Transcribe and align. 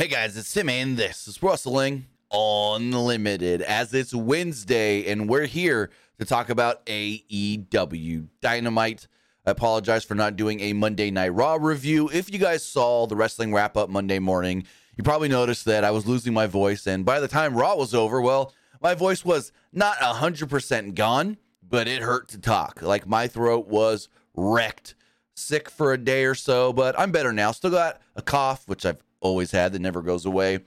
Hey 0.00 0.06
guys, 0.06 0.36
it's 0.36 0.54
Tim 0.54 0.68
and 0.68 0.96
this 0.96 1.26
is 1.26 1.42
Wrestling 1.42 2.06
Unlimited 2.30 3.62
as 3.62 3.92
it's 3.92 4.14
Wednesday 4.14 5.10
and 5.10 5.28
we're 5.28 5.46
here 5.46 5.90
to 6.20 6.24
talk 6.24 6.50
about 6.50 6.86
AEW 6.86 8.28
Dynamite. 8.40 9.08
I 9.44 9.50
apologize 9.50 10.04
for 10.04 10.14
not 10.14 10.36
doing 10.36 10.60
a 10.60 10.72
Monday 10.72 11.10
Night 11.10 11.30
Raw 11.30 11.58
review. 11.60 12.08
If 12.12 12.32
you 12.32 12.38
guys 12.38 12.64
saw 12.64 13.08
the 13.08 13.16
wrestling 13.16 13.52
wrap 13.52 13.76
up 13.76 13.90
Monday 13.90 14.20
morning, 14.20 14.68
you 14.96 15.02
probably 15.02 15.26
noticed 15.26 15.64
that 15.64 15.82
I 15.82 15.90
was 15.90 16.06
losing 16.06 16.32
my 16.32 16.46
voice 16.46 16.86
and 16.86 17.04
by 17.04 17.18
the 17.18 17.26
time 17.26 17.56
Raw 17.56 17.74
was 17.74 17.92
over, 17.92 18.20
well, 18.20 18.54
my 18.80 18.94
voice 18.94 19.24
was 19.24 19.50
not 19.72 19.96
100% 19.96 20.94
gone, 20.94 21.38
but 21.60 21.88
it 21.88 22.02
hurt 22.02 22.28
to 22.28 22.38
talk. 22.38 22.82
Like 22.82 23.08
my 23.08 23.26
throat 23.26 23.66
was 23.66 24.08
wrecked. 24.36 24.94
Sick 25.34 25.68
for 25.68 25.92
a 25.92 25.98
day 25.98 26.24
or 26.24 26.36
so, 26.36 26.72
but 26.72 26.96
I'm 26.96 27.10
better 27.10 27.32
now. 27.32 27.50
Still 27.50 27.72
got 27.72 28.00
a 28.14 28.22
cough, 28.22 28.68
which 28.68 28.86
I've 28.86 29.02
always 29.20 29.50
had 29.50 29.72
that 29.72 29.80
never 29.80 30.02
goes 30.02 30.26
away. 30.26 30.60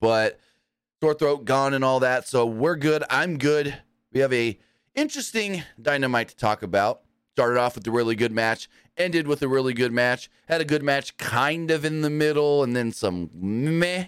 But 0.00 0.38
sore 1.02 1.14
throat 1.14 1.44
gone 1.44 1.74
and 1.74 1.84
all 1.84 2.00
that. 2.00 2.26
So 2.26 2.46
we're 2.46 2.76
good. 2.76 3.04
I'm 3.10 3.38
good. 3.38 3.76
We 4.12 4.20
have 4.20 4.32
a 4.32 4.58
interesting 4.94 5.62
dynamite 5.80 6.28
to 6.28 6.36
talk 6.36 6.62
about. 6.62 7.02
Started 7.32 7.60
off 7.60 7.74
with 7.74 7.86
a 7.86 7.90
really 7.90 8.14
good 8.14 8.32
match, 8.32 8.68
ended 8.96 9.28
with 9.28 9.42
a 9.42 9.48
really 9.48 9.74
good 9.74 9.92
match, 9.92 10.30
had 10.48 10.62
a 10.62 10.64
good 10.64 10.82
match 10.82 11.18
kind 11.18 11.70
of 11.70 11.84
in 11.84 12.00
the 12.00 12.08
middle, 12.08 12.62
and 12.62 12.74
then 12.74 12.92
some 12.92 13.28
meh 13.34 14.06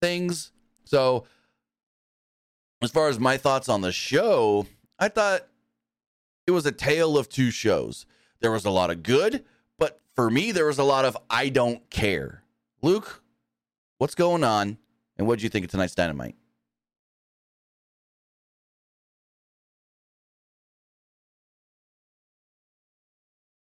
things. 0.00 0.52
So, 0.84 1.24
as 2.80 2.92
far 2.92 3.08
as 3.08 3.18
my 3.18 3.36
thoughts 3.36 3.68
on 3.68 3.80
the 3.80 3.90
show, 3.90 4.66
I 4.96 5.08
thought 5.08 5.48
it 6.46 6.52
was 6.52 6.66
a 6.66 6.72
tale 6.72 7.18
of 7.18 7.28
two 7.28 7.50
shows. 7.50 8.06
There 8.40 8.52
was 8.52 8.64
a 8.64 8.70
lot 8.70 8.90
of 8.90 9.02
good, 9.02 9.44
but 9.76 9.98
for 10.14 10.30
me, 10.30 10.52
there 10.52 10.66
was 10.66 10.78
a 10.78 10.84
lot 10.84 11.04
of 11.04 11.16
I 11.28 11.48
don't 11.48 11.88
care. 11.90 12.44
Luke, 12.82 13.22
what's 13.98 14.14
going 14.14 14.44
on? 14.44 14.78
And 15.18 15.26
what 15.26 15.38
do 15.38 15.44
you 15.44 15.48
think 15.48 15.64
of 15.64 15.70
tonight's 15.70 15.94
Dynamite? 15.94 16.36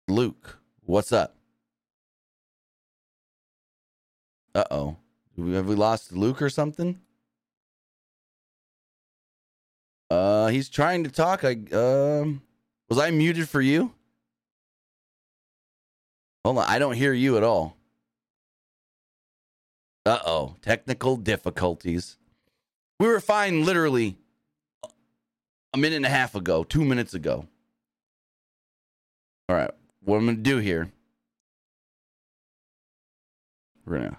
Luke, 0.09 0.59
what's 0.83 1.13
up? 1.13 1.37
Uh 4.55 4.65
oh. 4.71 4.97
Have 5.37 5.67
we 5.67 5.75
lost 5.75 6.13
Luke 6.13 6.43
or 6.43 6.51
something? 6.51 7.01
Uh, 10.11 10.49
he's 10.49 10.69
trying 10.69 11.05
to 11.05 11.11
talk. 11.11 11.43
I 11.43 11.57
um, 11.73 12.43
was 12.91 12.99
I 12.99 13.11
muted 13.11 13.49
for 13.49 13.63
you? 13.63 13.95
Hold 16.45 16.59
on, 16.59 16.67
I 16.69 16.79
don't 16.79 16.95
hear 16.95 17.15
you 17.15 17.39
at 17.39 17.43
all. 17.43 17.77
Uh 20.05 20.19
oh, 20.27 20.57
technical 20.63 21.17
difficulties. 21.17 22.19
We 22.99 23.07
were 23.07 23.21
fine 23.21 23.65
literally 23.65 24.17
a 25.73 25.79
minute 25.79 25.97
and 25.97 26.07
a 26.07 26.11
half 26.11 26.35
ago, 26.35 26.65
two 26.65 26.85
minutes 26.85 27.15
ago. 27.15 27.47
All 29.49 29.57
right, 29.57 29.71
what 30.03 30.17
I'm 30.17 30.27
gonna 30.27 30.39
do 30.39 30.59
here, 30.59 30.91
we're 33.85 33.99
gonna, 33.99 34.19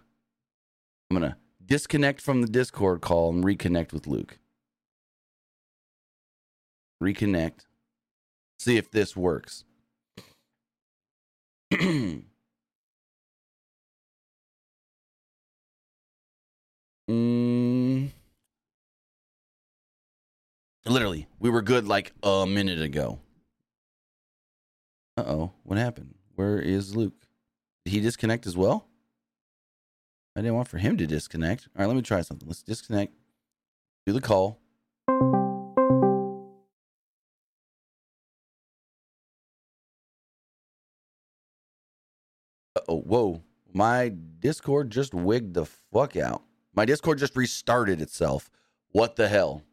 I'm 1.10 1.18
gonna 1.18 1.38
disconnect 1.66 2.22
from 2.22 2.42
the 2.42 2.48
Discord 2.48 3.02
call 3.02 3.34
and 3.34 3.44
reconnect 3.44 3.92
with 3.92 4.08
Luke. 4.08 4.40
Reconnect. 7.02 7.66
See 8.60 8.78
if 8.78 8.90
this 8.90 9.16
works. 9.18 9.66
Mm, 17.10 18.12
literally, 20.86 21.28
we 21.40 21.50
were 21.50 21.62
good 21.62 21.88
like 21.88 22.14
a 22.24 22.46
minute 22.48 22.82
ago. 22.82 23.20
Uh 25.18 25.24
oh, 25.28 25.52
what 25.64 25.78
happened? 25.78 26.16
Where 26.36 26.60
is 26.60 26.96
Luke? 26.96 27.28
Did 27.86 27.92
he 27.92 28.00
disconnect 28.00 28.48
as 28.48 28.56
well? 28.56 28.88
I 30.36 30.42
didn't 30.42 30.56
want 30.56 30.70
for 30.70 30.78
him 30.78 30.98
to 30.98 31.06
disconnect. 31.06 31.68
All 31.76 31.82
right, 31.82 31.88
let 31.88 31.96
me 31.96 32.02
try 32.02 32.22
something. 32.22 32.48
Let's 32.48 32.64
disconnect. 32.64 33.14
Do 34.06 34.14
the 34.14 34.22
call. 34.22 34.60
oh, 42.88 43.00
whoa. 43.02 43.44
My 43.74 44.10
Discord 44.40 44.92
just 44.92 45.14
wigged 45.14 45.54
the 45.54 45.66
fuck 45.66 46.16
out. 46.16 46.44
My 46.76 46.86
Discord 46.86 47.20
just 47.20 47.36
restarted 47.36 48.02
itself. 48.02 48.50
What 48.92 49.16
the 49.16 49.28
hell? 49.28 49.64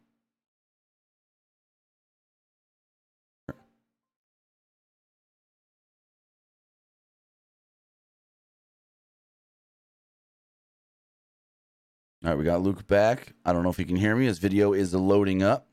All 12.23 12.29
right, 12.29 12.37
we 12.37 12.43
got 12.43 12.61
Luke 12.61 12.85
back. 12.85 13.33
I 13.43 13.51
don't 13.51 13.63
know 13.63 13.69
if 13.69 13.77
he 13.77 13.85
can 13.85 13.95
hear 13.95 14.15
me. 14.15 14.25
His 14.25 14.37
video 14.37 14.73
is 14.73 14.93
loading 14.93 15.41
up. 15.41 15.67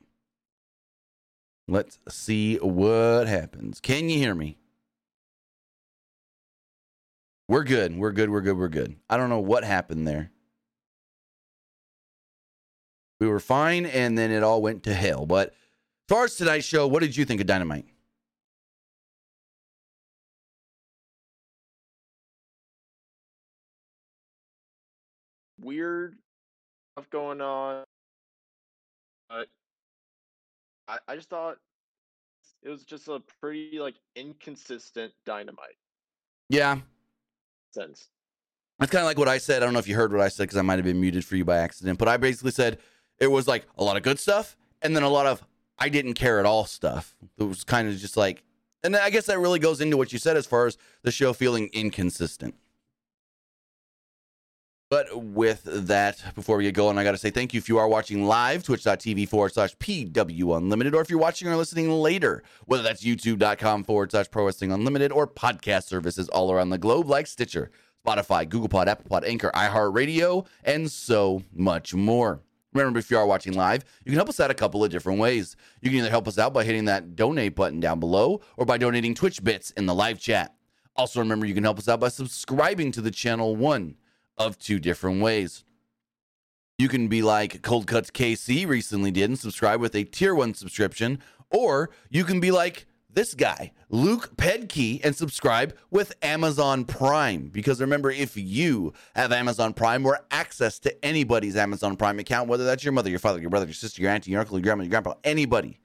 Let's 1.67 1.99
see 2.09 2.55
what 2.55 3.27
happens. 3.27 3.79
Can 3.79 4.09
you 4.09 4.17
hear 4.17 4.33
me? 4.33 4.57
We're 7.47 7.63
good. 7.63 7.95
We're 7.95 8.11
good. 8.11 8.31
We're 8.31 8.41
good. 8.41 8.57
We're 8.57 8.67
good. 8.67 8.95
I 9.07 9.17
don't 9.17 9.29
know 9.29 9.39
what 9.39 9.63
happened 9.63 10.07
there 10.07 10.31
we 13.19 13.27
were 13.27 13.39
fine, 13.39 13.85
and 13.85 14.17
then 14.17 14.31
it 14.31 14.43
all 14.43 14.61
went 14.61 14.83
to 14.83 14.93
hell. 14.93 15.25
But 15.25 15.49
as 15.49 15.55
far 16.07 16.23
as 16.25 16.35
tonight's 16.35 16.65
show, 16.65 16.87
what 16.87 17.01
did 17.01 17.15
you 17.15 17.25
think 17.25 17.41
of 17.41 17.47
Dynamite? 17.47 17.85
Weird 25.61 26.17
stuff 26.93 27.09
going 27.09 27.41
on. 27.41 27.83
But 29.29 29.47
I, 30.87 30.97
I 31.07 31.15
just 31.15 31.29
thought 31.29 31.57
it 32.63 32.69
was 32.69 32.83
just 32.83 33.07
a 33.07 33.21
pretty 33.41 33.79
like 33.79 33.95
inconsistent 34.15 35.13
dynamite. 35.25 35.77
Yeah. 36.49 36.79
Sense. 37.71 38.09
That's 38.79 38.91
kind 38.91 39.01
of 39.01 39.07
like 39.07 39.17
what 39.17 39.27
I 39.27 39.37
said. 39.37 39.61
I 39.61 39.65
don't 39.65 39.73
know 39.73 39.79
if 39.79 39.87
you 39.87 39.95
heard 39.95 40.11
what 40.11 40.21
I 40.21 40.29
said 40.29 40.43
because 40.43 40.57
I 40.57 40.61
might 40.61 40.77
have 40.77 40.85
been 40.85 41.01
muted 41.01 41.25
for 41.25 41.35
you 41.35 41.45
by 41.45 41.57
accident, 41.57 41.99
but 41.99 42.07
I 42.07 42.17
basically 42.17 42.51
said 42.51 42.79
it 43.19 43.27
was 43.27 43.47
like 43.47 43.65
a 43.77 43.83
lot 43.83 43.97
of 43.97 44.03
good 44.03 44.19
stuff 44.19 44.57
and 44.81 44.95
then 44.95 45.03
a 45.03 45.09
lot 45.09 45.25
of 45.25 45.43
I 45.77 45.89
didn't 45.89 46.15
care 46.15 46.39
at 46.39 46.45
all 46.45 46.65
stuff. 46.65 47.15
It 47.37 47.43
was 47.43 47.63
kind 47.63 47.87
of 47.87 47.97
just 47.97 48.17
like, 48.17 48.43
and 48.83 48.95
I 48.95 49.09
guess 49.09 49.25
that 49.27 49.39
really 49.39 49.59
goes 49.59 49.81
into 49.81 49.97
what 49.97 50.11
you 50.11 50.19
said 50.19 50.37
as 50.37 50.45
far 50.45 50.67
as 50.67 50.77
the 51.03 51.11
show 51.11 51.33
feeling 51.33 51.69
inconsistent. 51.73 52.55
But 54.89 55.23
with 55.23 55.61
that, 55.65 56.33
before 56.33 56.57
we 56.57 56.63
get 56.63 56.73
going, 56.73 56.97
I 56.97 57.03
got 57.03 57.11
to 57.11 57.17
say 57.17 57.29
thank 57.29 57.53
you 57.53 57.59
if 57.59 57.69
you 57.69 57.77
are 57.77 57.87
watching 57.87 58.25
live, 58.25 58.63
twitch.tv 58.63 59.29
forward 59.29 59.53
slash 59.53 59.75
PW 59.77 60.57
Unlimited, 60.57 60.95
or 60.95 61.01
if 61.01 61.11
you're 61.11 61.19
watching 61.19 61.47
or 61.47 61.55
listening 61.55 61.91
later, 61.91 62.41
whether 62.65 62.81
that's 62.81 63.03
youtube.com 63.03 63.83
forward 63.83 64.09
slash 64.09 64.31
Pro 64.31 64.45
Wrestling 64.45 64.71
Unlimited 64.71 65.11
or 65.11 65.27
podcast 65.27 65.83
services 65.83 66.27
all 66.29 66.51
around 66.51 66.71
the 66.71 66.79
globe 66.79 67.07
like 67.07 67.27
Stitcher, 67.27 67.69
Spotify, 68.03 68.49
Google 68.49 68.67
Pod, 68.67 68.89
Apple 68.89 69.05
Pod, 69.07 69.25
Anchor, 69.25 69.51
iHeartRadio, 69.53 70.47
and 70.63 70.89
so 70.89 71.43
much 71.53 71.93
more. 71.93 72.41
Remember, 72.73 72.99
if 72.99 73.09
you 73.09 73.17
are 73.17 73.25
watching 73.25 73.53
live, 73.53 73.83
you 74.05 74.11
can 74.11 74.17
help 74.17 74.29
us 74.29 74.39
out 74.39 74.51
a 74.51 74.55
couple 74.55 74.83
of 74.83 74.91
different 74.91 75.19
ways. 75.19 75.55
You 75.81 75.89
can 75.89 75.99
either 75.99 76.09
help 76.09 76.27
us 76.27 76.37
out 76.37 76.53
by 76.53 76.63
hitting 76.63 76.85
that 76.85 77.15
donate 77.15 77.55
button 77.55 77.79
down 77.79 77.99
below 77.99 78.41
or 78.57 78.65
by 78.65 78.77
donating 78.77 79.15
Twitch 79.15 79.43
bits 79.43 79.71
in 79.71 79.87
the 79.87 79.95
live 79.95 80.19
chat. 80.19 80.55
Also, 80.95 81.19
remember, 81.19 81.45
you 81.45 81.55
can 81.55 81.63
help 81.63 81.79
us 81.79 81.87
out 81.87 81.99
by 81.99 82.09
subscribing 82.09 82.91
to 82.91 83.01
the 83.01 83.11
channel 83.11 83.55
one 83.55 83.95
of 84.37 84.59
two 84.59 84.79
different 84.79 85.21
ways. 85.21 85.63
You 86.77 86.87
can 86.87 87.07
be 87.07 87.21
like 87.21 87.61
Cold 87.61 87.87
Cuts 87.87 88.11
KC 88.11 88.67
recently 88.67 89.11
did 89.11 89.29
and 89.29 89.39
subscribe 89.39 89.81
with 89.81 89.95
a 89.95 90.03
tier 90.03 90.35
one 90.35 90.53
subscription, 90.53 91.19
or 91.51 91.89
you 92.09 92.23
can 92.23 92.39
be 92.39 92.51
like 92.51 92.85
this 93.19 93.33
guy, 93.33 93.73
Luke 93.89 94.37
Pedkey, 94.37 95.03
and 95.03 95.13
subscribe 95.13 95.75
with 95.91 96.13
Amazon 96.21 96.85
Prime. 96.85 97.49
Because 97.49 97.81
remember, 97.81 98.09
if 98.09 98.37
you 98.37 98.93
have 99.13 99.33
Amazon 99.33 99.73
Prime 99.73 100.05
or 100.05 100.21
access 100.31 100.79
to 100.79 101.05
anybody's 101.05 101.57
Amazon 101.57 101.97
Prime 101.97 102.17
account, 102.19 102.47
whether 102.47 102.63
that's 102.63 102.81
your 102.81 102.93
mother, 102.93 103.09
your 103.09 103.19
father, 103.19 103.41
your 103.41 103.49
brother, 103.49 103.65
your 103.65 103.73
sister, 103.73 104.01
your 104.01 104.09
auntie, 104.09 104.31
your 104.31 104.39
uncle, 104.39 104.57
your 104.57 104.63
grandma, 104.63 104.83
your 104.83 104.89
grandpa, 104.89 105.15
anybody, 105.25 105.81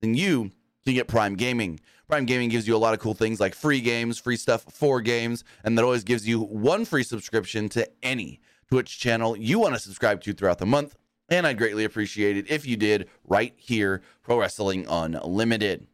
then 0.00 0.14
you 0.14 0.52
can 0.84 0.94
get 0.94 1.08
Prime 1.08 1.34
Gaming. 1.34 1.80
Prime 2.06 2.24
Gaming 2.24 2.50
gives 2.50 2.68
you 2.68 2.76
a 2.76 2.78
lot 2.78 2.94
of 2.94 3.00
cool 3.00 3.14
things 3.14 3.40
like 3.40 3.56
free 3.56 3.80
games, 3.80 4.16
free 4.20 4.36
stuff 4.36 4.64
for 4.70 5.00
games, 5.00 5.42
and 5.64 5.76
that 5.76 5.82
always 5.82 6.04
gives 6.04 6.28
you 6.28 6.38
one 6.38 6.84
free 6.84 7.02
subscription 7.02 7.68
to 7.70 7.90
any 8.04 8.38
Twitch 8.68 9.00
channel 9.00 9.36
you 9.36 9.58
want 9.58 9.74
to 9.74 9.80
subscribe 9.80 10.22
to 10.22 10.32
throughout 10.32 10.58
the 10.58 10.66
month. 10.66 10.94
And 11.30 11.48
I'd 11.48 11.58
greatly 11.58 11.82
appreciate 11.82 12.36
it 12.36 12.48
if 12.48 12.64
you 12.64 12.76
did 12.76 13.08
right 13.24 13.54
here, 13.56 14.02
Pro 14.22 14.38
Wrestling 14.38 14.86
Unlimited. 14.88 15.88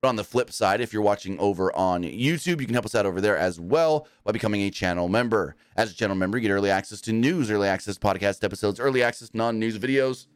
But 0.00 0.08
on 0.08 0.16
the 0.16 0.24
flip 0.24 0.52
side, 0.52 0.80
if 0.80 0.92
you're 0.92 1.02
watching 1.02 1.38
over 1.40 1.74
on 1.74 2.04
YouTube, 2.04 2.60
you 2.60 2.66
can 2.66 2.74
help 2.74 2.86
us 2.86 2.94
out 2.94 3.04
over 3.04 3.20
there 3.20 3.36
as 3.36 3.58
well 3.58 4.06
by 4.24 4.30
becoming 4.30 4.60
a 4.62 4.70
channel 4.70 5.08
member. 5.08 5.56
As 5.76 5.90
a 5.90 5.94
channel 5.94 6.14
member, 6.14 6.38
you 6.38 6.42
get 6.42 6.54
early 6.54 6.70
access 6.70 7.00
to 7.02 7.12
news, 7.12 7.50
early 7.50 7.66
access 7.66 7.98
podcast 7.98 8.44
episodes, 8.44 8.78
early 8.78 9.02
access 9.02 9.30
non 9.34 9.58
news 9.58 9.76
videos. 9.76 10.26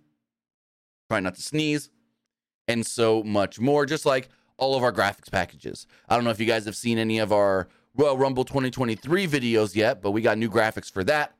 Try 1.09 1.21
not 1.21 1.37
to 1.37 1.43
sneeze, 1.43 1.91
and 2.67 2.85
so 2.85 3.23
much 3.23 3.61
more, 3.61 3.87
just 3.87 4.05
like 4.05 4.31
all 4.57 4.75
of 4.75 4.83
our 4.83 4.93
graphics 4.93 5.31
packages. 5.31 5.87
I 6.09 6.17
don't 6.17 6.25
know 6.25 6.31
if 6.31 6.41
you 6.41 6.47
guys 6.47 6.65
have 6.65 6.77
seen 6.77 6.99
any 6.99 7.19
of 7.19 7.33
our 7.33 7.69
Royal 7.95 8.17
Rumble 8.17 8.45
2023 8.45 9.27
videos 9.29 9.77
yet, 9.77 10.03
but 10.03 10.11
we 10.11 10.23
got 10.23 10.39
new 10.39 10.51
graphics 10.51 10.91
for 10.91 11.05
that. 11.05 11.35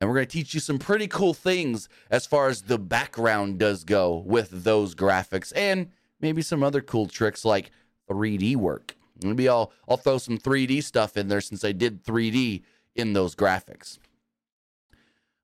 And 0.00 0.10
we're 0.10 0.16
going 0.16 0.26
to 0.26 0.32
teach 0.32 0.52
you 0.52 0.60
some 0.60 0.78
pretty 0.78 1.06
cool 1.06 1.32
things 1.32 1.88
as 2.10 2.26
far 2.26 2.48
as 2.48 2.62
the 2.62 2.78
background 2.78 3.58
does 3.58 3.84
go 3.84 4.22
with 4.26 4.50
those 4.50 4.94
graphics 4.94 5.52
and 5.56 5.88
maybe 6.24 6.40
some 6.40 6.62
other 6.62 6.80
cool 6.80 7.06
tricks 7.06 7.44
like 7.44 7.70
3D 8.10 8.56
work. 8.56 8.96
Maybe 9.22 9.46
I'll 9.48 9.70
I'll 9.86 9.98
throw 9.98 10.18
some 10.18 10.38
3D 10.38 10.82
stuff 10.82 11.16
in 11.16 11.28
there 11.28 11.42
since 11.42 11.64
I 11.64 11.72
did 11.72 12.02
3D 12.02 12.62
in 12.96 13.12
those 13.12 13.36
graphics. 13.36 13.98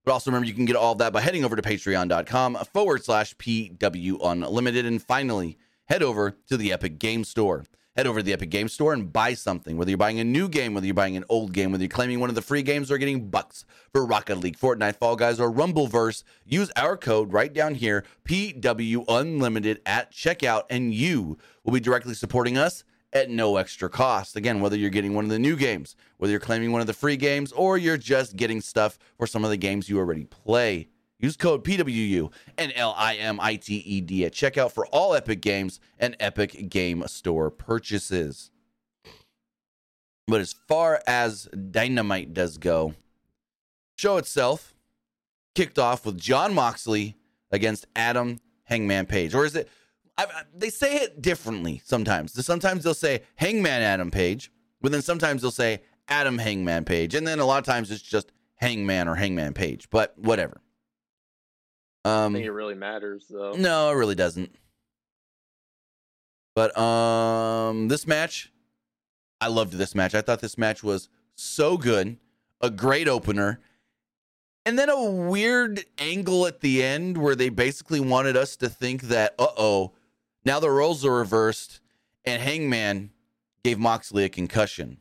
But 0.05 0.13
also 0.13 0.31
remember 0.31 0.49
you 0.49 0.55
can 0.55 0.65
get 0.65 0.77
all 0.77 0.93
of 0.93 0.99
that 0.99 1.13
by 1.13 1.21
heading 1.21 1.45
over 1.45 1.55
to 1.55 1.63
patreon.com 1.63 2.57
forward 2.73 3.05
slash 3.05 3.37
PW 3.37 4.19
Unlimited. 4.25 4.87
And 4.87 5.03
finally, 5.03 5.59
head 5.85 6.03
over 6.03 6.37
to 6.49 6.57
the 6.57 6.73
Epic 6.73 6.99
Game 6.99 7.23
Store. 7.25 7.65
Head 7.97 8.07
over 8.07 8.21
to 8.21 8.23
the 8.25 8.33
Epic 8.33 8.51
Game 8.51 8.69
Store 8.69 8.93
and 8.93 9.13
buy 9.13 9.35
something. 9.35 9.77
Whether 9.77 9.91
you're 9.91 9.99
buying 9.99 10.21
a 10.21 10.25
new 10.25 10.49
game, 10.49 10.75
whether 10.75 10.87
you're 10.87 10.95
buying 10.95 11.17
an 11.17 11.25
old 11.29 11.53
game, 11.53 11.73
whether 11.73 11.83
you're 11.83 11.89
claiming 11.89 12.21
one 12.21 12.29
of 12.29 12.37
the 12.37 12.43
free 12.43 12.63
games 12.63 12.89
or 12.89 12.99
getting 12.99 13.29
bucks 13.31 13.65
for 13.93 14.07
Rocket 14.07 14.37
League, 14.37 14.57
Fortnite, 14.57 14.95
Fall 14.95 15.17
Guys, 15.17 15.41
or 15.41 15.51
Rumbleverse, 15.51 16.23
use 16.45 16.71
our 16.77 16.97
code 16.97 17.33
right 17.33 17.53
down 17.53 17.75
here, 17.75 18.05
PW 18.25 19.05
Unlimited 19.09 19.81
at 19.85 20.13
checkout, 20.13 20.65
and 20.71 20.95
you 20.95 21.37
will 21.65 21.73
be 21.73 21.81
directly 21.81 22.15
supporting 22.15 22.57
us 22.57 22.85
at 23.13 23.29
no 23.29 23.57
extra 23.57 23.89
cost. 23.89 24.37
Again, 24.37 24.61
whether 24.61 24.77
you're 24.77 24.89
getting 24.89 25.15
one 25.15 25.25
of 25.25 25.31
the 25.31 25.39
new 25.41 25.57
games, 25.57 25.97
whether 26.19 26.31
you're 26.31 26.39
claiming 26.39 26.71
one 26.71 26.81
of 26.81 26.87
the 26.87 26.93
free 26.93 27.17
games, 27.17 27.51
or 27.51 27.77
you're 27.77 27.97
just 27.97 28.37
getting 28.37 28.61
stuff 28.61 29.01
for 29.19 29.27
some 29.27 29.43
of 29.43 29.51
the 29.51 29.57
games 29.57 29.89
you 29.89 29.99
already 29.99 30.27
play. 30.27 30.90
Use 31.21 31.37
code 31.37 31.65
PWU 31.65 32.33
and 32.57 32.73
L 32.75 32.95
I 32.97 33.17
M 33.17 33.39
I 33.41 33.57
T 33.57 33.77
E 33.77 34.01
D 34.01 34.25
at 34.25 34.33
checkout 34.33 34.73
for 34.73 34.87
all 34.87 35.15
Epic 35.15 35.43
Games 35.43 35.79
and 35.99 36.17
Epic 36.19 36.71
Game 36.71 37.07
Store 37.07 37.51
purchases. 37.51 38.51
But 40.27 40.41
as 40.41 40.55
far 40.67 41.03
as 41.07 41.45
Dynamite 41.47 42.33
does 42.33 42.57
go, 42.57 42.95
show 43.97 44.17
itself 44.17 44.75
kicked 45.55 45.79
off 45.79 46.07
with 46.07 46.17
Jon 46.17 46.55
Moxley 46.55 47.17
against 47.51 47.87
Adam 47.95 48.39
Hangman 48.65 49.07
Page. 49.07 49.35
Or 49.35 49.45
is 49.45 49.55
it? 49.57 49.69
I, 50.17 50.27
they 50.55 50.71
say 50.71 50.97
it 50.97 51.21
differently 51.21 51.83
sometimes. 51.85 52.45
Sometimes 52.45 52.85
they'll 52.85 52.95
say 52.95 53.23
Hangman 53.37 53.83
Adam 53.83 54.11
Page, 54.11 54.51
but 54.81 54.93
then 54.93 55.03
sometimes 55.03 55.43
they'll 55.43 55.51
say 55.51 55.83
Adam 56.09 56.39
Hangman 56.39 56.85
Page. 56.85 57.15
And 57.15 57.27
then 57.27 57.41
a 57.41 57.45
lot 57.45 57.59
of 57.59 57.65
times 57.65 57.91
it's 57.91 58.03
just 58.03 58.33
Hangman 58.57 59.09
or 59.09 59.17
Hangman 59.17 59.53
Page, 59.53 59.89
but 59.91 60.19
whatever. 60.19 60.61
I 62.05 62.25
Um, 62.25 62.33
think 62.35 62.47
it 62.47 62.53
really 62.53 62.75
matters 62.75 63.27
though. 63.29 63.53
no, 63.53 63.91
it 63.91 63.95
really 63.95 64.15
doesn't. 64.15 64.55
But 66.55 66.77
um 66.79 67.89
this 67.89 68.07
match, 68.07 68.53
I 69.41 69.49
loved 69.49 69.75
this 69.75 69.95
match. 69.95 70.15
I 70.15 70.21
thought 70.21 70.41
this 70.41 70.59
match 70.59 70.83
was 70.83 71.09
so 71.35 71.77
good, 71.79 72.19
a 72.61 72.71
great 72.71 73.09
opener. 73.09 73.61
And 74.67 74.79
then 74.79 74.91
a 74.91 75.03
weird 75.11 75.85
angle 75.99 76.47
at 76.47 76.61
the 76.61 76.83
end 76.83 77.17
where 77.17 77.35
they 77.35 77.49
basically 77.49 77.99
wanted 77.99 78.37
us 78.37 78.57
to 78.57 78.69
think 78.69 79.03
that, 79.05 79.35
uh-oh, 79.39 79.93
now 80.45 80.61
the 80.61 80.71
roles 80.71 81.03
are 81.05 81.17
reversed 81.17 81.81
and 82.27 82.43
Hangman 82.43 83.11
gave 83.65 83.79
Moxley 83.79 84.25
a 84.25 84.29
concussion. 84.29 84.99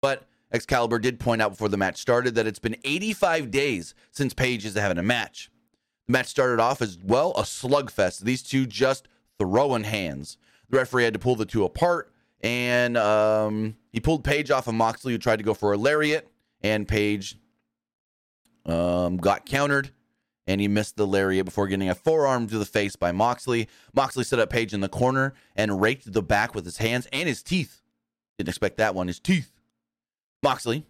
But 0.00 0.28
Excalibur 0.52 1.00
did 1.00 1.18
point 1.18 1.42
out 1.42 1.50
before 1.50 1.68
the 1.68 1.76
match 1.76 1.96
started 1.98 2.36
that 2.36 2.46
it's 2.46 2.60
been 2.60 2.76
85 2.84 3.50
days 3.50 3.94
since 4.12 4.34
Page 4.34 4.64
is 4.64 4.74
having 4.74 4.98
a 4.98 5.02
match. 5.02 5.50
Match 6.10 6.26
started 6.26 6.60
off 6.60 6.82
as 6.82 6.98
well 7.02 7.32
a 7.32 7.42
slugfest. 7.42 8.20
These 8.20 8.42
two 8.42 8.66
just 8.66 9.08
throwing 9.38 9.84
hands. 9.84 10.36
The 10.68 10.78
referee 10.78 11.04
had 11.04 11.14
to 11.14 11.18
pull 11.18 11.36
the 11.36 11.46
two 11.46 11.64
apart, 11.64 12.12
and 12.40 12.96
um, 12.96 13.76
he 13.92 14.00
pulled 14.00 14.24
Page 14.24 14.50
off 14.50 14.66
of 14.66 14.74
Moxley, 14.74 15.12
who 15.12 15.18
tried 15.18 15.36
to 15.36 15.44
go 15.44 15.54
for 15.54 15.72
a 15.72 15.76
lariat, 15.76 16.28
and 16.62 16.86
Page 16.86 17.36
um, 18.66 19.16
got 19.16 19.46
countered, 19.46 19.90
and 20.46 20.60
he 20.60 20.68
missed 20.68 20.96
the 20.96 21.06
lariat 21.06 21.44
before 21.44 21.66
getting 21.66 21.88
a 21.88 21.94
forearm 21.94 22.46
to 22.48 22.58
the 22.58 22.64
face 22.64 22.96
by 22.96 23.12
Moxley. 23.12 23.68
Moxley 23.94 24.24
set 24.24 24.38
up 24.38 24.50
Page 24.50 24.72
in 24.72 24.80
the 24.80 24.88
corner 24.88 25.34
and 25.56 25.80
raked 25.80 26.12
the 26.12 26.22
back 26.22 26.54
with 26.54 26.64
his 26.64 26.78
hands 26.78 27.08
and 27.12 27.28
his 27.28 27.42
teeth. 27.42 27.80
Didn't 28.38 28.48
expect 28.48 28.76
that 28.78 28.94
one. 28.94 29.06
His 29.06 29.18
teeth. 29.18 29.52
Moxley 30.42 30.86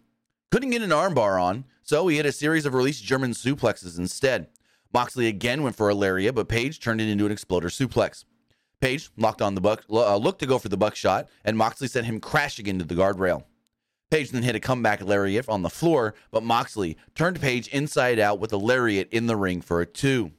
couldn't 0.51 0.71
get 0.71 0.83
an 0.83 0.91
armbar 0.91 1.43
on, 1.43 1.65
so 1.83 2.07
he 2.09 2.17
hit 2.17 2.27
a 2.27 2.33
series 2.33 2.67
of 2.67 2.75
released 2.75 3.03
German 3.03 3.33
suplexes 3.33 3.99
instead. 3.99 4.49
Moxley 4.93 5.27
again 5.27 5.63
went 5.63 5.77
for 5.77 5.89
a 5.89 5.95
lariat, 5.95 6.35
but 6.35 6.49
Page 6.49 6.81
turned 6.81 7.01
it 7.01 7.09
into 7.09 7.27
an 7.27 7.33
exploder 7.33 7.69
suplex. 7.69 8.25
Page 8.81 9.11
locked 9.17 9.43
on 9.43 9.55
the 9.55 9.61
buck, 9.61 9.85
uh, 9.91 10.17
looked 10.17 10.41
to 10.41 10.47
go 10.47 10.59
for 10.59 10.69
the 10.69 10.77
buckshot, 10.77 11.29
and 11.45 11.57
Moxley 11.57 11.87
sent 11.87 12.07
him 12.07 12.19
crashing 12.19 12.67
into 12.67 12.85
the 12.85 12.95
guardrail. 12.95 13.45
Page 14.11 14.31
then 14.31 14.43
hit 14.43 14.57
a 14.57 14.61
comeback 14.61 15.03
lariat 15.03 15.49
on 15.49 15.63
the 15.63 15.71
floor, 15.71 16.15
but 16.33 16.43
Moxley 16.43 16.97
turned 17.15 17.41
Page 17.41 17.69
inside 17.69 18.19
out 18.19 18.41
with 18.41 18.53
a 18.53 18.57
lariat 18.57 19.09
in 19.13 19.27
the 19.27 19.37
ring 19.37 19.61
for 19.61 19.81
a 19.81 19.87
two. 19.87 20.33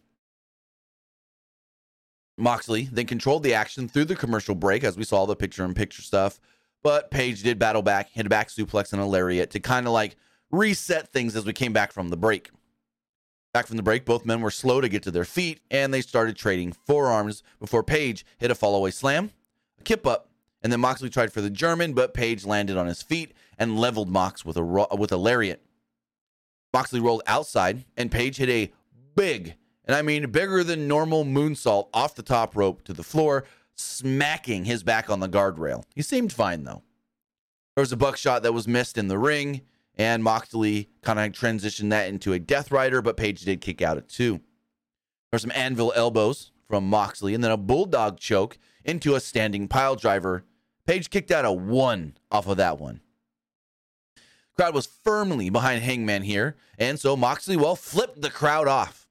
Moxley 2.38 2.90
then 2.92 3.06
controlled 3.06 3.44
the 3.44 3.54
action 3.54 3.88
through 3.88 4.06
the 4.06 4.16
commercial 4.16 4.56
break 4.56 4.84
as 4.84 4.98
we 4.98 5.04
saw 5.04 5.26
the 5.26 5.36
picture 5.36 5.64
in 5.64 5.74
picture 5.74 6.02
stuff, 6.02 6.40
but 6.84 7.12
Page 7.12 7.44
did 7.44 7.60
battle 7.60 7.84
back, 7.84 8.10
hit 8.10 8.26
a 8.26 8.30
back 8.30 8.50
suplex 8.50 8.92
and 8.92 9.02
a 9.02 9.06
lariat 9.06 9.52
to 9.52 9.60
kind 9.60 9.86
of 9.86 9.94
like 9.94 10.18
reset 10.52 11.08
things 11.10 11.36
as 11.36 11.46
we 11.46 11.54
came 11.54 11.72
back 11.72 11.94
from 11.94 12.10
the 12.10 12.18
break. 12.18 12.50
Back 13.54 13.68
from 13.68 13.78
the 13.78 13.84
break, 13.84 14.06
both 14.06 14.26
men 14.26 14.42
were 14.42 14.52
slow 14.52 14.80
to 14.80 14.88
get 14.88 15.04
to 15.04 15.12
their 15.12 15.26
feet, 15.26 15.60
and 15.70 15.94
they 15.94 16.02
started 16.02 16.38
trading 16.38 16.72
forearms 16.72 17.44
before 17.60 17.84
Page 17.84 18.26
hit 18.38 18.50
a 18.50 18.56
fallaway 18.56 18.94
slam, 18.94 19.32
a 19.80 19.84
kip 19.84 20.08
up, 20.08 20.30
and 20.62 20.72
then 20.72 20.80
Moxley 20.80 21.10
tried 21.10 21.34
for 21.34 21.42
the 21.42 21.50
German, 21.50 21.94
but 21.94 22.14
Page 22.14 22.46
landed 22.46 22.78
on 22.78 22.88
his 22.88 23.02
feet 23.02 23.34
and 23.58 23.78
leveled 23.78 24.10
Mox 24.10 24.46
with 24.46 24.56
a 24.56 24.64
with 24.64 25.12
a 25.12 25.18
lariat. 25.18 25.62
Moxley 26.74 27.02
rolled 27.02 27.24
outside, 27.28 27.84
and 27.98 28.10
Page 28.10 28.38
hit 28.38 28.50
a 28.50 28.72
big, 29.16 29.56
and 29.84 29.96
I 29.96 30.02
mean 30.02 30.32
bigger 30.32 30.64
than 30.64 30.88
normal 30.88 31.26
moonsault 31.26 31.90
off 31.94 32.16
the 32.16 32.22
top 32.22 32.56
rope 32.56 32.84
to 32.86 32.94
the 32.94 33.04
floor, 33.04 33.44
smacking 33.76 34.64
his 34.64 34.82
back 34.84 35.10
on 35.10 35.20
the 35.20 35.28
guardrail. 35.28 35.84
He 35.94 36.02
seemed 36.02 36.32
fine 36.32 36.64
though. 36.64 36.84
There 37.76 37.82
was 37.82 37.92
a 37.92 37.98
buckshot 37.98 38.44
that 38.44 38.54
was 38.54 38.68
missed 38.68 38.98
in 38.98 39.10
the 39.10 39.18
ring, 39.18 39.62
and 40.02 40.24
Moxley 40.24 40.90
kind 41.04 41.20
of 41.20 41.32
transitioned 41.32 41.92
that 41.92 42.10
into 42.10 42.34
a 42.34 42.40
Death 42.40 42.72
Rider, 42.72 43.04
but 43.04 43.18
Page 43.18 43.42
did 43.42 43.62
kick 43.62 43.84
out 43.84 43.98
at 43.98 44.10
two. 44.10 44.38
There 44.38 45.34
were 45.34 45.40
some 45.40 45.52
anvil 45.54 45.94
elbows 45.96 46.52
from 46.68 46.90
Moxley, 46.90 47.36
and 47.36 47.44
then 47.44 47.52
a 47.52 47.58
bulldog 47.58 48.20
choke 48.20 48.58
into 48.84 49.14
a 49.14 49.20
standing 49.20 49.68
pile 49.68 49.96
driver. 49.96 50.44
Page 50.88 51.12
kicked 51.12 51.30
out 51.30 51.46
a 51.46 51.52
one 51.52 52.18
off 52.32 52.48
of 52.48 52.58
that 52.58 52.80
one. 52.80 53.02
Crowd 54.56 54.74
was 54.74 54.88
firmly 54.88 55.52
behind 55.52 55.84
Hangman 55.84 56.24
here, 56.24 56.58
and 56.80 57.00
so 57.00 57.16
Moxley, 57.16 57.56
well, 57.56 57.76
flipped 57.76 58.24
the 58.24 58.32
crowd 58.32 58.68
off. 58.68 59.08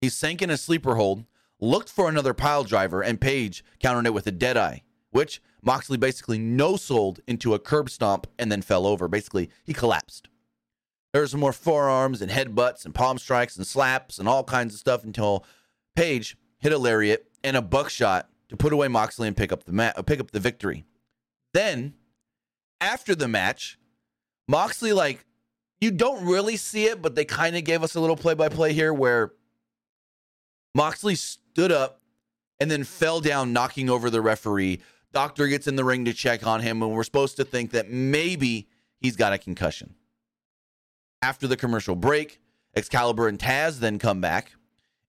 He 0.00 0.08
sank 0.08 0.42
in 0.42 0.50
a 0.50 0.56
sleeper 0.56 0.96
hold, 0.96 1.26
looked 1.60 1.88
for 1.88 2.08
another 2.08 2.34
pile 2.34 2.64
driver, 2.64 3.02
and 3.02 3.20
Page 3.20 3.64
countered 3.78 4.06
it 4.06 4.14
with 4.14 4.26
a 4.26 4.32
dead 4.32 4.56
eye, 4.56 4.82
which 5.18 5.42
Moxley 5.62 5.96
basically 5.96 6.38
no 6.38 6.76
sold 6.76 7.18
into 7.26 7.52
a 7.52 7.58
curb 7.58 7.90
stomp 7.90 8.28
and 8.38 8.52
then 8.52 8.62
fell 8.62 8.86
over. 8.86 9.08
Basically, 9.08 9.50
he 9.64 9.72
collapsed. 9.72 10.28
There 11.12 11.22
was 11.22 11.34
more 11.34 11.52
forearms 11.52 12.22
and 12.22 12.30
headbutts 12.30 12.84
and 12.84 12.94
palm 12.94 13.18
strikes 13.18 13.56
and 13.56 13.66
slaps 13.66 14.20
and 14.20 14.28
all 14.28 14.44
kinds 14.44 14.74
of 14.74 14.78
stuff 14.78 15.02
until 15.02 15.44
Page 15.96 16.36
hit 16.58 16.72
a 16.72 16.78
lariat 16.78 17.26
and 17.42 17.56
a 17.56 17.62
buckshot 17.62 18.28
to 18.48 18.56
put 18.56 18.72
away 18.72 18.86
Moxley 18.86 19.26
and 19.26 19.36
pick 19.36 19.50
up 19.50 19.64
the 19.64 19.72
ma- 19.72 19.90
uh, 19.96 20.02
pick 20.02 20.20
up 20.20 20.30
the 20.30 20.38
victory. 20.38 20.84
Then, 21.52 21.94
after 22.80 23.16
the 23.16 23.26
match, 23.26 23.76
Moxley 24.46 24.92
like 24.92 25.26
you 25.80 25.90
don't 25.90 26.24
really 26.24 26.56
see 26.56 26.84
it, 26.84 27.02
but 27.02 27.16
they 27.16 27.24
kind 27.24 27.56
of 27.56 27.64
gave 27.64 27.82
us 27.82 27.96
a 27.96 28.00
little 28.00 28.14
play 28.14 28.34
by 28.34 28.48
play 28.48 28.72
here 28.72 28.94
where 28.94 29.32
Moxley 30.76 31.16
stood 31.16 31.72
up 31.72 32.00
and 32.60 32.70
then 32.70 32.84
fell 32.84 33.20
down, 33.20 33.52
knocking 33.52 33.90
over 33.90 34.10
the 34.10 34.20
referee. 34.20 34.80
Doctor 35.12 35.46
gets 35.48 35.66
in 35.66 35.76
the 35.76 35.84
ring 35.84 36.04
to 36.04 36.12
check 36.12 36.46
on 36.46 36.60
him, 36.60 36.82
and 36.82 36.92
we're 36.92 37.04
supposed 37.04 37.36
to 37.36 37.44
think 37.44 37.70
that 37.70 37.90
maybe 37.90 38.68
he's 39.00 39.16
got 39.16 39.32
a 39.32 39.38
concussion. 39.38 39.94
After 41.22 41.46
the 41.46 41.56
commercial 41.56 41.96
break, 41.96 42.40
Excalibur 42.76 43.28
and 43.28 43.38
Taz 43.38 43.78
then 43.78 43.98
come 43.98 44.20
back, 44.20 44.52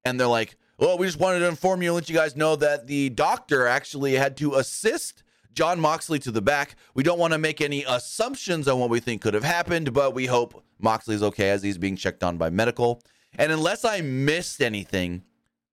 and 0.06 0.20
they're 0.20 0.27
like, 0.27 0.56
Well, 0.77 0.98
we 0.98 1.06
just 1.06 1.20
wanted 1.20 1.39
to 1.39 1.48
inform 1.48 1.82
you 1.82 1.89
and 1.89 1.96
let 1.96 2.10
you 2.10 2.15
guys 2.15 2.36
know 2.36 2.56
that 2.56 2.88
the 2.88 3.10
doctor 3.10 3.68
actually 3.68 4.13
had 4.13 4.38
to 4.38 4.56
assist 4.56 5.24
Jon 5.53 5.79
Moxley 5.79 6.20
to 6.20 6.32
the 6.32 6.41
back. 6.41 6.75
We 6.94 7.03
don't 7.03 7.20
want 7.20 7.34
to 7.34 7.39
make 7.39 7.60
any 7.60 7.84
assumptions 7.84 8.68
on 8.68 8.79
what 8.79 8.89
we 8.89 9.00
think 9.00 9.22
could 9.22 9.34
have 9.34 9.44
happened, 9.44 9.94
but 9.94 10.13
we 10.13 10.25
hope 10.25 10.63
Moxley's 10.79 11.22
okay 11.22 11.50
as 11.50 11.62
he's 11.62 11.77
being 11.77 11.98
checked 11.98 12.24
on 12.24 12.38
by 12.38 12.50
medical. 12.50 13.01
And 13.38 13.51
unless 13.51 13.84
I 13.84 14.01
missed 14.01 14.62
anything, 14.62 15.24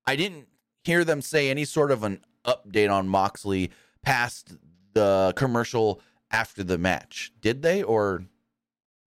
I 0.04 0.16
didn't 0.16 0.48
hear 0.84 1.04
them 1.04 1.22
say 1.22 1.50
any 1.50 1.64
sort 1.64 1.90
of 1.90 2.02
an 2.02 2.20
update 2.44 2.90
on 2.90 3.08
Moxley 3.08 3.70
past 4.06 4.54
the 4.94 5.34
commercial 5.36 6.00
after 6.30 6.64
the 6.64 6.78
match. 6.78 7.32
Did 7.42 7.60
they 7.60 7.82
or 7.82 8.24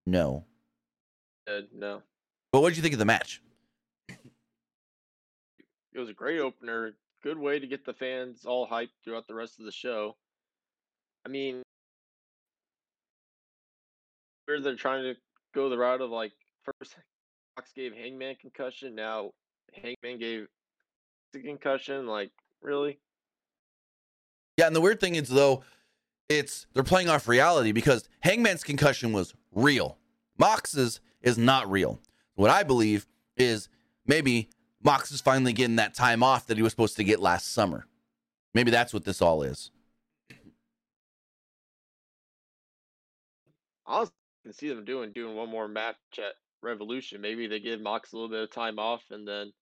no? 0.06 0.46
Uh, 1.48 1.62
no, 1.74 2.04
But 2.52 2.62
what 2.62 2.70
did 2.70 2.78
you 2.78 2.84
think 2.84 2.94
of 2.94 3.00
the 3.00 3.06
match? 3.06 3.42
it 4.10 4.18
was 5.98 6.10
a 6.10 6.14
great 6.14 6.40
opener. 6.40 6.94
Good 7.24 7.40
way 7.40 7.60
to 7.60 7.66
get 7.66 7.86
the 7.86 7.94
fans 7.94 8.46
all 8.46 8.68
hyped 8.68 8.90
throughout 9.04 9.28
the 9.28 9.34
rest 9.34 9.60
of 9.60 9.66
the 9.66 9.72
show. 9.72 10.16
I 11.26 11.30
mean, 11.30 11.64
where 14.46 14.62
they're 14.62 14.76
trying 14.76 15.04
to 15.04 15.16
go 15.56 15.70
the 15.70 15.78
route 15.78 16.02
of 16.02 16.12
like 16.12 16.34
first 16.64 16.96
Mox 17.58 17.72
gave 17.74 17.94
Hangman 17.94 18.36
concussion, 18.36 18.94
now 18.96 19.32
Hangman 19.74 20.20
gave 20.20 20.48
the 21.34 21.40
concussion. 21.42 22.06
Like, 22.06 22.32
really? 22.62 23.00
Yeah, 24.60 24.68
and 24.68 24.76
the 24.76 24.82
weird 24.82 25.00
thing 25.00 25.16
is 25.16 25.30
though, 25.30 25.64
it's 26.28 26.68
they're 26.74 26.84
playing 26.84 27.08
off 27.08 27.30
reality 27.30 27.72
because 27.72 28.10
Hangman's 28.20 28.62
concussion 28.62 29.14
was 29.14 29.34
real. 29.54 29.98
Mox's 30.38 31.00
is 31.22 31.38
not 31.38 31.72
real. 31.72 32.02
What 32.36 32.50
I 32.50 32.64
believe 32.64 33.08
is 33.38 33.70
maybe 34.06 34.50
Mox 34.84 35.14
is 35.14 35.22
finally 35.22 35.54
getting 35.54 35.78
that 35.78 35.94
time 35.94 36.24
off 36.24 36.48
that 36.48 36.58
he 36.58 36.64
was 36.64 36.74
supposed 36.74 36.98
to 36.98 37.06
get 37.06 37.22
last 37.22 37.54
summer. 37.54 37.86
Maybe 38.54 38.70
that's 38.70 38.94
what 38.94 39.06
this 39.06 39.22
all 39.22 39.44
is. 39.44 39.72
I 43.88 44.08
can 44.44 44.52
see 44.52 44.68
them 44.68 44.84
doing 44.84 45.14
doing 45.14 45.38
one 45.38 45.48
more 45.48 45.70
match 45.70 45.96
at 46.18 46.34
Revolution. 46.62 47.22
Maybe 47.22 47.48
they 47.48 47.62
give 47.62 47.80
Mox 47.80 48.12
a 48.12 48.18
little 48.18 48.30
bit 48.30 48.44
of 48.44 48.52
time 48.52 48.78
off, 48.78 49.04
and 49.10 49.26
then 49.26 49.54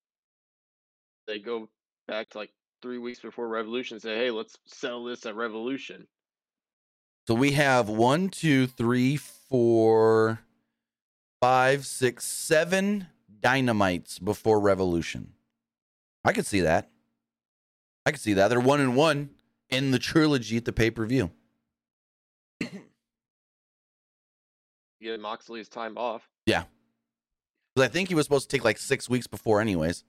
they 1.27 1.37
go 1.37 1.69
back 2.07 2.29
to 2.29 2.39
like 2.39 2.49
three 2.81 2.98
weeks 2.98 3.19
before 3.19 3.48
Revolution. 3.48 4.00
Say, 4.00 4.15
hey, 4.17 4.31
let's 4.31 4.57
sell 4.65 5.03
this 5.03 5.25
at 5.25 5.36
Revolution. 5.36 6.07
So 7.27 7.34
we 7.34 7.51
have 7.51 7.89
one, 7.89 8.29
two, 8.29 8.67
three, 8.67 9.17
four, 9.17 10.39
five, 11.41 11.86
six, 11.86 12.25
seven 12.25 13.07
dynamites 13.41 14.19
before 14.19 14.60
Revolution. 14.60 15.34
I 16.24 16.34
could 16.34 16.46
see 16.46 16.62
that. 16.62 16.89
I 18.05 18.12
could 18.12 18.22
see 18.22 18.34
that. 18.34 18.48
They're 18.48 18.60
one 18.60 18.79
and 18.79 18.96
one 18.96 19.31
in 19.69 19.91
the 19.91 20.00
trilogy 20.00 20.57
at 20.57 20.65
the 20.65 20.74
pay 20.74 20.89
per 20.89 21.05
view. 21.05 21.31
Get 25.01 25.19
Moxley's 25.19 25.69
time 25.69 25.98
off. 25.98 26.27
Yeah. 26.46 26.63
Because 27.75 27.89
I 27.89 27.91
think 27.91 28.10
he 28.10 28.15
was 28.15 28.25
supposed 28.25 28.50
to 28.50 28.55
take 28.57 28.63
like 28.65 28.77
six 28.77 29.10
weeks 29.10 29.27
before, 29.27 29.62
anyways. 29.62 30.03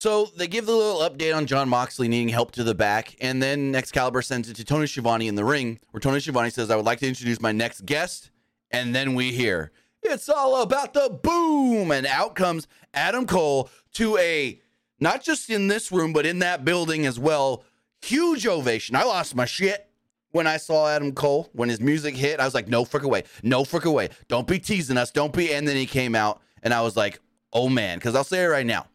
So 0.00 0.30
they 0.34 0.48
give 0.48 0.64
the 0.64 0.72
little 0.72 1.00
update 1.00 1.36
on 1.36 1.44
Jon 1.44 1.68
Moxley 1.68 2.08
needing 2.08 2.30
help 2.30 2.52
to 2.52 2.64
the 2.64 2.74
back, 2.74 3.14
and 3.20 3.42
then 3.42 3.74
Excalibur 3.74 4.22
sends 4.22 4.48
it 4.48 4.56
to 4.56 4.64
Tony 4.64 4.86
Schiavone 4.86 5.28
in 5.28 5.34
the 5.34 5.44
ring, 5.44 5.78
where 5.90 6.00
Tony 6.00 6.20
Schiavone 6.20 6.48
says, 6.48 6.70
"I 6.70 6.76
would 6.76 6.86
like 6.86 7.00
to 7.00 7.06
introduce 7.06 7.38
my 7.38 7.52
next 7.52 7.84
guest," 7.84 8.30
and 8.70 8.94
then 8.94 9.14
we 9.14 9.32
hear 9.32 9.72
it's 10.02 10.30
all 10.30 10.62
about 10.62 10.94
the 10.94 11.10
boom, 11.22 11.90
and 11.90 12.06
out 12.06 12.34
comes 12.34 12.66
Adam 12.94 13.26
Cole 13.26 13.68
to 13.92 14.16
a 14.16 14.58
not 15.00 15.22
just 15.22 15.50
in 15.50 15.68
this 15.68 15.92
room, 15.92 16.14
but 16.14 16.24
in 16.24 16.38
that 16.38 16.64
building 16.64 17.04
as 17.04 17.18
well. 17.18 17.62
Huge 18.00 18.46
ovation. 18.46 18.96
I 18.96 19.02
lost 19.02 19.34
my 19.34 19.44
shit 19.44 19.90
when 20.30 20.46
I 20.46 20.56
saw 20.56 20.88
Adam 20.88 21.12
Cole, 21.12 21.50
when 21.52 21.68
his 21.68 21.80
music 21.80 22.16
hit, 22.16 22.40
I 22.40 22.46
was 22.46 22.54
like, 22.54 22.68
no 22.68 22.86
frick 22.86 23.02
away, 23.02 23.24
no 23.42 23.64
frick 23.64 23.84
away. 23.84 24.08
Don't 24.28 24.46
be 24.46 24.58
teasing 24.58 24.96
us. 24.96 25.10
Don't 25.10 25.34
be. 25.34 25.52
And 25.52 25.68
then 25.68 25.76
he 25.76 25.84
came 25.84 26.14
out, 26.14 26.40
and 26.62 26.72
I 26.72 26.80
was 26.80 26.96
like, 26.96 27.20
oh 27.52 27.68
man. 27.68 27.98
Because 27.98 28.14
I'll 28.14 28.24
say 28.24 28.44
it 28.44 28.48
right 28.48 28.64
now 28.64 28.86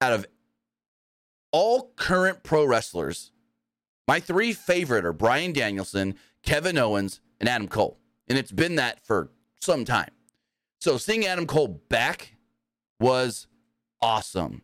out 0.00 0.12
of 0.12 0.26
all 1.52 1.92
current 1.96 2.42
pro 2.42 2.64
wrestlers, 2.64 3.32
my 4.08 4.20
three 4.20 4.52
favorite 4.52 5.04
are 5.04 5.12
Bryan 5.12 5.52
Danielson, 5.52 6.16
Kevin 6.42 6.78
Owens, 6.78 7.20
and 7.40 7.48
Adam 7.48 7.68
Cole. 7.68 7.98
And 8.28 8.38
it's 8.38 8.52
been 8.52 8.76
that 8.76 9.04
for 9.04 9.30
some 9.60 9.84
time. 9.84 10.10
So 10.80 10.98
seeing 10.98 11.26
Adam 11.26 11.46
Cole 11.46 11.82
back 11.88 12.36
was 13.00 13.46
awesome. 14.00 14.62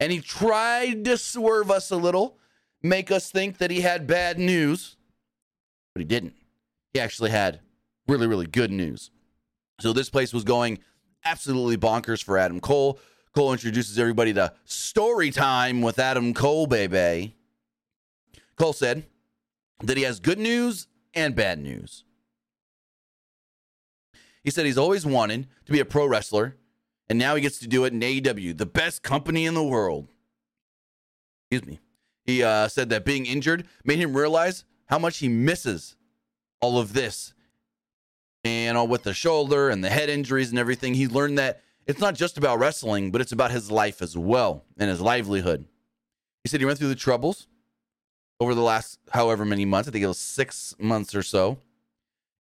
And 0.00 0.12
he 0.12 0.20
tried 0.20 1.04
to 1.06 1.18
swerve 1.18 1.70
us 1.70 1.90
a 1.90 1.96
little 1.96 2.38
make 2.82 3.10
us 3.10 3.30
think 3.30 3.58
that 3.58 3.70
he 3.70 3.80
had 3.80 4.06
bad 4.06 4.38
news, 4.38 4.96
but 5.94 6.00
he 6.00 6.04
didn't. 6.04 6.34
He 6.92 7.00
actually 7.00 7.30
had 7.30 7.60
really, 8.06 8.26
really 8.26 8.46
good 8.46 8.70
news. 8.70 9.10
So 9.80 9.92
this 9.92 10.10
place 10.10 10.32
was 10.32 10.44
going 10.44 10.78
absolutely 11.24 11.76
bonkers 11.76 12.22
for 12.22 12.38
Adam 12.38 12.60
Cole. 12.60 12.98
Cole 13.38 13.52
introduces 13.52 14.00
everybody 14.00 14.34
to 14.34 14.52
story 14.64 15.30
time 15.30 15.80
with 15.80 16.00
Adam 16.00 16.34
Cole, 16.34 16.66
baby. 16.66 17.36
Cole 18.56 18.72
said 18.72 19.06
that 19.80 19.96
he 19.96 20.02
has 20.02 20.18
good 20.18 20.40
news 20.40 20.88
and 21.14 21.36
bad 21.36 21.60
news. 21.60 22.02
He 24.42 24.50
said 24.50 24.66
he's 24.66 24.76
always 24.76 25.06
wanted 25.06 25.46
to 25.66 25.70
be 25.70 25.78
a 25.78 25.84
pro 25.84 26.04
wrestler, 26.04 26.56
and 27.08 27.16
now 27.16 27.36
he 27.36 27.40
gets 27.40 27.60
to 27.60 27.68
do 27.68 27.84
it 27.84 27.92
in 27.92 28.00
AEW, 28.00 28.58
the 28.58 28.66
best 28.66 29.04
company 29.04 29.46
in 29.46 29.54
the 29.54 29.62
world. 29.62 30.08
Excuse 31.48 31.64
me. 31.64 31.78
He 32.24 32.42
uh, 32.42 32.66
said 32.66 32.88
that 32.88 33.04
being 33.04 33.24
injured 33.24 33.68
made 33.84 34.00
him 34.00 34.16
realize 34.16 34.64
how 34.86 34.98
much 34.98 35.18
he 35.18 35.28
misses 35.28 35.94
all 36.60 36.76
of 36.76 36.92
this. 36.92 37.34
And 38.42 38.76
all 38.76 38.88
with 38.88 39.04
the 39.04 39.14
shoulder 39.14 39.68
and 39.68 39.84
the 39.84 39.90
head 39.90 40.08
injuries 40.08 40.50
and 40.50 40.58
everything, 40.58 40.94
he 40.94 41.06
learned 41.06 41.38
that 41.38 41.62
it's 41.88 42.00
not 42.00 42.14
just 42.14 42.38
about 42.38 42.58
wrestling, 42.58 43.10
but 43.10 43.20
it's 43.20 43.32
about 43.32 43.50
his 43.50 43.70
life 43.70 44.02
as 44.02 44.16
well 44.16 44.64
and 44.78 44.90
his 44.90 45.00
livelihood. 45.00 45.64
He 46.44 46.48
said 46.48 46.60
he 46.60 46.66
went 46.66 46.78
through 46.78 46.88
the 46.88 46.94
troubles 46.94 47.48
over 48.40 48.54
the 48.54 48.62
last 48.62 49.00
however 49.10 49.44
many 49.44 49.64
months, 49.64 49.88
I 49.88 49.92
think 49.92 50.04
it 50.04 50.08
was 50.08 50.18
six 50.18 50.74
months 50.78 51.14
or 51.14 51.22
so, 51.22 51.58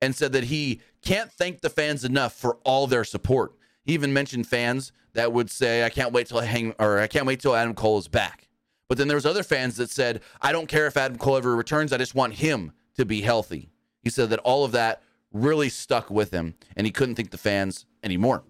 and 0.03 0.15
said 0.15 0.33
that 0.33 0.45
he 0.45 0.81
can't 1.03 1.33
thank 1.33 1.61
the 1.61 1.71
fans 1.71 2.05
enough 2.05 2.35
for 2.35 2.59
all 2.65 2.87
their 2.87 3.05
support. 3.05 3.55
He 3.85 3.95
even 3.95 4.12
mentioned 4.12 4.47
fans 4.47 4.93
that 5.15 5.33
would 5.33 5.50
say, 5.50 5.85
I 5.85 5.88
can't 5.88 6.12
wait 6.12 6.26
till 6.26 6.38
I 6.38 6.45
hang 6.45 6.75
or 6.79 6.99
I 6.99 7.07
can't 7.07 7.25
wait 7.25 7.41
till 7.41 7.55
Adam 7.55 7.75
Cole 7.75 7.99
is 7.99 8.09
back. 8.09 8.49
But 8.88 8.99
then 8.99 9.09
there 9.09 9.17
was 9.17 9.26
other 9.26 9.43
fans 9.43 9.76
that 9.76 9.91
said, 9.91 10.21
I 10.43 10.53
don't 10.53 10.69
care 10.69 10.87
if 10.87 10.97
Adam 10.97 11.19
Cole 11.19 11.37
ever 11.37 11.57
returns. 11.57 11.93
I 11.93 11.99
just 11.99 12.15
want 12.15 12.35
him 12.35 12.73
to 12.97 13.05
be 13.05 13.23
healthy. 13.23 13.71
He 14.03 14.11
said 14.11 14.31
that 14.31 14.38
all 14.41 14.65
of 14.65 14.73
that 14.73 15.03
really 15.33 15.69
stuck 15.69 16.11
with 16.11 16.31
him 16.31 16.55
and 16.76 16.87
he 16.87 16.93
couldn't 16.93 17.15
think 17.15 17.31
the 17.31 17.38
fans 17.38 17.87
anymore. 18.03 18.45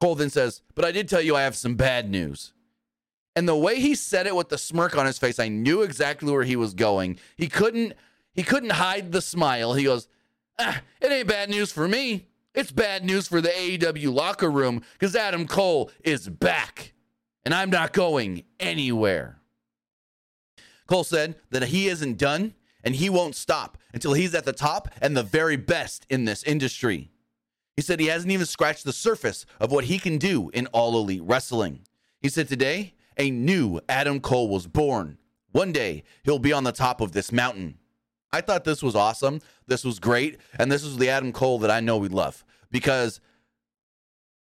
Cole 0.00 0.14
then 0.14 0.30
says, 0.30 0.62
But 0.74 0.84
I 0.84 0.92
did 0.92 1.08
tell 1.08 1.20
you 1.20 1.36
I 1.36 1.42
have 1.42 1.56
some 1.56 1.74
bad 1.74 2.10
news. 2.10 2.52
And 3.36 3.48
the 3.48 3.56
way 3.56 3.80
he 3.80 3.94
said 3.94 4.26
it 4.26 4.34
with 4.34 4.48
the 4.48 4.58
smirk 4.58 4.96
on 4.96 5.06
his 5.06 5.18
face, 5.18 5.38
I 5.38 5.48
knew 5.48 5.82
exactly 5.82 6.32
where 6.32 6.42
he 6.42 6.56
was 6.56 6.74
going. 6.74 7.18
He 7.36 7.48
couldn't 7.48 7.94
he 8.34 8.42
couldn't 8.42 8.70
hide 8.70 9.12
the 9.12 9.22
smile. 9.22 9.74
He 9.74 9.84
goes, 9.84 10.08
ah, 10.58 10.82
it 11.00 11.10
ain't 11.10 11.28
bad 11.28 11.50
news 11.50 11.72
for 11.72 11.88
me. 11.88 12.26
It's 12.54 12.72
bad 12.72 13.04
news 13.04 13.28
for 13.28 13.40
the 13.40 13.48
AEW 13.48 14.12
locker 14.12 14.50
room 14.50 14.82
because 14.92 15.14
Adam 15.14 15.46
Cole 15.46 15.90
is 16.04 16.28
back. 16.28 16.92
And 17.44 17.54
I'm 17.54 17.70
not 17.70 17.92
going 17.92 18.44
anywhere. 18.58 19.40
Cole 20.86 21.04
said 21.04 21.36
that 21.50 21.64
he 21.64 21.88
isn't 21.88 22.18
done 22.18 22.54
and 22.82 22.94
he 22.96 23.08
won't 23.08 23.36
stop 23.36 23.78
until 23.92 24.12
he's 24.12 24.34
at 24.34 24.44
the 24.44 24.52
top 24.52 24.88
and 25.00 25.16
the 25.16 25.22
very 25.22 25.56
best 25.56 26.06
in 26.08 26.24
this 26.24 26.42
industry. 26.42 27.10
He 27.76 27.82
said 27.82 28.00
he 28.00 28.06
hasn't 28.06 28.32
even 28.32 28.46
scratched 28.46 28.84
the 28.84 28.92
surface 28.92 29.46
of 29.58 29.72
what 29.72 29.84
he 29.84 29.98
can 29.98 30.18
do 30.18 30.50
in 30.50 30.66
all 30.68 30.96
elite 30.98 31.22
wrestling. 31.24 31.80
He 32.20 32.28
said 32.28 32.48
today, 32.48 32.94
a 33.16 33.30
new 33.30 33.80
Adam 33.88 34.20
Cole 34.20 34.48
was 34.48 34.66
born. 34.66 35.18
One 35.52 35.72
day, 35.72 36.04
he'll 36.22 36.38
be 36.38 36.52
on 36.52 36.64
the 36.64 36.72
top 36.72 37.00
of 37.00 37.12
this 37.12 37.32
mountain. 37.32 37.78
I 38.32 38.40
thought 38.40 38.64
this 38.64 38.82
was 38.82 38.94
awesome. 38.94 39.40
This 39.66 39.84
was 39.84 39.98
great. 39.98 40.38
And 40.58 40.70
this 40.70 40.84
was 40.84 40.96
the 40.96 41.08
Adam 41.08 41.32
Cole 41.32 41.58
that 41.60 41.70
I 41.70 41.80
know 41.80 41.96
we 41.96 42.08
love 42.08 42.44
because 42.70 43.20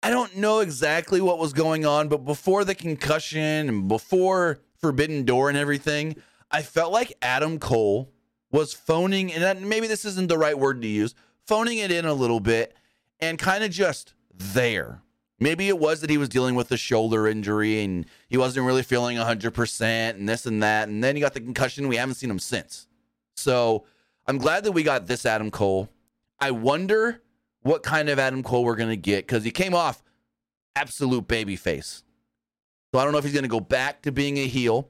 I 0.03 0.11
don't 0.11 0.37
know 0.37 0.61
exactly 0.61 1.21
what 1.21 1.39
was 1.39 1.53
going 1.53 1.85
on, 1.85 2.09
but 2.09 2.25
before 2.25 2.65
the 2.65 2.75
concussion 2.75 3.69
and 3.69 3.89
before 3.89 4.61
Forbidden 4.81 5.25
Door 5.25 5.49
and 5.49 5.59
everything, 5.59 6.17
I 6.51 6.63
felt 6.63 6.93
like 6.93 7.13
Adam 7.21 7.59
Cole 7.59 8.13
was 8.51 8.73
phoning, 8.73 9.33
and 9.33 9.69
maybe 9.69 9.87
this 9.87 10.05
isn't 10.05 10.29
the 10.29 10.39
right 10.39 10.59
word 10.59 10.81
to 10.83 10.89
use, 10.89 11.15
phoning 11.47 11.79
it 11.79 11.91
in 11.91 12.05
a 12.05 12.15
little 12.15 12.41
bit 12.41 12.75
and 13.21 13.39
kind 13.39 13.65
of 13.65 13.71
just 13.71 14.15
there. 14.35 15.03
Maybe 15.41 15.69
it 15.69 15.79
was 15.79 16.01
that 16.01 16.11
he 16.11 16.19
was 16.19 16.29
dealing 16.29 16.57
with 16.57 16.71
a 16.73 16.77
shoulder 16.77 17.29
injury 17.29 17.83
and 17.83 18.07
he 18.29 18.37
wasn't 18.37 18.67
really 18.67 18.83
feeling 18.83 19.17
100% 19.17 20.11
and 20.11 20.29
this 20.29 20.47
and 20.47 20.63
that. 20.63 20.89
And 20.89 21.03
then 21.03 21.15
he 21.15 21.21
got 21.21 21.35
the 21.35 21.41
concussion. 21.41 21.87
We 21.87 21.97
haven't 21.97 22.17
seen 22.17 22.31
him 22.31 22.41
since. 22.41 22.89
So 23.37 23.85
I'm 24.27 24.39
glad 24.39 24.65
that 24.65 24.73
we 24.73 24.83
got 24.83 25.07
this 25.07 25.25
Adam 25.25 25.51
Cole. 25.51 25.89
I 26.41 26.51
wonder 26.51 27.23
what 27.63 27.83
kind 27.83 28.09
of 28.09 28.19
Adam 28.19 28.43
Cole 28.43 28.65
we're 28.65 28.77
going 28.77 28.91
to 28.91 28.97
get 28.97 29.27
because 29.27 29.45
he 29.45 29.51
came 29.51 29.75
off 29.75 30.03
absolute 30.75 31.29
babyface. 31.29 32.03
So 32.93 32.99
I 32.99 33.05
don't 33.05 33.13
know 33.13 33.19
if 33.19 33.25
he's 33.25 33.33
going 33.33 33.45
to 33.45 33.49
go 33.49 33.61
back 33.61 34.03
to 34.03 34.13
being 34.13 34.39
a 34.39 34.47
heel. 34.47 34.89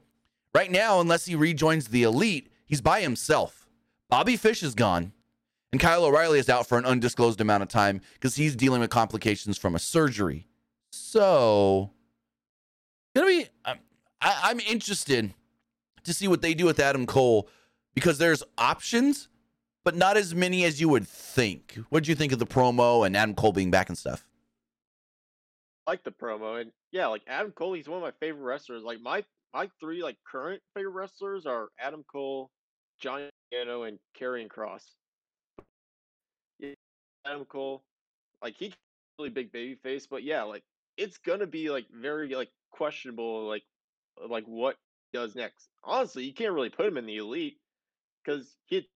Right 0.55 0.71
now, 0.71 0.99
unless 0.99 1.25
he 1.25 1.35
rejoins 1.35 1.89
the 1.89 2.03
elite, 2.03 2.49
he's 2.65 2.81
by 2.81 3.01
himself. 3.01 3.67
Bobby 4.09 4.35
Fish 4.35 4.63
is 4.63 4.73
gone. 4.73 5.13
And 5.71 5.79
Kyle 5.79 6.03
O'Reilly 6.03 6.39
is 6.39 6.49
out 6.49 6.67
for 6.67 6.77
an 6.77 6.85
undisclosed 6.85 7.39
amount 7.41 7.63
of 7.63 7.69
time 7.69 8.01
because 8.13 8.35
he's 8.35 8.55
dealing 8.55 8.81
with 8.81 8.89
complications 8.89 9.57
from 9.57 9.75
a 9.75 9.79
surgery. 9.79 10.47
So, 10.91 11.91
gonna 13.15 13.27
be. 13.27 13.45
I'm, 13.63 13.77
I, 14.21 14.39
I'm 14.43 14.59
interested 14.59 15.33
to 16.03 16.13
see 16.13 16.27
what 16.27 16.41
they 16.41 16.53
do 16.53 16.65
with 16.65 16.79
Adam 16.79 17.05
Cole 17.05 17.47
because 17.93 18.17
there's 18.17 18.43
options, 18.57 19.29
but 19.85 19.95
not 19.95 20.17
as 20.17 20.33
many 20.33 20.63
as 20.63 20.81
you 20.81 20.89
would 20.89 21.07
think. 21.07 21.77
What 21.89 22.03
do 22.03 22.09
you 22.09 22.15
think 22.15 22.31
of 22.31 22.39
the 22.39 22.47
promo 22.47 23.05
and 23.05 23.15
Adam 23.15 23.35
Cole 23.35 23.51
being 23.51 23.69
back 23.69 23.89
and 23.89 23.97
stuff? 23.97 24.25
I 25.85 25.91
like 25.91 26.03
the 26.03 26.11
promo 26.11 26.59
and 26.59 26.71
yeah, 26.91 27.07
like 27.07 27.21
Adam 27.27 27.51
Cole, 27.51 27.73
he's 27.73 27.87
one 27.87 27.97
of 27.97 28.03
my 28.03 28.13
favorite 28.19 28.43
wrestlers. 28.43 28.83
Like 28.83 29.01
my 29.01 29.23
my 29.53 29.69
three 29.79 30.01
like 30.01 30.17
current 30.25 30.61
favorite 30.75 30.93
wrestlers 30.93 31.45
are 31.45 31.69
Adam 31.79 32.03
Cole, 32.11 32.49
Johnny 32.99 33.29
Gargano, 33.51 33.83
and 33.83 33.99
Karrion 34.19 34.47
Kross. 34.47 34.83
Adam 37.25 37.45
Cole, 37.45 37.83
like 38.41 38.55
he 38.57 38.73
really 39.17 39.29
big 39.29 39.51
baby 39.51 39.75
face, 39.75 40.07
but 40.07 40.23
yeah, 40.23 40.43
like 40.43 40.63
it's 40.97 41.17
gonna 41.17 41.47
be 41.47 41.69
like 41.69 41.85
very 41.93 42.33
like 42.35 42.49
questionable, 42.71 43.47
like 43.47 43.63
uh, 44.21 44.27
like 44.27 44.45
what 44.45 44.75
he 45.11 45.17
does 45.17 45.35
next. 45.35 45.69
Honestly, 45.83 46.23
you 46.23 46.33
can't 46.33 46.53
really 46.53 46.69
put 46.69 46.85
him 46.85 46.97
in 46.97 47.05
the 47.05 47.17
elite 47.17 47.57
because 48.23 48.55
he 48.65 48.87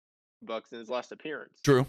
bucks 0.43 0.73
in 0.73 0.79
his 0.79 0.89
last 0.89 1.13
appearance. 1.13 1.61
True. 1.63 1.87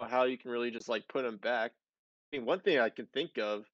How 0.00 0.24
you 0.24 0.38
can 0.38 0.50
really 0.50 0.70
just 0.70 0.88
like 0.88 1.06
put 1.08 1.24
him 1.24 1.36
back. 1.36 1.72
I 2.32 2.36
mean, 2.36 2.46
one 2.46 2.60
thing 2.60 2.78
I 2.78 2.88
can 2.88 3.06
think 3.12 3.38
of, 3.38 3.64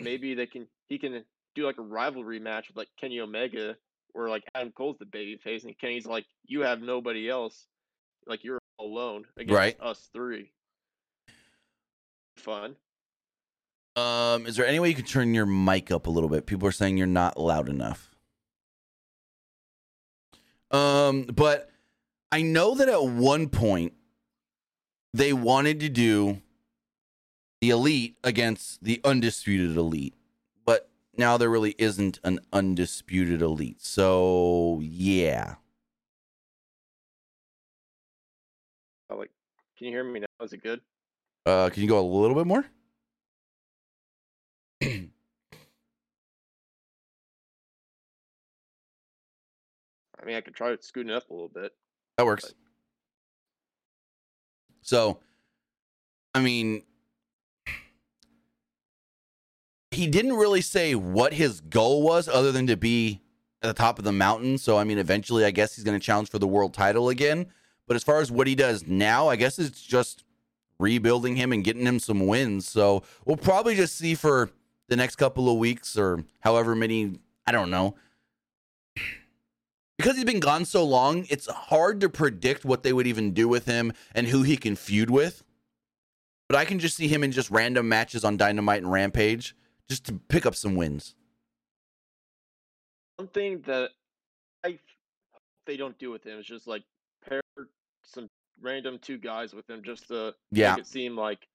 maybe 0.00 0.34
they 0.34 0.46
can 0.46 0.66
he 0.88 0.98
can 0.98 1.24
do 1.54 1.66
like 1.66 1.78
a 1.78 1.82
rivalry 1.82 2.38
match 2.38 2.68
with 2.68 2.76
like 2.76 2.88
Kenny 2.98 3.20
Omega, 3.20 3.76
where 4.12 4.30
like 4.30 4.44
Adam 4.54 4.72
Cole's 4.72 4.96
the 4.98 5.04
baby 5.04 5.36
face 5.36 5.64
and 5.64 5.78
Kenny's 5.78 6.06
like, 6.06 6.24
you 6.46 6.62
have 6.62 6.80
nobody 6.80 7.28
else, 7.28 7.66
like 8.26 8.42
you're 8.42 8.61
alone 8.82 9.26
against 9.36 9.56
Right. 9.56 9.76
us 9.80 10.08
three. 10.12 10.50
Fun. 12.36 12.76
Um, 13.94 14.46
is 14.46 14.56
there 14.56 14.66
any 14.66 14.80
way 14.80 14.88
you 14.88 14.94
could 14.94 15.06
turn 15.06 15.34
your 15.34 15.46
mic 15.46 15.90
up 15.90 16.06
a 16.06 16.10
little 16.10 16.28
bit? 16.30 16.46
People 16.46 16.66
are 16.66 16.72
saying 16.72 16.96
you're 16.96 17.06
not 17.06 17.38
loud 17.38 17.68
enough. 17.68 18.14
Um, 20.70 21.24
but 21.24 21.70
I 22.30 22.42
know 22.42 22.74
that 22.74 22.88
at 22.88 23.04
one 23.04 23.48
point 23.48 23.92
they 25.12 25.32
wanted 25.34 25.80
to 25.80 25.88
do 25.90 26.40
the 27.60 27.70
elite 27.70 28.16
against 28.24 28.82
the 28.82 29.00
undisputed 29.04 29.76
elite, 29.76 30.14
but 30.64 30.88
now 31.16 31.36
there 31.36 31.50
really 31.50 31.74
isn't 31.78 32.18
an 32.24 32.40
undisputed 32.52 33.42
elite. 33.42 33.82
So 33.82 34.80
yeah, 34.82 35.56
Can 39.82 39.90
you 39.90 39.96
hear 39.96 40.04
me 40.04 40.20
now? 40.20 40.26
Is 40.44 40.52
it 40.52 40.62
good? 40.62 40.80
uh, 41.44 41.68
can 41.68 41.82
you 41.82 41.88
go 41.88 41.98
a 41.98 42.06
little 42.06 42.36
bit 42.36 42.46
more? 42.46 42.64
I 44.80 45.08
mean, 50.24 50.36
I 50.36 50.40
could 50.40 50.54
try 50.54 50.76
scooting 50.80 51.10
up 51.10 51.28
a 51.30 51.32
little 51.32 51.48
bit. 51.48 51.72
That 52.16 52.26
works. 52.26 52.54
So, 54.82 55.18
I 56.32 56.40
mean, 56.40 56.84
he 59.90 60.06
didn't 60.06 60.34
really 60.34 60.60
say 60.60 60.94
what 60.94 61.32
his 61.32 61.60
goal 61.60 62.04
was 62.04 62.28
other 62.28 62.52
than 62.52 62.68
to 62.68 62.76
be 62.76 63.20
at 63.62 63.66
the 63.66 63.74
top 63.74 63.98
of 63.98 64.04
the 64.04 64.12
mountain. 64.12 64.58
So, 64.58 64.78
I 64.78 64.84
mean, 64.84 64.98
eventually, 64.98 65.44
I 65.44 65.50
guess 65.50 65.74
he's 65.74 65.84
going 65.84 65.98
to 65.98 66.06
challenge 66.06 66.30
for 66.30 66.38
the 66.38 66.46
world 66.46 66.72
title 66.72 67.08
again. 67.08 67.48
But 67.86 67.96
as 67.96 68.04
far 68.04 68.20
as 68.20 68.30
what 68.30 68.46
he 68.46 68.54
does 68.54 68.86
now, 68.86 69.28
I 69.28 69.36
guess 69.36 69.58
it's 69.58 69.82
just 69.82 70.24
rebuilding 70.78 71.36
him 71.36 71.52
and 71.52 71.64
getting 71.64 71.86
him 71.86 71.98
some 71.98 72.26
wins. 72.26 72.68
So, 72.68 73.02
we'll 73.24 73.36
probably 73.36 73.74
just 73.74 73.96
see 73.96 74.14
for 74.14 74.50
the 74.88 74.96
next 74.96 75.16
couple 75.16 75.50
of 75.50 75.58
weeks 75.58 75.96
or 75.96 76.24
however 76.40 76.74
many, 76.74 77.18
I 77.46 77.52
don't 77.52 77.70
know, 77.70 77.96
because 80.02 80.16
he's 80.16 80.24
been 80.24 80.40
gone 80.40 80.64
so 80.64 80.84
long, 80.84 81.26
it's 81.30 81.46
hard 81.46 82.00
to 82.00 82.08
predict 82.08 82.64
what 82.64 82.82
they 82.82 82.92
would 82.92 83.06
even 83.06 83.32
do 83.32 83.46
with 83.48 83.66
him 83.66 83.92
and 84.14 84.26
who 84.26 84.42
he 84.42 84.56
can 84.56 84.74
feud 84.74 85.10
with. 85.10 85.44
But 86.48 86.58
I 86.58 86.64
can 86.64 86.78
just 86.78 86.96
see 86.96 87.08
him 87.08 87.22
in 87.22 87.32
just 87.32 87.50
random 87.50 87.88
matches 87.88 88.24
on 88.24 88.36
Dynamite 88.36 88.82
and 88.82 88.90
Rampage 88.90 89.54
just 89.88 90.04
to 90.06 90.14
pick 90.14 90.44
up 90.44 90.54
some 90.54 90.74
wins. 90.74 91.14
One 93.16 93.28
thing 93.28 93.62
that 93.66 93.90
I 94.64 94.78
they 95.66 95.76
don't 95.76 95.96
do 95.98 96.10
with 96.10 96.24
him 96.24 96.38
is 96.40 96.46
just 96.46 96.66
like 96.66 96.82
some 98.04 98.28
random 98.60 98.98
two 99.00 99.18
guys 99.18 99.54
with 99.54 99.68
him 99.68 99.82
just 99.82 100.08
to 100.08 100.34
Yeah. 100.50 100.72
make 100.72 100.80
it 100.80 100.86
seem 100.86 101.16
like 101.16 101.46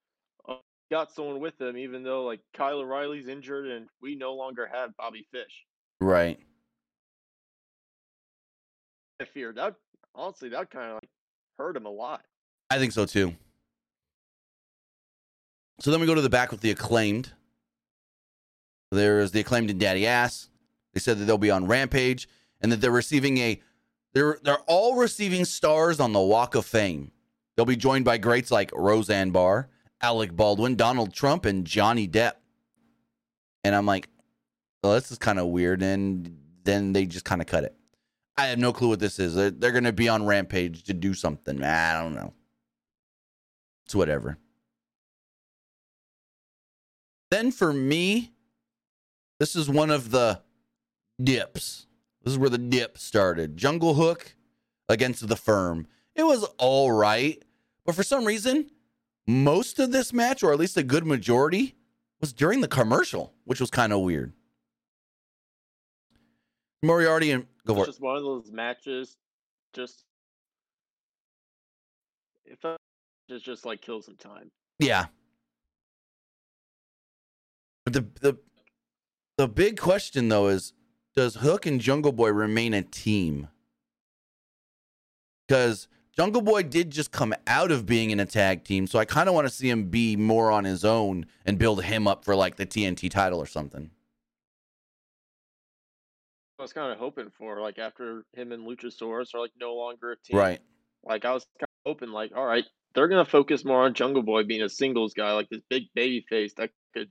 oh, 0.48 0.60
got 0.92 1.12
someone 1.12 1.40
with 1.40 1.60
him, 1.60 1.78
even 1.78 2.04
though 2.04 2.24
like 2.24 2.42
Kyle 2.54 2.80
O'Reilly's 2.80 3.28
injured 3.28 3.68
and 3.68 3.88
we 4.02 4.16
no 4.16 4.34
longer 4.34 4.68
have 4.72 4.96
Bobby 4.98 5.26
Fish. 5.32 5.66
Right. 6.00 6.40
I 9.20 9.26
fear 9.26 9.52
that 9.54 9.76
honestly 10.14 10.50
that 10.50 10.70
kind 10.70 10.88
of 10.92 10.94
like 10.96 11.10
hurt 11.58 11.76
him 11.76 11.86
a 11.86 11.92
lot. 11.92 12.24
I 12.70 12.78
think 12.78 12.92
so 12.92 13.06
too. 13.06 13.36
So 15.80 15.92
then 15.92 16.00
we 16.00 16.08
go 16.08 16.16
to 16.16 16.22
the 16.22 16.30
back 16.30 16.52
with 16.52 16.62
the 16.62 16.72
acclaimed. 16.72 17.32
There's 18.92 19.32
the 19.32 19.42
acclaimed 19.42 19.70
and 19.70 19.80
Daddy 19.80 20.08
Ass. 20.08 20.50
They 20.94 21.00
said 21.00 21.20
that 21.20 21.26
they'll 21.26 21.38
be 21.38 21.52
on 21.52 21.68
Rampage 21.68 22.28
and 22.62 22.72
that 22.72 22.78
they're 22.78 22.90
receiving 22.92 23.38
a 23.38 23.62
they're 24.18 24.40
they're 24.42 24.64
all 24.66 24.96
receiving 24.96 25.46
stars 25.46 26.00
on 26.00 26.12
the 26.12 26.20
Walk 26.20 26.56
of 26.56 26.66
Fame. 26.66 27.12
They'll 27.56 27.66
be 27.66 27.76
joined 27.76 28.04
by 28.04 28.18
greats 28.18 28.50
like 28.50 28.72
Roseanne 28.74 29.30
Barr, 29.30 29.70
Alec 30.02 30.36
Baldwin, 30.36 30.76
Donald 30.76 31.14
Trump, 31.14 31.46
and 31.46 31.66
Johnny 31.66 32.08
Depp. 32.08 32.34
And 33.64 33.76
I'm 33.76 33.86
like, 33.86 34.10
well, 34.84 34.94
this 34.94 35.12
is 35.12 35.18
kind 35.18 35.40
of 35.40 35.48
weird. 35.48 35.84
And 35.84 36.36
then 36.64 36.94
they 36.94 37.06
just 37.06 37.26
kind 37.26 37.42
of 37.42 37.48
cut 37.48 37.64
it. 37.64 37.76
I 38.38 38.48
have 38.48 38.60
no 38.60 38.74
clue 38.74 38.90
what 38.90 39.00
this 39.00 39.20
is. 39.20 39.36
They're, 39.36 39.52
they're 39.52 39.72
going 39.72 39.84
to 39.84 39.94
be 39.94 40.10
on 40.10 40.26
Rampage 40.26 40.84
to 40.84 40.94
do 40.94 41.14
something. 41.14 41.64
I 41.64 42.02
don't 42.02 42.14
know. 42.14 42.34
It's 43.86 43.96
whatever. 43.96 44.38
Then 47.32 47.52
for 47.52 47.74
me, 47.74 48.34
this 49.40 49.56
is 49.56 49.70
one 49.70 49.90
of 49.90 50.12
the 50.12 50.42
dips. 51.22 51.87
This 52.28 52.34
is 52.34 52.40
where 52.40 52.50
the 52.50 52.58
dip 52.58 52.98
started. 52.98 53.56
Jungle 53.56 53.94
Hook 53.94 54.36
against 54.90 55.26
the 55.30 55.38
Firm. 55.38 55.88
It 56.14 56.24
was 56.24 56.44
all 56.58 56.92
right, 56.92 57.42
but 57.86 57.96
for 57.96 58.04
some 58.04 58.26
reason, 58.26 58.70
most 59.26 59.80
of 59.80 59.94
this 59.94 60.12
match, 60.12 60.44
or 60.44 60.52
at 60.52 60.60
least 60.60 60.76
a 60.76 60.84
good 60.84 61.06
majority, 61.06 61.76
was 62.20 62.34
during 62.34 62.60
the 62.60 62.68
commercial, 62.68 63.34
which 63.46 63.62
was 63.62 63.70
kind 63.70 63.94
of 63.94 64.02
weird. 64.02 64.34
Moriarty 66.84 67.32
and 67.32 67.46
go 67.66 67.76
for 67.76 67.84
it. 67.84 67.86
just 67.86 68.02
one 68.02 68.18
of 68.18 68.24
those 68.24 68.52
matches. 68.52 69.16
Just 69.74 70.04
if 72.44 72.60
just 73.30 73.46
just 73.46 73.66
like 73.66 73.82
kill 73.82 74.02
some 74.02 74.18
time. 74.18 74.52
Yeah. 74.80 75.06
But 77.86 77.94
the 77.94 78.06
the 78.20 78.38
the 79.38 79.48
big 79.48 79.80
question 79.80 80.28
though 80.28 80.48
is 80.48 80.74
does 81.18 81.34
Hook 81.34 81.66
and 81.66 81.82
Jungle 81.82 82.12
Boy 82.12 82.30
remain 82.30 82.76
a 82.76 82.84
team? 82.84 83.48
Because 85.48 85.88
Jungle 86.16 86.44
Boy 86.44 86.62
did 86.62 86.92
just 86.92 87.12
come 87.12 87.34
out 87.48 87.72
of 87.72 87.88
being 87.88 88.12
in 88.12 88.20
a 88.20 88.26
tag 88.26 88.64
team, 88.64 88.86
so 88.86 89.00
I 89.00 89.06
kind 89.06 89.28
of 89.28 89.34
want 89.34 89.48
to 89.48 89.54
see 89.54 89.68
him 89.68 89.86
be 89.86 90.16
more 90.16 90.52
on 90.52 90.64
his 90.64 90.86
own 90.86 91.26
and 91.44 91.58
build 91.58 91.84
him 91.84 92.08
up 92.08 92.24
for 92.24 92.36
like 92.36 92.58
the 92.58 92.68
TNT 92.68 93.10
title 93.10 93.40
or 93.40 93.48
something. 93.48 93.90
I 96.60 96.62
was 96.62 96.72
kind 96.72 96.92
of 96.92 97.00
hoping 97.00 97.32
for 97.36 97.60
like 97.62 97.80
after 97.80 98.24
him 98.34 98.52
and 98.52 98.68
Luchasaurus 98.68 99.34
are 99.34 99.40
like 99.40 99.52
no 99.60 99.74
longer 99.74 100.12
a 100.12 100.18
team. 100.18 100.38
Right. 100.38 100.60
Like 101.04 101.26
I 101.26 101.34
was 101.34 101.48
kind 101.60 101.64
of 101.64 101.92
hoping 101.92 102.10
like, 102.10 102.32
all 102.36 102.46
right, 102.46 102.66
they're 102.94 103.08
gonna 103.08 103.26
focus 103.26 103.66
more 103.66 103.86
on 103.86 103.96
Jungle 103.96 104.24
Boy 104.24 104.44
being 104.44 104.62
a 104.62 104.70
singles 104.70 105.16
guy, 105.16 105.32
like 105.32 105.50
this 105.50 105.62
big 105.68 105.86
baby 105.96 106.24
face 106.30 106.54
that 106.58 106.70
could 106.94 107.10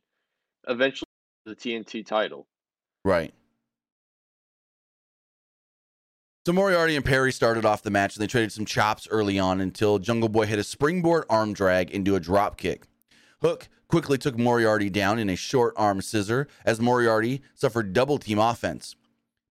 eventually 0.69 1.09
the 1.45 1.57
TNT 1.57 2.07
title. 2.07 2.47
Right. 3.05 3.35
So 6.47 6.53
Moriarty 6.53 6.95
and 6.95 7.05
Perry 7.05 7.33
started 7.33 7.65
off 7.65 7.83
the 7.83 7.91
match 7.91 8.15
and 8.15 8.23
they 8.23 8.29
traded 8.29 8.53
some 8.53 8.65
chops 8.67 9.09
early 9.11 9.37
on 9.37 9.61
until 9.61 9.99
Jungle 9.99 10.29
Boy 10.29 10.47
hit 10.47 10.61
a 10.61 10.63
springboard 10.63 11.25
arm 11.29 11.53
drag 11.53 11.91
into 11.91 12.15
a 12.15 12.21
drop 12.21 12.57
kick. 12.57 12.87
Hook 13.43 13.69
quickly 13.89 14.17
took 14.17 14.39
Moriarty 14.39 14.89
down 14.89 15.19
in 15.19 15.29
a 15.29 15.35
short 15.35 15.75
arm 15.77 16.01
scissor 16.01 16.47
as 16.65 16.79
Moriarty 16.79 17.43
suffered 17.57 17.93
double 17.93 18.17
team 18.19 18.39
offense. 18.39 18.95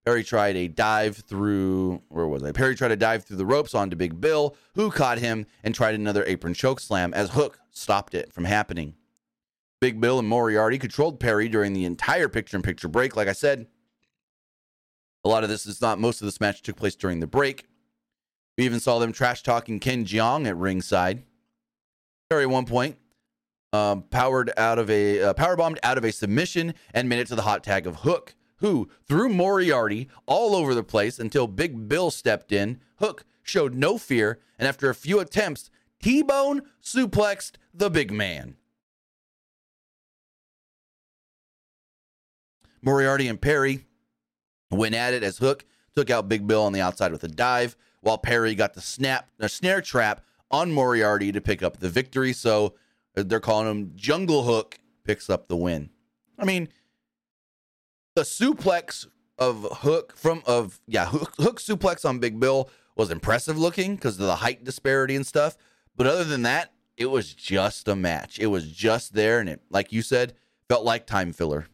Perry 0.05 0.23
tried 0.23 0.55
a 0.55 0.69
dive 0.69 1.17
through 1.17 2.01
where 2.08 2.27
was 2.27 2.41
I? 2.43 2.53
Perry 2.53 2.75
tried 2.75 2.88
to 2.88 2.95
dive 2.95 3.25
through 3.25 3.36
the 3.36 3.45
ropes 3.45 3.75
onto 3.75 3.97
Big 3.97 4.21
Bill, 4.21 4.55
who 4.75 4.89
caught 4.89 5.17
him 5.17 5.47
and 5.65 5.75
tried 5.75 5.95
another 5.95 6.23
apron 6.23 6.53
choke 6.53 6.79
slam 6.79 7.13
as 7.13 7.31
Hook 7.31 7.60
stopped 7.71 8.15
it 8.15 8.31
from 8.31 8.45
happening. 8.45 8.95
Big 9.81 9.99
Bill 9.99 10.17
and 10.17 10.29
Moriarty 10.29 10.79
controlled 10.79 11.19
Perry 11.19 11.49
during 11.49 11.73
the 11.73 11.84
entire 11.84 12.29
picture 12.29 12.55
in 12.55 12.63
picture 12.63 12.88
break. 12.88 13.17
Like 13.17 13.27
I 13.27 13.34
said, 13.34 13.67
a 15.25 15.27
lot 15.27 15.43
of 15.43 15.49
this 15.49 15.65
is 15.65 15.81
not, 15.81 15.99
most 15.99 16.21
of 16.21 16.25
this 16.25 16.39
match 16.39 16.61
took 16.61 16.75
place 16.75 16.95
during 16.95 17.19
the 17.19 17.27
break. 17.27 17.65
We 18.57 18.63
even 18.63 18.79
saw 18.79 18.99
them 18.99 19.11
trash 19.11 19.41
talking 19.41 19.79
Ken 19.79 20.05
Jeong 20.05 20.47
at 20.47 20.55
ringside. 20.55 21.23
Perry, 22.29 22.45
one 22.45 22.65
point, 22.65 22.97
um, 23.73 24.03
powered 24.03 24.51
out 24.55 24.77
of 24.77 24.89
a 24.89 25.21
uh, 25.21 25.33
power 25.33 25.55
bombed 25.55 25.79
out 25.83 25.97
of 25.97 26.05
a 26.05 26.11
submission 26.11 26.75
and 26.93 27.09
made 27.09 27.19
it 27.19 27.27
to 27.27 27.35
the 27.35 27.41
hot 27.41 27.63
tag 27.63 27.88
of 27.88 27.97
Hook, 27.97 28.35
who 28.57 28.89
threw 29.07 29.27
Moriarty 29.27 30.07
all 30.27 30.55
over 30.55 30.75
the 30.75 30.83
place 30.83 31.17
until 31.17 31.47
Big 31.47 31.89
Bill 31.89 32.11
stepped 32.11 32.51
in. 32.51 32.79
Hook 32.99 33.25
showed 33.41 33.73
no 33.73 33.97
fear, 33.97 34.39
and 34.59 34.67
after 34.67 34.89
a 34.89 34.95
few 34.95 35.19
attempts, 35.19 35.69
T-Bone 36.01 36.61
suplexed 36.83 37.53
the 37.73 37.89
big 37.89 38.11
man. 38.11 38.55
Moriarty 42.81 43.27
and 43.27 43.41
Perry 43.41 43.88
went 44.75 44.95
at 44.95 45.13
it 45.13 45.23
as 45.23 45.38
Hook 45.38 45.65
took 45.95 46.09
out 46.09 46.29
Big 46.29 46.45
Bill 46.45 46.63
on 46.63 46.73
the 46.73 46.81
outside 46.81 47.11
with 47.11 47.23
a 47.23 47.27
dive, 47.27 47.75
while 48.01 48.17
Perry 48.17 48.53
got 48.53 48.73
the 48.73 48.81
snap, 48.81 49.29
a 49.39 49.49
snare 49.49 49.81
trap 49.81 50.21
on 50.51 50.71
Moriarty 50.71 51.31
to 51.31 51.41
pick 51.41 51.63
up 51.63 51.77
the 51.77 51.89
victory. 51.89 52.33
So 52.33 52.75
uh, 53.17 53.23
they're 53.25 53.39
calling 53.39 53.69
him 53.69 53.91
Jungle 53.95 54.43
Hook 54.43 54.79
picks 55.03 55.29
up 55.29 55.47
the 55.47 55.55
win. 55.55 55.89
I 56.38 56.45
mean, 56.45 56.69
the 58.15 58.23
suplex 58.23 59.07
of 59.38 59.67
Hook 59.79 60.15
from 60.15 60.43
of 60.45 60.79
yeah 60.88 61.07
Hook, 61.07 61.33
Hook 61.38 61.59
suplex 61.59 62.07
on 62.07 62.19
Big 62.19 62.39
Bill 62.39 62.69
was 62.95 63.11
impressive 63.11 63.57
looking 63.57 63.95
because 63.95 64.19
of 64.19 64.25
the 64.25 64.38
height 64.38 64.63
disparity 64.63 65.15
and 65.15 65.25
stuff. 65.25 65.57
But 65.95 66.07
other 66.07 66.23
than 66.23 66.43
that, 66.43 66.73
it 66.97 67.07
was 67.07 67.33
just 67.33 67.88
a 67.88 67.95
match. 67.95 68.39
It 68.39 68.47
was 68.47 68.71
just 68.71 69.13
there, 69.13 69.39
and 69.39 69.49
it, 69.49 69.61
like 69.69 69.91
you 69.91 70.01
said, 70.01 70.33
felt 70.69 70.85
like 70.85 71.05
time 71.05 71.33
filler. 71.33 71.67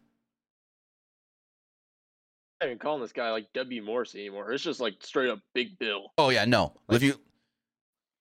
Not 2.61 2.67
even 2.67 2.77
calling 2.77 3.01
this 3.01 3.11
guy 3.11 3.31
like 3.31 3.51
W 3.53 3.81
Morrissey 3.81 4.19
anymore. 4.19 4.51
It's 4.51 4.63
just 4.63 4.79
like 4.79 4.93
straight 5.01 5.31
up 5.31 5.39
Big 5.55 5.79
Bill. 5.79 6.13
Oh 6.19 6.29
yeah, 6.29 6.45
no. 6.45 6.73
If 6.91 7.01
you 7.01 7.19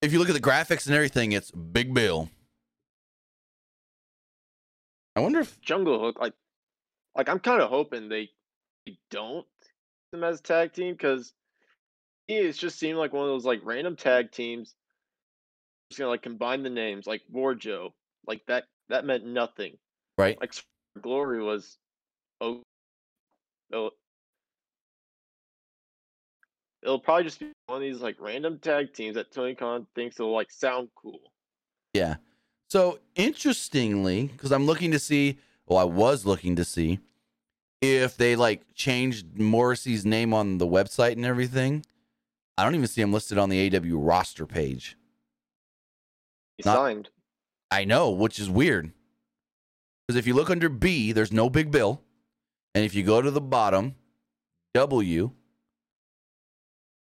if 0.01 0.15
you 0.15 0.19
look 0.19 0.31
at 0.31 0.35
the 0.35 0.41
graphics 0.41 0.87
and 0.87 0.95
everything, 0.95 1.33
it's 1.33 1.51
Big 1.51 1.93
Bill. 1.93 2.31
I 5.15 5.21
wonder 5.21 5.41
if 5.41 5.61
Jungle 5.61 6.01
Hook, 6.01 6.19
like, 6.19 6.33
like 7.15 7.29
I'm 7.29 7.41
kind 7.41 7.61
of 7.61 7.69
hoping 7.69 8.09
they, 8.09 8.31
they 8.87 8.97
don't 9.11 9.47
them 10.13 10.25
as 10.25 10.41
a 10.41 10.43
tag 10.43 10.73
team 10.73 10.95
because 10.95 11.35
it's 12.27 12.57
just 12.57 12.79
seemed 12.79 12.97
like 12.97 13.13
one 13.13 13.25
of 13.25 13.29
those 13.29 13.45
like 13.45 13.61
random 13.63 13.97
tag 13.97 14.33
teams. 14.33 14.75
Just 15.91 15.99
gonna 15.99 16.11
like 16.11 16.23
combine 16.23 16.63
the 16.63 16.71
names 16.71 17.07
like 17.07 17.23
Warjo, 17.31 17.93
like 18.27 18.41
that. 18.47 18.65
That 18.89 19.05
meant 19.05 19.27
nothing. 19.27 19.77
right. 20.17 20.41
Like 20.41 20.55
Glory 21.01 21.43
was, 21.43 21.77
oh, 22.41 22.63
oh, 23.73 23.91
it'll 26.83 26.99
probably 26.99 27.25
just 27.25 27.41
be 27.41 27.53
one 27.67 27.77
of 27.77 27.83
these 27.83 28.01
like 28.01 28.17
random 28.21 28.59
tag 28.59 28.93
teams 28.93 29.15
that 29.15 29.33
Tony 29.33 29.55
Khan 29.55 29.87
thinks 29.95 30.19
will 30.19 30.33
like 30.33 30.51
sound 30.51 30.89
cool. 30.95 31.21
Yeah. 31.93 32.17
So 32.69 33.01
interestingly, 33.17 34.27
because 34.27 34.53
I'm 34.53 34.67
looking 34.67 34.93
to 34.93 34.99
see, 34.99 35.39
well, 35.67 35.79
I 35.79 35.85
was 35.85 36.25
looking 36.25 36.57
to 36.57 36.65
see 36.65 37.01
if 37.81 38.17
they 38.17 38.37
like 38.37 38.75
changed 38.75 39.39
Morrissey's 39.39 40.05
name 40.05 40.33
on 40.33 40.59
the 40.59 40.67
website 40.67 41.13
and 41.13 41.25
everything. 41.25 41.85
I 42.57 42.65
don't 42.65 42.75
even 42.75 42.87
see 42.87 43.01
him 43.01 43.13
listed 43.13 43.39
on 43.39 43.49
the 43.49 43.75
AW 43.75 43.99
roster 43.99 44.47
page. 44.47 44.97
He 46.59 46.63
Not- 46.65 46.77
signed. 46.77 47.09
I 47.71 47.85
know, 47.85 48.11
which 48.11 48.39
is 48.39 48.51
weird. 48.51 48.93
Because 50.07 50.19
if 50.19 50.27
you 50.27 50.35
look 50.35 50.51
under 50.51 50.69
B, 50.69 51.13
there's 51.13 51.33
no 51.33 51.49
Big 51.49 51.71
Bill. 51.71 52.03
And 52.75 52.85
if 52.85 52.95
you 52.95 53.03
go 53.05 53.23
to 53.23 53.31
the 53.31 53.41
bottom, 53.41 53.95
W, 54.75 55.31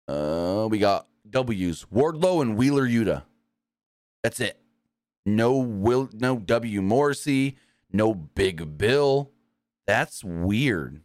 uh, 0.07 0.67
we 0.69 0.79
got 0.79 1.07
W's 1.29 1.85
Wardlow 1.93 2.41
and 2.41 2.57
Wheeler 2.57 2.87
Yuta. 2.87 3.23
That's 4.23 4.39
it. 4.39 4.59
No 5.25 5.57
Will, 5.57 6.09
no 6.13 6.37
W 6.37 6.81
Morrissey, 6.81 7.57
no 7.91 8.13
Big 8.13 8.77
Bill. 8.77 9.31
That's 9.87 10.23
weird. 10.23 11.01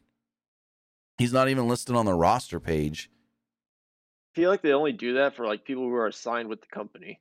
He's 1.18 1.32
not 1.32 1.48
even 1.48 1.68
listed 1.68 1.96
on 1.96 2.06
the 2.06 2.14
roster 2.14 2.60
page. 2.60 3.10
I 4.32 4.40
feel 4.40 4.50
like 4.50 4.62
they 4.62 4.72
only 4.72 4.92
do 4.92 5.14
that 5.14 5.34
for 5.34 5.46
like 5.46 5.64
people 5.64 5.84
who 5.84 5.94
are 5.94 6.12
signed 6.12 6.48
with 6.48 6.60
the 6.60 6.68
company. 6.68 7.20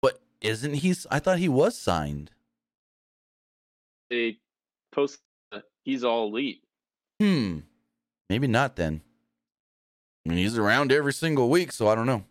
But 0.00 0.20
isn't 0.40 0.74
he? 0.74 0.94
I 1.10 1.18
thought 1.18 1.38
he 1.38 1.50
was 1.50 1.76
signed. 1.76 2.30
They 4.08 4.38
post 4.90 5.20
uh, 5.52 5.60
he's 5.84 6.04
all 6.04 6.28
elite. 6.28 6.62
Hmm. 7.20 7.60
Maybe 8.32 8.46
not 8.46 8.76
then. 8.76 9.02
I 10.24 10.30
mean, 10.30 10.38
he's 10.38 10.56
around 10.56 10.90
every 10.90 11.12
single 11.12 11.50
week, 11.50 11.70
so 11.70 11.88
I 11.88 11.94
don't 11.94 12.06
know. 12.06 12.24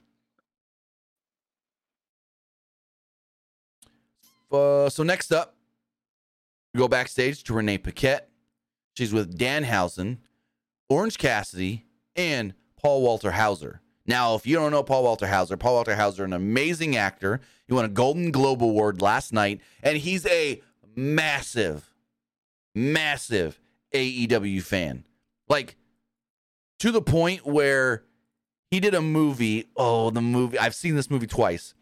Uh, 4.51 4.89
so 4.89 5.03
next 5.03 5.31
up, 5.31 5.53
we 6.73 6.79
go 6.79 6.87
backstage 6.87 7.43
to 7.43 7.53
Renee 7.53 7.77
Paquette. 7.77 8.31
She's 8.97 9.13
with 9.13 9.37
Danhausen, 9.37 10.17
Orange 10.89 11.19
Cassidy, 11.19 11.85
and 12.15 12.55
Paul 12.77 13.03
Walter 13.03 13.33
Hauser. 13.33 13.81
Now, 14.07 14.33
if 14.33 14.47
you 14.47 14.55
don't 14.55 14.71
know 14.71 14.81
Paul 14.81 15.03
Walter 15.03 15.27
Hauser, 15.27 15.55
Paul 15.55 15.75
Walter 15.75 15.95
Hauser, 15.97 16.23
an 16.23 16.33
amazing 16.33 16.95
actor. 16.95 17.41
He 17.67 17.75
won 17.75 17.85
a 17.85 17.89
Golden 17.89 18.31
Globe 18.31 18.63
Award 18.63 19.03
last 19.03 19.33
night, 19.33 19.61
and 19.83 19.99
he's 19.99 20.25
a 20.25 20.63
massive, 20.95 21.93
massive 22.73 23.59
AEW 23.93 24.63
fan. 24.63 25.05
Like, 25.47 25.75
to 26.81 26.91
the 26.91 27.01
point 27.01 27.45
where 27.45 28.03
he 28.71 28.79
did 28.79 28.95
a 28.95 29.01
movie. 29.01 29.67
Oh, 29.77 30.09
the 30.09 30.19
movie. 30.19 30.57
I've 30.57 30.73
seen 30.73 30.95
this 30.95 31.11
movie 31.11 31.27
twice, 31.27 31.75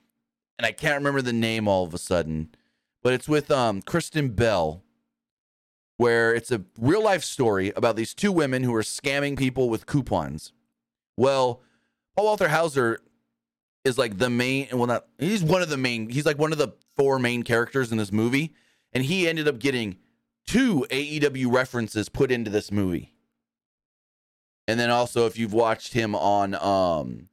and 0.57 0.65
I 0.65 0.73
can't 0.73 0.95
remember 0.95 1.21
the 1.21 1.31
name 1.31 1.69
all 1.69 1.85
of 1.85 1.93
a 1.93 1.97
sudden, 1.97 2.49
but 3.01 3.13
it's 3.13 3.29
with 3.29 3.49
um, 3.49 3.81
Kristen 3.81 4.31
Bell, 4.31 4.83
where 5.95 6.35
it's 6.35 6.51
a 6.51 6.65
real 6.77 7.01
life 7.01 7.23
story 7.23 7.71
about 7.77 7.95
these 7.95 8.13
two 8.13 8.33
women 8.33 8.63
who 8.63 8.75
are 8.75 8.81
scamming 8.81 9.37
people 9.37 9.69
with 9.69 9.85
coupons. 9.85 10.51
Well, 11.15 11.61
Paul 12.17 12.25
Walter 12.25 12.49
Hauser 12.49 12.99
is 13.85 13.97
like 13.97 14.17
the 14.17 14.29
main, 14.29 14.67
well, 14.73 14.87
not, 14.87 15.05
he's 15.17 15.43
one 15.45 15.61
of 15.61 15.69
the 15.69 15.77
main, 15.77 16.09
he's 16.09 16.25
like 16.25 16.37
one 16.37 16.51
of 16.51 16.57
the 16.57 16.73
four 16.97 17.19
main 17.19 17.43
characters 17.43 17.93
in 17.93 17.97
this 17.97 18.11
movie, 18.11 18.53
and 18.91 19.05
he 19.05 19.29
ended 19.29 19.47
up 19.47 19.59
getting 19.59 19.95
two 20.45 20.85
AEW 20.89 21.53
references 21.53 22.09
put 22.09 22.33
into 22.33 22.51
this 22.51 22.69
movie. 22.69 23.13
And 24.69 24.79
then 24.79 24.91
also, 24.91 25.25
if 25.25 25.35
you've 25.35 25.51
watched 25.51 25.93
him 25.93 26.13
on 26.13 26.53
um, 26.53 27.29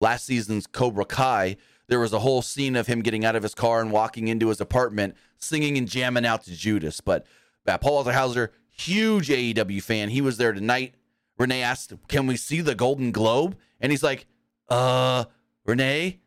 last 0.00 0.26
season's 0.26 0.66
Cobra 0.66 1.04
Kai, 1.04 1.56
there 1.86 2.00
was 2.00 2.12
a 2.12 2.18
whole 2.18 2.42
scene 2.42 2.74
of 2.74 2.88
him 2.88 3.02
getting 3.02 3.24
out 3.24 3.36
of 3.36 3.44
his 3.44 3.54
car 3.54 3.80
and 3.80 3.92
walking 3.92 4.26
into 4.26 4.48
his 4.48 4.60
apartment, 4.60 5.14
singing 5.38 5.78
and 5.78 5.86
jamming 5.88 6.26
out 6.26 6.42
to 6.42 6.56
Judas. 6.56 7.00
But 7.00 7.24
uh, 7.68 7.78
Paul 7.78 7.94
Walter 7.94 8.12
Hauser, 8.12 8.50
huge 8.68 9.28
AEW 9.28 9.80
fan, 9.80 10.08
he 10.08 10.20
was 10.20 10.38
there 10.38 10.52
tonight. 10.52 10.96
Renee 11.38 11.62
asked, 11.62 11.92
"Can 12.08 12.26
we 12.26 12.36
see 12.36 12.60
the 12.60 12.74
Golden 12.74 13.12
Globe?" 13.12 13.56
And 13.80 13.92
he's 13.92 14.02
like, 14.02 14.26
"Uh, 14.68 15.26
Renee, 15.64 16.18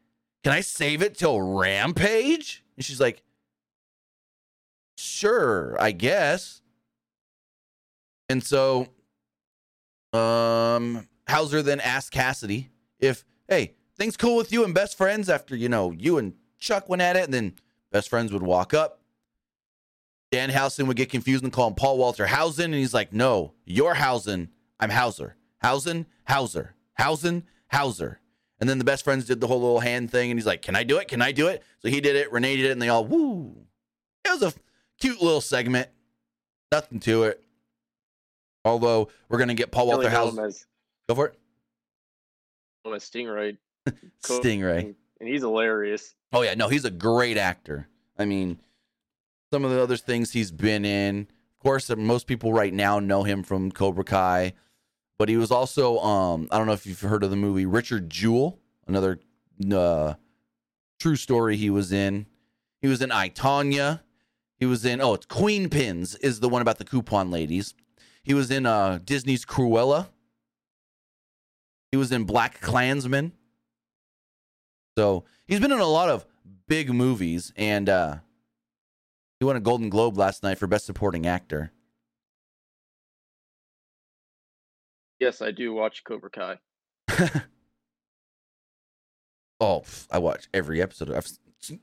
can 0.42 0.54
I 0.54 0.62
save 0.62 1.02
it 1.02 1.18
till 1.18 1.42
Rampage?" 1.42 2.64
And 2.78 2.86
she's 2.86 3.02
like, 3.02 3.24
"Sure, 4.98 5.76
I 5.82 5.92
guess." 5.92 6.62
And 8.30 8.42
so 8.42 8.88
um, 10.14 11.08
Hauser 11.28 11.62
then 11.62 11.80
asked 11.80 12.12
Cassidy 12.12 12.70
if, 13.00 13.26
hey, 13.48 13.74
things 13.98 14.18
cool 14.18 14.36
with 14.36 14.52
you 14.52 14.64
and 14.64 14.74
best 14.74 14.98
friends 14.98 15.30
after, 15.30 15.56
you 15.56 15.70
know, 15.70 15.92
you 15.92 16.18
and 16.18 16.34
Chuck 16.60 16.88
went 16.88 17.02
at 17.02 17.16
it, 17.16 17.26
and 17.26 17.34
then 17.34 17.54
best 17.92 18.10
friends 18.10 18.32
would 18.32 18.44
walk 18.44 18.74
up. 18.74 19.00
Danhausen 20.32 20.88
would 20.88 20.98
get 20.98 21.10
confused 21.10 21.44
and 21.44 21.54
call 21.54 21.68
him 21.68 21.76
Paul 21.76 21.98
Walter 21.98 22.26
Hausen, 22.26 22.66
and 22.66 22.74
he's 22.74 22.94
like, 22.94 23.14
no, 23.14 23.54
you're 23.66 23.94
Hausen, 23.94 24.50
I'm 24.80 24.90
Hauser. 24.90 25.36
Hausen, 25.62 26.06
Hauser. 26.28 26.76
Hausen, 26.98 27.44
Hauser. 27.72 28.20
And 28.60 28.70
then 28.70 28.78
the 28.78 28.86
best 28.86 29.04
friends 29.04 29.26
did 29.26 29.42
the 29.42 29.48
whole 29.48 29.62
little 29.62 29.80
hand 29.80 30.10
thing, 30.10 30.32
and 30.32 30.40
he's 30.40 30.46
like, 30.46 30.62
can 30.62 30.76
I 30.76 30.84
do 30.84 30.98
it? 30.98 31.08
Can 31.08 31.22
I 31.22 31.32
do 31.32 31.48
it? 31.48 31.64
So 31.80 31.90
he 31.90 32.02
did 32.02 32.16
it, 32.16 32.32
Renee 32.32 32.56
did 32.56 32.66
it, 32.66 32.72
and 32.72 32.82
they 32.82 32.90
all, 32.90 33.06
woo. 33.06 33.56
It 34.26 34.32
was 34.32 34.42
a 34.42 34.54
cute 35.00 35.22
little 35.22 35.42
segment. 35.42 35.90
Nothing 36.72 37.00
to 37.02 37.24
it. 37.24 37.43
Although 38.66 39.10
we're 39.30 39.40
gonna 39.40 39.54
get 39.54 39.72
Paul 39.72 39.88
Walter 39.88 40.10
Hauser. 40.10 40.46
as, 40.46 40.66
Go 41.08 41.16
for 41.16 41.28
it. 41.28 41.40
him 42.86 42.94
as 42.94 43.10
Stingray. 43.10 43.58
Stingray. 44.24 44.96
And, 45.20 45.30
he's 45.30 45.42
hilarious. 45.42 46.16
Oh 46.32 46.42
yeah, 46.42 46.54
no, 46.54 46.68
he's 46.68 46.86
a 46.86 46.92
great 46.92 47.38
actor. 47.38 47.88
I 48.18 48.26
mean, 48.26 48.60
some 49.52 49.64
of 49.64 49.72
the 49.72 49.82
other 49.82 49.98
things 49.98 50.32
he's 50.32 50.52
been 50.52 50.86
in. 50.86 51.22
Of 51.22 51.64
course, 51.64 51.90
uh, 51.90 51.96
most 51.96 52.28
people 52.28 52.52
right 52.54 52.74
now 52.74 53.00
know 53.00 53.24
him 53.24 53.44
from 53.44 53.72
Cobra 53.72 54.04
Kai, 54.04 54.54
but 55.18 55.30
he 55.30 55.38
was 55.38 55.52
also 55.52 56.00
um 56.00 56.48
I 56.52 56.58
don't 56.58 56.68
know 56.68 56.74
if 56.74 56.86
you've 56.86 57.02
heard 57.02 57.24
of 57.24 57.30
the 57.30 57.36
movie 57.36 57.66
Richard 57.66 58.10
Jewell, 58.10 58.60
another 58.88 59.20
uh 59.74 60.16
true 61.00 61.16
story 61.16 61.58
he 61.58 61.70
was 61.70 61.92
in. 61.92 62.26
He 62.82 62.88
was 62.88 63.02
in 63.02 63.12
I. 63.12 63.32
He 64.58 64.66
was 64.66 64.86
in 64.86 65.02
oh, 65.02 65.14
it's 65.14 65.26
Queenpins 65.26 66.18
is 66.22 66.40
the 66.40 66.50
one 66.50 66.62
about 66.62 66.78
the 66.78 66.86
coupon 66.86 67.32
ladies. 67.32 67.74
He 68.24 68.34
was 68.34 68.52
in 68.52 68.66
uh 68.66 69.00
Disney's 69.04 69.46
Cruella. 69.46 70.08
He 71.92 71.98
was 71.98 72.12
in 72.12 72.24
Black 72.24 72.60
Klansman. 72.60 73.34
So 74.98 75.26
he's 75.48 75.60
been 75.60 75.72
in 75.72 75.80
a 75.80 75.86
lot 75.86 76.10
of 76.10 76.26
big 76.68 76.92
movies, 76.92 77.54
and 77.56 77.90
uh, 77.90 78.16
he 79.40 79.46
won 79.46 79.56
a 79.56 79.60
Golden 79.60 79.90
Globe 79.90 80.18
last 80.18 80.44
night 80.44 80.58
for 80.58 80.68
Best 80.68 80.86
Supporting 80.86 81.26
Actor. 81.26 81.72
Yes, 85.20 85.42
I 85.42 85.52
do 85.52 85.74
watch 85.74 86.04
Cobra 86.04 86.30
Kai. 86.30 86.60
oh, 89.60 89.84
I 90.12 90.20
watch 90.20 90.48
every 90.54 90.82
episode. 90.82 91.12
I've 91.12 91.28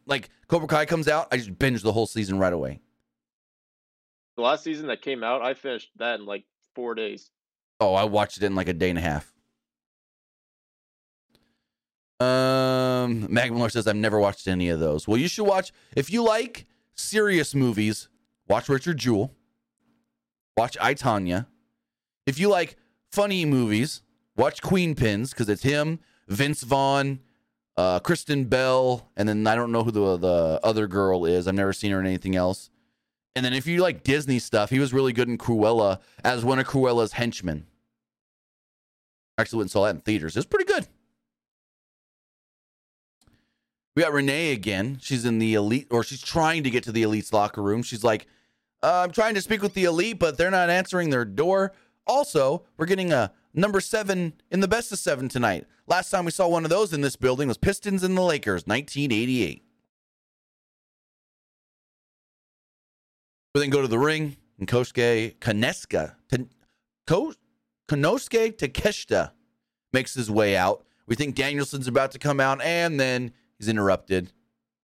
like 0.07 0.29
Cobra 0.47 0.69
Kai 0.69 0.85
comes 0.87 1.09
out, 1.09 1.29
I 1.33 1.39
just 1.39 1.59
binge 1.59 1.83
the 1.83 1.93
whole 1.93 2.07
season 2.07 2.39
right 2.39 2.53
away. 2.53 2.81
The 4.41 4.47
last 4.47 4.65
season 4.65 4.87
that 4.87 5.03
came 5.03 5.23
out, 5.23 5.43
I 5.43 5.53
finished 5.53 5.91
that 5.97 6.19
in 6.19 6.25
like 6.25 6.47
four 6.75 6.95
days. 6.95 7.31
Oh, 7.79 7.93
I 7.93 8.05
watched 8.05 8.39
it 8.39 8.43
in 8.43 8.55
like 8.55 8.69
a 8.69 8.73
day 8.73 8.89
and 8.89 8.99
a 8.99 9.03
half. 9.03 9.31
Um, 12.21 13.29
Magmiller 13.29 13.71
says 13.71 13.87
I've 13.87 13.97
never 13.97 14.19
watched 14.19 14.49
any 14.49 14.71
of 14.71 14.81
those. 14.81 15.07
Well, 15.07 15.19
you 15.19 15.29
should 15.29 15.45
watch 15.45 15.73
if 15.95 16.11
you 16.11 16.23
like 16.23 16.65
serious 16.95 17.55
movies. 17.55 18.09
Watch 18.49 18.71
Richard 18.71 18.97
Jewell. 18.97 19.35
Watch 20.57 20.79
I 20.81 20.95
Tonya. 20.95 21.45
If 22.27 22.39
you 22.39 22.49
like 22.49 22.79
funny 23.13 23.45
movies, 23.45 24.01
watch 24.39 24.63
Queenpins 24.63 25.33
because 25.33 25.51
it's 25.51 25.65
him, 25.65 26.01
Vince 26.29 26.63
Vaughn, 26.63 27.21
uh, 27.77 28.01
Kristen 28.01 28.45
Bell, 28.45 29.11
and 29.19 29.29
then 29.29 29.47
I 29.47 29.55
don't 29.55 29.71
know 29.71 29.85
who 29.85 29.91
the 29.91 30.17
the 30.17 30.61
other 30.65 30.87
girl 30.87 31.27
is. 31.27 31.47
I've 31.47 31.55
never 31.55 31.75
seen 31.75 31.93
her 31.93 32.01
in 32.01 32.07
anything 32.07 32.37
else. 32.37 32.70
And 33.37 33.45
then 33.45 33.53
if 33.53 33.67
you 33.67 33.81
like 33.81 34.03
Disney 34.03 34.39
stuff, 34.39 34.71
he 34.71 34.79
was 34.79 34.93
really 34.93 35.13
good 35.13 35.29
in 35.29 35.39
Cruella 35.39 36.01
as 36.25 36.45
one 36.45 36.59
of 36.59 36.67
Cruella's 36.67 37.13
henchmen. 37.13 37.67
Actually 39.39 39.59
went 39.59 39.65
and 39.65 39.71
saw 39.71 39.85
that 39.85 39.95
in 39.95 40.01
theaters. 40.01 40.37
It 40.37 40.41
was 40.41 40.47
pretty 40.47 40.71
good. 40.71 40.87
We 43.97 44.03
got 44.03 44.13
Renee 44.13 44.53
again. 44.53 44.99
She's 45.01 45.25
in 45.25 45.39
the 45.39 45.55
elite, 45.55 45.89
or 45.91 46.05
she's 46.05 46.23
trying 46.23 46.65
to 46.65 46.71
get 46.71 46.85
to 46.85 46.93
the 46.93 47.03
elite's 47.03 47.33
locker 47.33 47.63
room. 47.63 47.83
She's 47.83 48.05
like, 48.05 48.27
uh, 48.83 49.03
I'm 49.05 49.13
trying 49.13 49.35
to 49.35 49.41
speak 49.41 49.63
with 49.63 49.75
the 49.75 49.85
elite, 49.85 50.19
but 50.19 50.39
they're 50.39 50.51
not 50.51 50.71
answering 50.71 51.11
their 51.11 51.25
door. 51.25 51.73
Also, 52.07 52.65
we're 52.77 52.87
getting 52.87 53.13
a 53.13 53.33
number 53.53 53.81
seven 53.81 54.35
in 54.51 54.61
the 54.61 54.69
best 54.69 54.93
of 54.93 54.99
seven 54.99 55.29
tonight. 55.29 55.67
Last 55.87 56.11
time 56.11 56.25
we 56.25 56.31
saw 56.31 56.49
one 56.49 56.65
of 56.65 56.71
those 56.71 56.93
in 56.93 57.01
this 57.01 57.17
building 57.17 57.49
was 57.49 57.59
Pistons 57.59 58.03
and 58.03 58.17
the 58.17 58.23
Lakers, 58.23 58.65
1988. 58.67 59.65
We 63.55 63.61
then 63.61 63.71
go 63.71 63.83
to 63.83 63.89
the 63.89 63.99
ring, 63.99 64.37
and 64.59 64.69
Kosuke 64.69 65.37
Kaneska, 65.39 66.15
Konosuke 67.09 68.57
Takeshita 68.57 69.33
makes 69.93 70.15
his 70.15 70.31
way 70.31 70.57
out. 70.57 70.85
We 71.07 71.17
think 71.17 71.35
Danielson's 71.35 71.89
about 71.89 72.13
to 72.13 72.21
come 72.21 72.39
out, 72.39 72.63
and 72.63 73.01
then 73.01 73.33
he's 73.59 73.67
interrupted. 73.67 74.33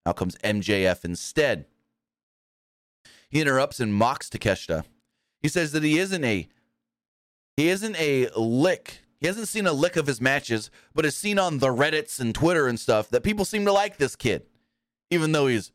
Out 0.05 0.16
comes 0.16 0.37
MJF 0.38 1.05
instead. 1.05 1.66
He 3.29 3.40
interrupts 3.40 3.79
and 3.79 3.94
mocks 3.94 4.29
Takeshita. 4.29 4.85
He 5.40 5.48
says 5.48 5.72
that 5.72 5.85
he 5.85 5.98
isn't 5.98 6.24
a 6.24 6.48
he 7.57 7.68
isn't 7.68 7.96
a 7.98 8.29
lick. 8.37 9.02
He 9.20 9.26
hasn't 9.26 9.48
seen 9.48 9.66
a 9.66 9.72
lick 9.72 9.96
of 9.96 10.07
his 10.07 10.20
matches, 10.20 10.70
but 10.94 11.05
has 11.05 11.16
seen 11.16 11.38
on 11.38 11.59
the 11.59 11.68
Reddits 11.68 12.20
and 12.20 12.35
Twitter 12.35 12.66
and 12.66 12.79
stuff 12.79 13.09
that 13.11 13.22
people 13.22 13.44
seem 13.44 13.64
to 13.64 13.72
like 13.72 13.96
this 13.96 14.16
kid, 14.16 14.46
even 15.11 15.33
though 15.33 15.46
he's 15.46 15.70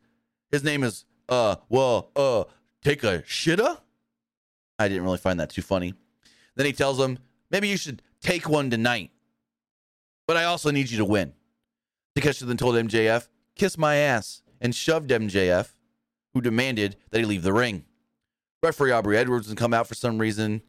his 0.52 0.64
name 0.64 0.84
is 0.84 1.06
uh 1.30 1.56
well 1.70 2.12
uh 2.16 2.44
take 2.84 3.04
a 3.04 3.20
shitta. 3.24 3.80
I 4.80 4.88
didn't 4.88 5.04
really 5.04 5.18
find 5.18 5.40
that 5.40 5.50
too 5.50 5.62
funny. 5.62 5.94
Then 6.56 6.66
he 6.66 6.74
tells 6.74 7.00
him 7.00 7.20
maybe 7.50 7.68
you 7.68 7.78
should 7.78 8.02
take 8.22 8.50
one 8.50 8.70
tonight, 8.70 9.12
but 10.28 10.38
I 10.38 10.46
also 10.46 10.72
need 10.72 10.90
you 10.90 10.98
to 10.98 11.06
win. 11.06 11.34
Takeshita 12.16 12.48
then 12.48 12.58
told 12.58 12.76
MJF 12.76 13.28
kiss 13.56 13.78
my 13.78 13.96
ass 13.96 14.42
and 14.60 14.76
shoved 14.76 15.10
MJF, 15.10 15.74
who 16.34 16.42
demanded 16.42 16.98
that 17.10 17.20
he 17.20 17.26
leave 17.26 17.44
the 17.44 17.54
ring. 17.54 17.86
Referee 18.64 18.92
Aubrey 18.92 19.18
Edwards 19.18 19.48
would 19.48 19.58
come 19.58 19.74
out 19.74 19.88
for 19.88 19.96
some 19.96 20.20
reason 20.20 20.62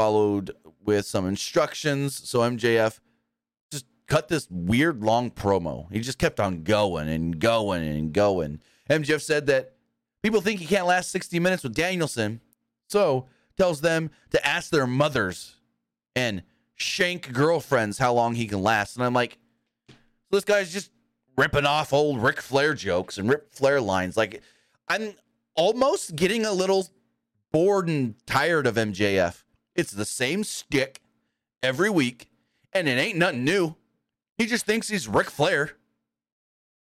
followed 0.00 0.52
with 0.82 1.04
some 1.04 1.28
instructions. 1.28 2.26
So 2.26 2.38
MJF 2.38 3.00
just 3.70 3.84
cut 4.06 4.28
this 4.28 4.48
weird 4.50 5.02
long 5.04 5.30
promo. 5.30 5.92
He 5.92 6.00
just 6.00 6.18
kept 6.18 6.40
on 6.40 6.62
going 6.62 7.06
and 7.06 7.38
going 7.38 7.86
and 7.86 8.10
going. 8.10 8.60
MJF 8.88 9.20
said 9.20 9.46
that 9.48 9.74
people 10.22 10.40
think 10.40 10.60
he 10.60 10.66
can't 10.66 10.86
last 10.86 11.10
60 11.10 11.38
minutes 11.38 11.62
with 11.62 11.74
Danielson, 11.74 12.40
so 12.88 13.26
tells 13.56 13.80
them 13.80 14.10
to 14.30 14.46
ask 14.46 14.70
their 14.70 14.86
mothers 14.86 15.56
and 16.16 16.42
shank 16.74 17.32
girlfriends 17.32 17.98
how 17.98 18.12
long 18.12 18.34
he 18.34 18.46
can 18.46 18.62
last. 18.62 18.96
And 18.96 19.04
I'm 19.04 19.14
like, 19.14 19.38
so 19.88 19.94
this 20.36 20.44
guy's 20.44 20.72
just 20.72 20.90
ripping 21.36 21.66
off 21.66 21.92
old 21.92 22.22
Ric 22.22 22.40
Flair 22.40 22.74
jokes 22.74 23.18
and 23.18 23.28
Ric 23.28 23.42
Flair 23.50 23.80
lines. 23.80 24.16
Like, 24.16 24.42
I'm 24.88 25.14
almost 25.54 26.16
getting 26.16 26.44
a 26.44 26.52
little 26.52 26.88
bored 27.52 27.88
and 27.88 28.14
tired 28.26 28.66
of 28.66 28.76
MJF. 28.76 29.42
It's 29.74 29.92
the 29.92 30.04
same 30.04 30.44
stick 30.44 31.00
every 31.62 31.90
week, 31.90 32.30
and 32.72 32.88
it 32.88 32.98
ain't 32.98 33.18
nothing 33.18 33.44
new. 33.44 33.76
He 34.38 34.46
just 34.46 34.66
thinks 34.66 34.88
he's 34.88 35.08
Ric 35.08 35.30
Flair. 35.30 35.72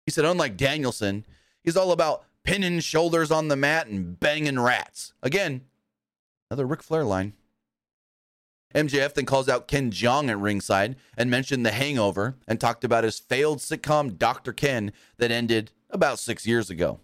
He 0.06 0.12
said, 0.12 0.24
unlike 0.24 0.56
Danielson, 0.56 1.26
he's 1.62 1.76
all 1.76 1.92
about 1.92 2.24
pinning 2.48 2.80
shoulders 2.80 3.30
on 3.30 3.48
the 3.48 3.56
mat 3.56 3.88
and 3.88 4.18
banging 4.18 4.58
rats. 4.58 5.12
Again, 5.22 5.62
another 6.50 6.66
Ric 6.66 6.82
Flair 6.82 7.04
line. 7.04 7.34
MJF 8.74 9.14
then 9.14 9.26
calls 9.26 9.48
out 9.48 9.68
Ken 9.68 9.90
Jeong 9.90 10.30
at 10.30 10.38
ringside 10.38 10.96
and 11.16 11.30
mentioned 11.30 11.64
the 11.64 11.72
hangover 11.72 12.36
and 12.46 12.58
talked 12.58 12.84
about 12.84 13.04
his 13.04 13.18
failed 13.18 13.58
sitcom 13.58 14.16
Dr. 14.16 14.52
Ken 14.52 14.92
that 15.18 15.30
ended 15.30 15.72
about 15.90 16.18
six 16.18 16.46
years 16.46 16.70
ago. 16.70 17.00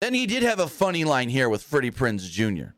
Then 0.00 0.14
he 0.14 0.26
did 0.26 0.44
have 0.44 0.60
a 0.60 0.68
funny 0.68 1.04
line 1.04 1.30
here 1.30 1.48
with 1.48 1.62
Freddie 1.62 1.90
Prinze 1.90 2.30
Jr. 2.30 2.70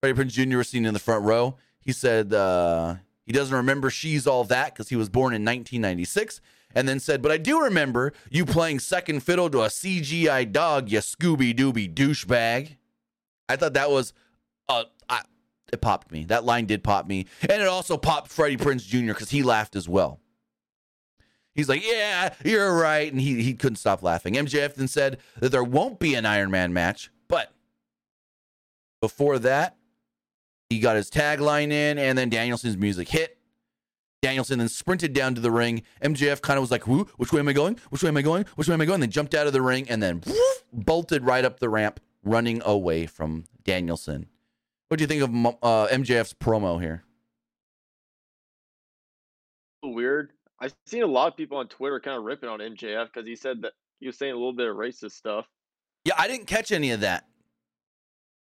Freddie 0.00 0.20
Prinze 0.20 0.32
Jr. 0.32 0.58
was 0.58 0.68
seen 0.68 0.86
in 0.86 0.94
the 0.94 1.00
front 1.00 1.24
row. 1.24 1.56
He 1.80 1.92
said 1.92 2.32
uh, 2.32 2.96
he 3.26 3.32
doesn't 3.32 3.54
remember 3.54 3.90
She's 3.90 4.26
All 4.26 4.44
That 4.44 4.72
because 4.72 4.88
he 4.88 4.96
was 4.96 5.08
born 5.08 5.34
in 5.34 5.42
1996. 5.42 6.40
And 6.74 6.88
then 6.88 7.00
said, 7.00 7.22
But 7.22 7.32
I 7.32 7.38
do 7.38 7.62
remember 7.62 8.12
you 8.30 8.44
playing 8.44 8.80
second 8.80 9.20
fiddle 9.20 9.48
to 9.50 9.62
a 9.62 9.68
CGI 9.68 10.50
dog, 10.50 10.90
you 10.90 10.98
Scooby 10.98 11.54
Dooby 11.54 11.92
douchebag. 11.92 12.76
I 13.48 13.56
thought 13.56 13.74
that 13.74 13.90
was, 13.90 14.12
uh, 14.68 14.84
I, 15.08 15.22
it 15.72 15.80
popped 15.80 16.10
me. 16.10 16.24
That 16.24 16.44
line 16.44 16.66
did 16.66 16.82
pop 16.82 17.06
me. 17.06 17.26
And 17.42 17.62
it 17.62 17.68
also 17.68 17.96
popped 17.96 18.30
Freddie 18.30 18.56
Prinze 18.56 18.86
Jr. 18.86 19.12
because 19.12 19.30
he 19.30 19.42
laughed 19.42 19.76
as 19.76 19.88
well. 19.88 20.20
He's 21.54 21.68
like, 21.68 21.84
Yeah, 21.86 22.34
you're 22.44 22.76
right. 22.76 23.10
And 23.10 23.20
he, 23.20 23.42
he 23.42 23.54
couldn't 23.54 23.76
stop 23.76 24.02
laughing. 24.02 24.34
MJF 24.34 24.74
then 24.74 24.88
said 24.88 25.18
that 25.40 25.50
there 25.50 25.64
won't 25.64 26.00
be 26.00 26.14
an 26.14 26.26
Iron 26.26 26.50
Man 26.50 26.72
match. 26.72 27.10
But 27.28 27.52
before 29.00 29.38
that, 29.40 29.76
he 30.70 30.80
got 30.80 30.96
his 30.96 31.10
tagline 31.10 31.70
in, 31.70 31.98
and 31.98 32.16
then 32.18 32.30
Danielson's 32.30 32.76
music 32.76 33.08
hit. 33.08 33.38
Danielson 34.24 34.58
then 34.58 34.70
sprinted 34.70 35.12
down 35.12 35.34
to 35.34 35.40
the 35.42 35.50
ring. 35.50 35.82
MJF 36.02 36.40
kind 36.40 36.56
of 36.56 36.62
was 36.62 36.70
like, 36.70 36.86
Woo, 36.86 37.06
which 37.18 37.30
way 37.30 37.40
am 37.40 37.48
I 37.48 37.52
going? 37.52 37.78
Which 37.90 38.02
way 38.02 38.08
am 38.08 38.16
I 38.16 38.22
going? 38.22 38.46
Which 38.54 38.68
way 38.68 38.72
am 38.72 38.80
I 38.80 38.86
going? 38.86 39.00
Then 39.00 39.10
jumped 39.10 39.34
out 39.34 39.46
of 39.46 39.52
the 39.52 39.60
ring 39.60 39.86
and 39.86 40.02
then 40.02 40.22
woof, 40.24 40.64
bolted 40.72 41.24
right 41.24 41.44
up 41.44 41.60
the 41.60 41.68
ramp, 41.68 42.00
running 42.22 42.62
away 42.64 43.04
from 43.04 43.44
Danielson. 43.64 44.30
What 44.88 44.96
do 44.96 45.02
you 45.02 45.08
think 45.08 45.22
of 45.22 45.56
uh, 45.62 45.88
MJF's 45.92 46.32
promo 46.32 46.80
here? 46.80 47.04
Weird. 49.82 50.32
I've 50.58 50.74
seen 50.86 51.02
a 51.02 51.06
lot 51.06 51.28
of 51.28 51.36
people 51.36 51.58
on 51.58 51.68
Twitter 51.68 52.00
kind 52.00 52.16
of 52.16 52.24
ripping 52.24 52.48
on 52.48 52.60
MJF 52.60 53.08
because 53.12 53.26
he 53.26 53.36
said 53.36 53.60
that 53.60 53.72
he 54.00 54.06
was 54.06 54.16
saying 54.16 54.32
a 54.32 54.36
little 54.36 54.54
bit 54.54 54.70
of 54.70 54.76
racist 54.76 55.12
stuff. 55.12 55.44
Yeah, 56.06 56.14
I 56.16 56.28
didn't 56.28 56.46
catch 56.46 56.72
any 56.72 56.92
of 56.92 57.00
that. 57.00 57.26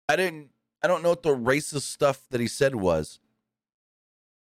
I 0.09 0.15
didn't 0.15 0.51
I 0.81 0.87
don't 0.87 1.03
know 1.03 1.09
what 1.09 1.25
the 1.25 1.35
racist 1.35 1.83
stuff 1.83 2.23
that 2.31 2.41
he 2.41 2.47
said 2.47 2.77
was. 2.77 3.19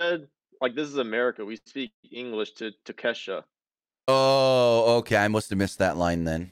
Said, 0.01 0.27
like 0.63 0.73
this 0.76 0.88
is 0.88 0.97
America. 0.97 1.45
We 1.45 1.58
speak 1.58 1.91
English 2.12 2.54
to 2.54 2.71
to 2.86 2.93
Kesha. 2.93 3.43
Oh, 4.08 4.97
okay. 4.97 5.17
I 5.17 5.28
must 5.28 5.49
have 5.49 5.60
missed 5.60 5.78
that 5.80 5.97
line 5.97 6.23
then. 6.23 6.52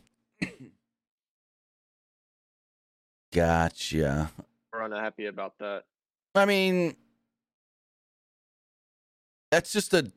gotcha. 3.34 4.30
We're 4.72 4.82
unhappy 4.82 5.26
about 5.26 5.58
that. 5.60 5.84
I 6.36 6.46
mean, 6.46 6.96
that's 9.50 9.72
just 9.72 9.94
a. 9.94 10.12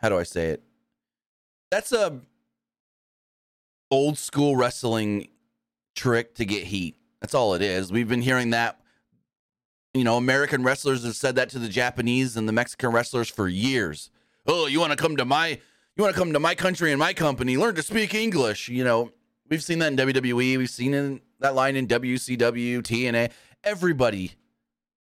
How 0.00 0.08
do 0.08 0.18
I 0.18 0.24
say 0.24 0.48
it? 0.48 0.62
That's 1.70 1.92
a 1.92 2.18
old 3.90 4.18
school 4.18 4.56
wrestling 4.56 5.28
trick 5.94 6.34
to 6.36 6.44
get 6.44 6.64
heat. 6.64 6.96
That's 7.20 7.34
all 7.34 7.54
it 7.54 7.62
is. 7.62 7.92
We've 7.92 8.08
been 8.08 8.22
hearing 8.22 8.50
that. 8.50 8.81
You 9.94 10.04
know, 10.04 10.16
American 10.16 10.62
wrestlers 10.62 11.04
have 11.04 11.16
said 11.16 11.34
that 11.36 11.50
to 11.50 11.58
the 11.58 11.68
Japanese 11.68 12.36
and 12.36 12.48
the 12.48 12.52
Mexican 12.52 12.92
wrestlers 12.92 13.28
for 13.28 13.46
years. 13.46 14.10
Oh, 14.46 14.66
you 14.66 14.80
want 14.80 14.92
to 14.92 14.96
come 14.96 15.16
to 15.18 15.24
my 15.24 15.60
you 15.96 16.02
want 16.02 16.14
to 16.14 16.18
come 16.18 16.32
to 16.32 16.40
my 16.40 16.54
country 16.54 16.90
and 16.90 16.98
my 16.98 17.12
company, 17.12 17.58
learn 17.58 17.74
to 17.74 17.82
speak 17.82 18.14
English. 18.14 18.68
You 18.68 18.84
know, 18.84 19.12
we've 19.50 19.62
seen 19.62 19.80
that 19.80 19.92
in 19.92 19.98
WWE, 19.98 20.56
we've 20.56 20.70
seen 20.70 20.94
in, 20.94 21.20
that 21.40 21.54
line 21.54 21.76
in 21.76 21.86
WCW, 21.86 22.78
TNA. 22.78 23.30
Everybody 23.62 24.32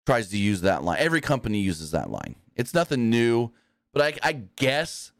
tries 0.06 0.28
to 0.30 0.38
use 0.38 0.62
that 0.62 0.82
line. 0.82 0.96
Every 0.98 1.20
company 1.20 1.60
uses 1.60 1.90
that 1.90 2.10
line. 2.10 2.36
It's 2.56 2.72
nothing 2.72 3.10
new, 3.10 3.50
but 3.92 4.02
I, 4.02 4.28
I 4.28 4.32
guess 4.32 5.12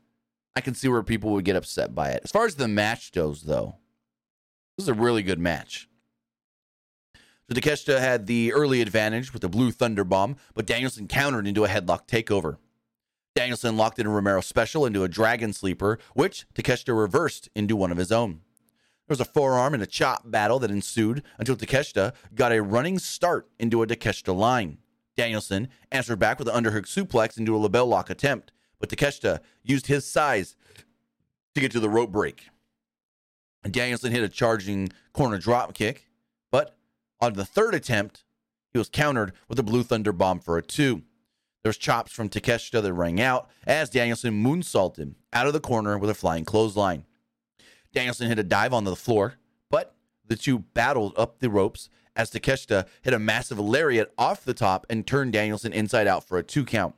I 0.56 0.62
can 0.62 0.74
see 0.74 0.88
where 0.88 1.02
people 1.02 1.32
would 1.32 1.44
get 1.44 1.56
upset 1.56 1.94
by 1.94 2.08
it. 2.10 2.22
As 2.24 2.30
far 2.30 2.46
as 2.46 2.54
the 2.54 2.68
match 2.68 3.12
goes, 3.12 3.42
though, 3.42 3.76
this 4.76 4.84
is 4.84 4.88
a 4.88 4.94
really 4.94 5.22
good 5.22 5.38
match. 5.38 5.88
So 7.48 7.54
Takeshita 7.58 7.98
had 7.98 8.26
the 8.26 8.52
early 8.52 8.82
advantage 8.82 9.32
with 9.32 9.40
the 9.40 9.48
Blue 9.48 9.70
Thunder 9.70 10.04
Bomb, 10.04 10.36
but 10.54 10.66
Danielson 10.66 11.08
countered 11.08 11.46
into 11.46 11.64
a 11.64 11.68
headlock 11.68 12.06
takeover. 12.06 12.58
Danielson 13.34 13.76
locked 13.76 13.98
in 13.98 14.06
a 14.06 14.10
Romero 14.10 14.42
special 14.42 14.84
into 14.84 15.02
a 15.02 15.08
Dragon 15.08 15.52
Sleeper, 15.52 15.98
which 16.12 16.44
Takeshita 16.54 16.98
reversed 16.98 17.48
into 17.54 17.74
one 17.76 17.90
of 17.90 17.96
his 17.96 18.12
own. 18.12 18.40
There 19.06 19.14
was 19.14 19.20
a 19.20 19.24
forearm 19.24 19.72
and 19.72 19.82
a 19.82 19.86
chop 19.86 20.30
battle 20.30 20.58
that 20.58 20.70
ensued 20.70 21.22
until 21.38 21.56
Takeshita 21.56 22.12
got 22.34 22.52
a 22.52 22.62
running 22.62 22.98
start 22.98 23.48
into 23.58 23.82
a 23.82 23.86
Takeshita 23.86 24.36
line. 24.36 24.78
Danielson 25.16 25.68
answered 25.90 26.18
back 26.18 26.38
with 26.38 26.48
an 26.48 26.62
underhook 26.62 26.82
suplex 26.82 27.38
into 27.38 27.56
a 27.56 27.68
LeBell 27.68 27.88
lock 27.88 28.10
attempt, 28.10 28.52
but 28.78 28.90
Takeshita 28.90 29.40
used 29.62 29.86
his 29.86 30.06
size 30.06 30.54
to 31.54 31.60
get 31.60 31.72
to 31.72 31.80
the 31.80 31.88
rope 31.88 32.12
break. 32.12 32.48
Danielson 33.70 34.12
hit 34.12 34.22
a 34.22 34.28
charging 34.28 34.90
corner 35.14 35.38
drop 35.38 35.72
kick, 35.72 36.07
on 37.20 37.34
the 37.34 37.44
third 37.44 37.74
attempt, 37.74 38.24
he 38.72 38.78
was 38.78 38.88
countered 38.88 39.32
with 39.48 39.58
a 39.58 39.62
Blue 39.62 39.82
Thunder 39.82 40.12
bomb 40.12 40.40
for 40.40 40.56
a 40.58 40.62
two. 40.62 41.02
There's 41.62 41.78
chops 41.78 42.12
from 42.12 42.28
Takeshita 42.28 42.82
that 42.82 42.92
rang 42.92 43.20
out 43.20 43.48
as 43.66 43.90
Danielson 43.90 44.42
moonsaulted 44.42 45.14
out 45.32 45.46
of 45.46 45.52
the 45.52 45.60
corner 45.60 45.98
with 45.98 46.10
a 46.10 46.14
flying 46.14 46.44
clothesline. 46.44 47.04
Danielson 47.92 48.28
hit 48.28 48.38
a 48.38 48.44
dive 48.44 48.72
onto 48.72 48.90
the 48.90 48.96
floor, 48.96 49.34
but 49.70 49.94
the 50.26 50.36
two 50.36 50.60
battled 50.60 51.14
up 51.16 51.40
the 51.40 51.50
ropes 51.50 51.88
as 52.14 52.30
Takeshita 52.30 52.86
hit 53.02 53.14
a 53.14 53.18
massive 53.18 53.58
lariat 53.58 54.12
off 54.18 54.44
the 54.44 54.54
top 54.54 54.86
and 54.90 55.06
turned 55.06 55.32
Danielson 55.32 55.72
inside 55.72 56.06
out 56.06 56.24
for 56.24 56.38
a 56.38 56.42
two 56.42 56.64
count. 56.64 56.94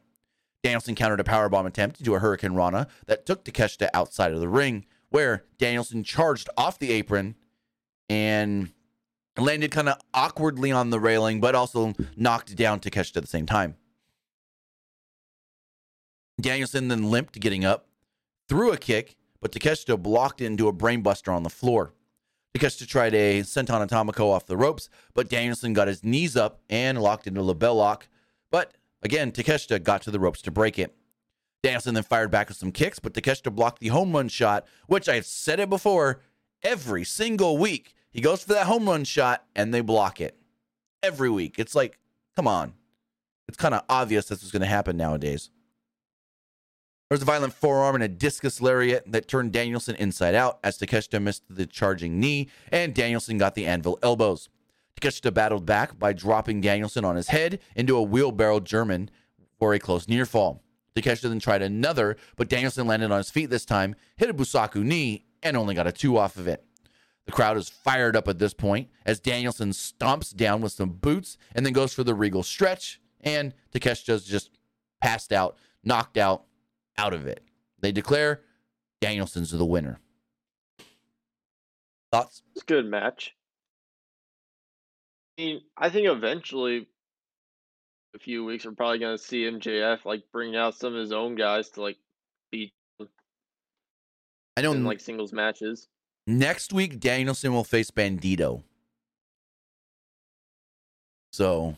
Danielson 0.62 0.94
countered 0.94 1.20
a 1.20 1.24
powerbomb 1.24 1.66
attempt 1.66 2.00
into 2.00 2.14
a 2.14 2.18
Hurricane 2.18 2.52
Rana 2.52 2.86
that 3.06 3.24
took 3.24 3.44
Takeshita 3.44 3.88
outside 3.94 4.32
of 4.32 4.40
the 4.40 4.48
ring, 4.48 4.84
where 5.08 5.44
Danielson 5.58 6.04
charged 6.04 6.50
off 6.56 6.78
the 6.78 6.92
apron 6.92 7.34
and 8.08 8.72
landed 9.38 9.70
kind 9.70 9.88
of 9.88 9.98
awkwardly 10.12 10.72
on 10.72 10.90
the 10.90 11.00
railing, 11.00 11.40
but 11.40 11.54
also 11.54 11.94
knocked 12.16 12.54
down 12.56 12.80
Takeshita 12.80 13.18
at 13.18 13.22
the 13.22 13.28
same 13.28 13.46
time. 13.46 13.76
Danielson 16.40 16.88
then 16.88 17.10
limped 17.10 17.38
getting 17.38 17.64
up, 17.64 17.86
threw 18.48 18.72
a 18.72 18.76
kick, 18.76 19.16
but 19.40 19.52
Takeshita 19.52 20.02
blocked 20.02 20.40
into 20.40 20.68
a 20.68 20.72
brainbuster 20.72 21.34
on 21.34 21.42
the 21.42 21.50
floor. 21.50 21.94
Takeshita 22.54 22.86
tried 22.86 23.14
a 23.14 23.40
senton 23.40 23.86
atomico 23.86 24.30
off 24.30 24.46
the 24.46 24.56
ropes, 24.56 24.88
but 25.14 25.28
Danielson 25.28 25.72
got 25.72 25.88
his 25.88 26.02
knees 26.02 26.36
up 26.36 26.60
and 26.68 27.00
locked 27.00 27.26
into 27.26 27.40
a 27.40 27.54
LeBell 27.54 27.76
lock. 27.76 28.08
But 28.50 28.74
again, 29.02 29.30
Takeshita 29.30 29.82
got 29.82 30.02
to 30.02 30.10
the 30.10 30.20
ropes 30.20 30.42
to 30.42 30.50
break 30.50 30.78
it. 30.78 30.96
Danielson 31.62 31.94
then 31.94 32.02
fired 32.02 32.30
back 32.30 32.48
with 32.48 32.56
some 32.56 32.72
kicks, 32.72 32.98
but 32.98 33.12
Takeshita 33.12 33.54
blocked 33.54 33.80
the 33.80 33.88
home 33.88 34.12
run 34.12 34.28
shot, 34.28 34.66
which 34.86 35.08
I've 35.08 35.26
said 35.26 35.60
it 35.60 35.68
before 35.68 36.20
every 36.62 37.04
single 37.04 37.58
week. 37.58 37.94
He 38.12 38.20
goes 38.20 38.42
for 38.42 38.54
that 38.54 38.66
home 38.66 38.88
run 38.88 39.04
shot 39.04 39.44
and 39.54 39.72
they 39.72 39.80
block 39.80 40.20
it 40.20 40.36
every 41.02 41.30
week. 41.30 41.58
It's 41.58 41.74
like, 41.74 41.98
come 42.36 42.48
on. 42.48 42.74
It's 43.48 43.56
kind 43.56 43.74
of 43.74 43.82
obvious 43.88 44.26
this 44.26 44.42
is 44.42 44.50
going 44.50 44.62
to 44.62 44.68
happen 44.68 44.96
nowadays. 44.96 45.50
There 47.08 47.16
was 47.16 47.22
a 47.22 47.26
violent 47.26 47.52
forearm 47.52 47.96
and 47.96 48.04
a 48.04 48.08
discus 48.08 48.60
lariat 48.60 49.10
that 49.10 49.26
turned 49.26 49.52
Danielson 49.52 49.96
inside 49.96 50.36
out 50.36 50.60
as 50.62 50.78
Takeshita 50.78 51.20
missed 51.20 51.42
the 51.50 51.66
charging 51.66 52.20
knee, 52.20 52.48
and 52.70 52.94
Danielson 52.94 53.36
got 53.36 53.56
the 53.56 53.66
anvil 53.66 53.98
elbows. 54.00 54.48
Takeshita 55.00 55.34
battled 55.34 55.66
back 55.66 55.98
by 55.98 56.12
dropping 56.12 56.60
Danielson 56.60 57.04
on 57.04 57.16
his 57.16 57.28
head 57.28 57.58
into 57.74 57.96
a 57.96 58.02
wheelbarrow 58.02 58.60
German 58.60 59.10
for 59.58 59.74
a 59.74 59.80
close 59.80 60.06
near 60.06 60.24
fall. 60.24 60.62
Takeshita 60.94 61.22
then 61.22 61.40
tried 61.40 61.62
another, 61.62 62.16
but 62.36 62.48
Danielson 62.48 62.86
landed 62.86 63.10
on 63.10 63.18
his 63.18 63.30
feet 63.30 63.50
this 63.50 63.64
time, 63.64 63.96
hit 64.16 64.30
a 64.30 64.34
Busaiku 64.34 64.84
knee, 64.84 65.24
and 65.42 65.56
only 65.56 65.74
got 65.74 65.88
a 65.88 65.92
two 65.92 66.16
off 66.16 66.36
of 66.36 66.46
it. 66.46 66.64
The 67.30 67.36
crowd 67.36 67.56
is 67.58 67.68
fired 67.68 68.16
up 68.16 68.26
at 68.26 68.40
this 68.40 68.52
point 68.52 68.88
as 69.06 69.20
Danielson 69.20 69.70
stomps 69.70 70.34
down 70.34 70.62
with 70.62 70.72
some 70.72 70.90
boots 70.90 71.38
and 71.54 71.64
then 71.64 71.72
goes 71.72 71.94
for 71.94 72.02
the 72.02 72.12
regal 72.12 72.42
stretch, 72.42 73.00
and 73.20 73.54
Takeshita's 73.72 74.24
just 74.24 74.50
passed 75.00 75.32
out, 75.32 75.56
knocked 75.84 76.18
out, 76.18 76.46
out 76.98 77.14
of 77.14 77.28
it. 77.28 77.44
They 77.78 77.92
declare 77.92 78.40
Danielson's 79.00 79.52
the 79.52 79.64
winner. 79.64 80.00
Thoughts? 82.10 82.42
It's 82.56 82.64
a 82.64 82.66
good 82.66 82.86
match. 82.86 83.36
I 85.38 85.42
mean, 85.42 85.60
I 85.78 85.88
think 85.88 86.08
eventually, 86.08 86.88
a 88.12 88.18
few 88.18 88.44
weeks, 88.44 88.66
we're 88.66 88.72
probably 88.72 88.98
gonna 88.98 89.16
see 89.16 89.44
MJF 89.44 90.04
like 90.04 90.24
bring 90.32 90.56
out 90.56 90.74
some 90.74 90.94
of 90.94 91.00
his 91.00 91.12
own 91.12 91.36
guys 91.36 91.70
to 91.70 91.82
like 91.82 91.98
beat 92.50 92.72
I 94.56 94.62
know 94.62 94.72
in 94.72 94.84
like 94.84 94.98
singles 94.98 95.32
matches. 95.32 95.86
Next 96.38 96.72
week 96.72 97.00
Danielson 97.00 97.52
will 97.52 97.64
face 97.64 97.90
Bandito. 97.90 98.62
So 101.32 101.76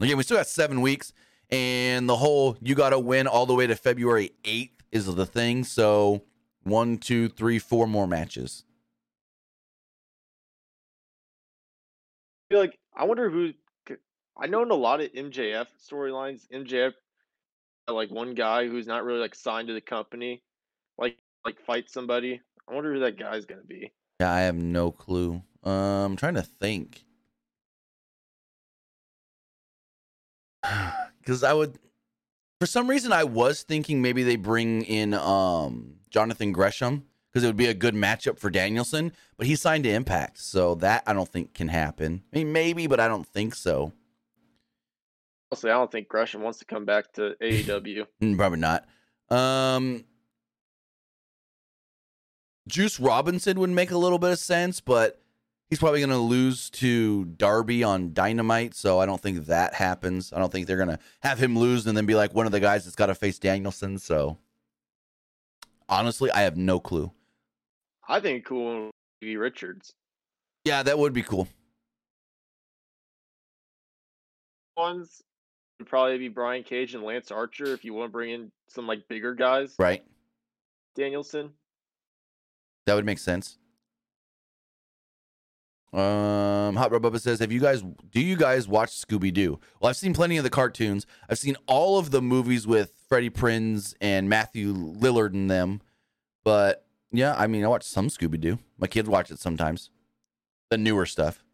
again, 0.00 0.16
we 0.16 0.22
still 0.22 0.36
got 0.36 0.46
seven 0.46 0.80
weeks, 0.80 1.12
and 1.50 2.08
the 2.08 2.16
whole 2.16 2.56
you 2.60 2.74
got 2.74 2.90
to 2.90 2.98
win 2.98 3.26
all 3.26 3.46
the 3.46 3.54
way 3.54 3.66
to 3.66 3.76
February 3.76 4.32
eighth 4.44 4.82
is 4.92 5.12
the 5.12 5.26
thing. 5.26 5.64
So 5.64 6.22
one, 6.64 6.98
two, 6.98 7.28
three, 7.28 7.58
four 7.58 7.86
more 7.86 8.06
matches. 8.06 8.64
I 12.50 12.54
feel 12.54 12.60
like 12.60 12.78
I 12.96 13.04
wonder 13.04 13.30
who. 13.30 13.52
I 14.36 14.48
know 14.48 14.62
in 14.62 14.70
a 14.70 14.74
lot 14.74 15.00
of 15.00 15.12
MJF 15.12 15.66
storylines, 15.88 16.48
MJF 16.52 16.92
like 17.88 18.10
one 18.10 18.34
guy 18.34 18.66
who's 18.66 18.86
not 18.86 19.04
really 19.04 19.20
like 19.20 19.34
signed 19.34 19.68
to 19.68 19.74
the 19.74 19.80
company, 19.80 20.42
like 20.98 21.16
like 21.44 21.60
fight 21.64 21.90
somebody. 21.90 22.40
I 22.68 22.74
wonder 22.74 22.92
who 22.92 23.00
that 23.00 23.18
guy's 23.18 23.44
gonna 23.44 23.62
be. 23.62 23.92
Yeah, 24.20 24.32
I 24.32 24.40
have 24.42 24.56
no 24.56 24.90
clue. 24.90 25.42
Um, 25.62 25.72
I'm 25.72 26.16
trying 26.16 26.34
to 26.34 26.42
think. 26.42 27.04
Because 31.20 31.42
I 31.42 31.54
would, 31.54 31.78
for 32.60 32.66
some 32.66 32.86
reason, 32.86 33.10
I 33.10 33.24
was 33.24 33.62
thinking 33.62 34.02
maybe 34.02 34.22
they 34.22 34.36
bring 34.36 34.82
in 34.82 35.14
um 35.14 35.94
Jonathan 36.10 36.52
Gresham 36.52 37.06
because 37.34 37.42
it 37.44 37.46
would 37.46 37.56
be 37.56 37.66
a 37.66 37.72
good 37.72 37.94
matchup 37.94 38.38
for 38.38 38.50
Danielson, 38.50 39.10
but 39.38 39.46
he 39.46 39.56
signed 39.56 39.84
to 39.84 39.90
Impact, 39.90 40.38
so 40.38 40.74
that 40.76 41.02
I 41.06 41.14
don't 41.14 41.28
think 41.28 41.54
can 41.54 41.68
happen. 41.68 42.22
I 42.30 42.36
mean, 42.36 42.52
maybe, 42.52 42.86
but 42.86 43.00
I 43.00 43.08
don't 43.08 43.26
think 43.26 43.54
so. 43.54 43.92
Honestly, 45.50 45.70
I 45.70 45.74
don't 45.74 45.90
think 45.90 46.08
Gresham 46.08 46.42
wants 46.42 46.58
to 46.58 46.64
come 46.66 46.84
back 46.84 47.12
to 47.14 47.34
AEW. 47.42 48.06
Probably 48.36 48.58
not. 48.58 48.86
Um, 49.30 50.04
Juice 52.68 52.98
Robinson 52.98 53.60
would 53.60 53.70
make 53.70 53.90
a 53.90 53.98
little 53.98 54.18
bit 54.18 54.30
of 54.30 54.38
sense, 54.38 54.80
but 54.80 55.20
he's 55.68 55.78
probably 55.78 56.00
going 56.00 56.10
to 56.10 56.16
lose 56.16 56.70
to 56.70 57.24
Darby 57.24 57.84
on 57.84 58.12
Dynamite, 58.14 58.74
so 58.74 59.00
I 59.00 59.06
don't 59.06 59.20
think 59.20 59.46
that 59.46 59.74
happens. 59.74 60.32
I 60.32 60.38
don't 60.38 60.50
think 60.50 60.66
they're 60.66 60.76
going 60.76 60.88
to 60.88 60.98
have 61.22 61.38
him 61.38 61.58
lose 61.58 61.86
and 61.86 61.96
then 61.96 62.06
be 62.06 62.14
like 62.14 62.34
one 62.34 62.46
of 62.46 62.52
the 62.52 62.60
guys 62.60 62.84
that's 62.84 62.96
got 62.96 63.06
to 63.06 63.14
face 63.14 63.38
Danielson. 63.38 63.98
So 63.98 64.38
honestly, 65.88 66.30
I 66.30 66.42
have 66.42 66.56
no 66.56 66.80
clue. 66.80 67.12
I 68.08 68.20
think 68.20 68.44
cool 68.44 68.64
one 68.64 68.84
would 68.84 68.92
be 69.20 69.36
Richards. 69.36 69.92
Yeah, 70.64 70.82
that 70.82 70.98
would 70.98 71.12
be 71.12 71.22
cool. 71.22 71.48
Ones 74.76 75.22
would 75.78 75.88
probably 75.88 76.18
be 76.18 76.28
Brian 76.28 76.62
Cage 76.62 76.94
and 76.94 77.04
Lance 77.04 77.30
Archer 77.30 77.66
if 77.66 77.84
you 77.84 77.94
want 77.94 78.08
to 78.08 78.12
bring 78.12 78.30
in 78.30 78.50
some 78.68 78.86
like 78.86 79.06
bigger 79.08 79.34
guys. 79.34 79.74
Right? 79.78 80.02
Danielson. 80.96 81.50
That 82.86 82.94
would 82.94 83.06
make 83.06 83.18
sense. 83.18 83.58
Um, 85.92 86.74
Hot 86.74 86.90
Rod 86.90 87.02
Bubba 87.02 87.20
says, 87.20 87.38
"Have 87.38 87.52
you 87.52 87.60
guys? 87.60 87.82
Do 87.82 88.20
you 88.20 88.36
guys 88.36 88.66
watch 88.66 88.90
Scooby 88.90 89.32
Doo? 89.32 89.60
Well, 89.80 89.90
I've 89.90 89.96
seen 89.96 90.12
plenty 90.12 90.36
of 90.36 90.42
the 90.44 90.50
cartoons. 90.50 91.06
I've 91.28 91.38
seen 91.38 91.56
all 91.68 91.98
of 91.98 92.10
the 92.10 92.20
movies 92.20 92.66
with 92.66 92.92
Freddie 93.08 93.30
Prinze 93.30 93.94
and 94.00 94.28
Matthew 94.28 94.74
Lillard 94.74 95.34
in 95.34 95.46
them. 95.46 95.80
But 96.42 96.84
yeah, 97.12 97.34
I 97.38 97.46
mean, 97.46 97.64
I 97.64 97.68
watch 97.68 97.84
some 97.84 98.08
Scooby 98.08 98.40
Doo. 98.40 98.58
My 98.76 98.88
kids 98.88 99.08
watch 99.08 99.30
it 99.30 99.38
sometimes. 99.38 99.90
The 100.70 100.78
newer 100.78 101.06
stuff. 101.06 101.44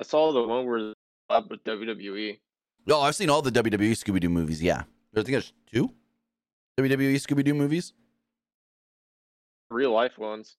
I 0.00 0.04
saw 0.04 0.32
the 0.32 0.42
one 0.42 0.64
where 0.64 0.94
collab 1.30 1.50
with 1.50 1.62
WWE. 1.64 2.38
No, 2.86 3.02
I've 3.02 3.14
seen 3.14 3.28
all 3.28 3.42
the 3.42 3.52
WWE 3.52 3.90
Scooby 3.92 4.20
Doo 4.20 4.30
movies. 4.30 4.62
Yeah, 4.62 4.84
I 5.14 5.16
think 5.16 5.28
there's 5.28 5.52
two 5.70 5.92
WWE 6.78 7.16
Scooby 7.16 7.44
Doo 7.44 7.52
movies. 7.52 7.92
Real 9.70 9.92
life 9.92 10.18
ones. 10.18 10.56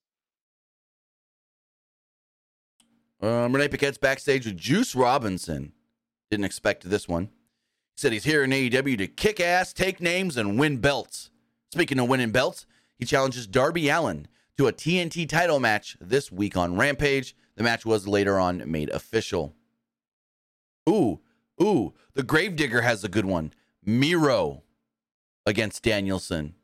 Um, 3.22 3.53
Renee 3.53 3.68
Paquette's 3.68 3.97
backstage 3.97 4.45
with 4.45 4.57
Juice 4.57 4.95
Robinson. 4.95 5.74
Didn't 6.32 6.45
expect 6.45 6.89
this 6.89 7.07
one. 7.07 7.26
He 7.26 8.01
said 8.01 8.14
he's 8.14 8.24
here 8.24 8.43
in 8.43 8.51
AEW 8.51 8.97
to 8.99 9.07
kick 9.07 9.39
ass, 9.39 9.74
take 9.74 9.99
names, 9.99 10.38
and 10.38 10.60
win 10.60 10.78
belts. 10.78 11.32
Speaking 11.74 11.99
of 11.99 12.07
winning 12.07 12.32
belts, 12.32 12.66
he 12.97 13.05
challenges 13.05 13.45
Darby 13.45 13.89
Allin 13.89 14.28
to 14.57 14.68
a 14.68 14.74
TNT 14.74 15.28
title 15.28 15.60
match 15.60 15.97
this 15.99 16.32
week 16.32 16.55
on 16.55 16.78
Rampage. 16.78 17.36
The 17.55 17.64
match 17.64 17.86
was 17.86 18.07
later 18.07 18.39
on 18.39 18.64
made 18.70 18.89
official. 18.89 19.53
Ooh, 20.88 21.20
ooh, 21.62 21.93
the 22.14 22.24
Gravedigger 22.24 22.82
has 22.82 23.03
a 23.03 23.10
good 23.10 23.26
one. 23.26 23.53
Miro 23.84 24.64
against 25.45 25.84
Danielson. 25.84 26.55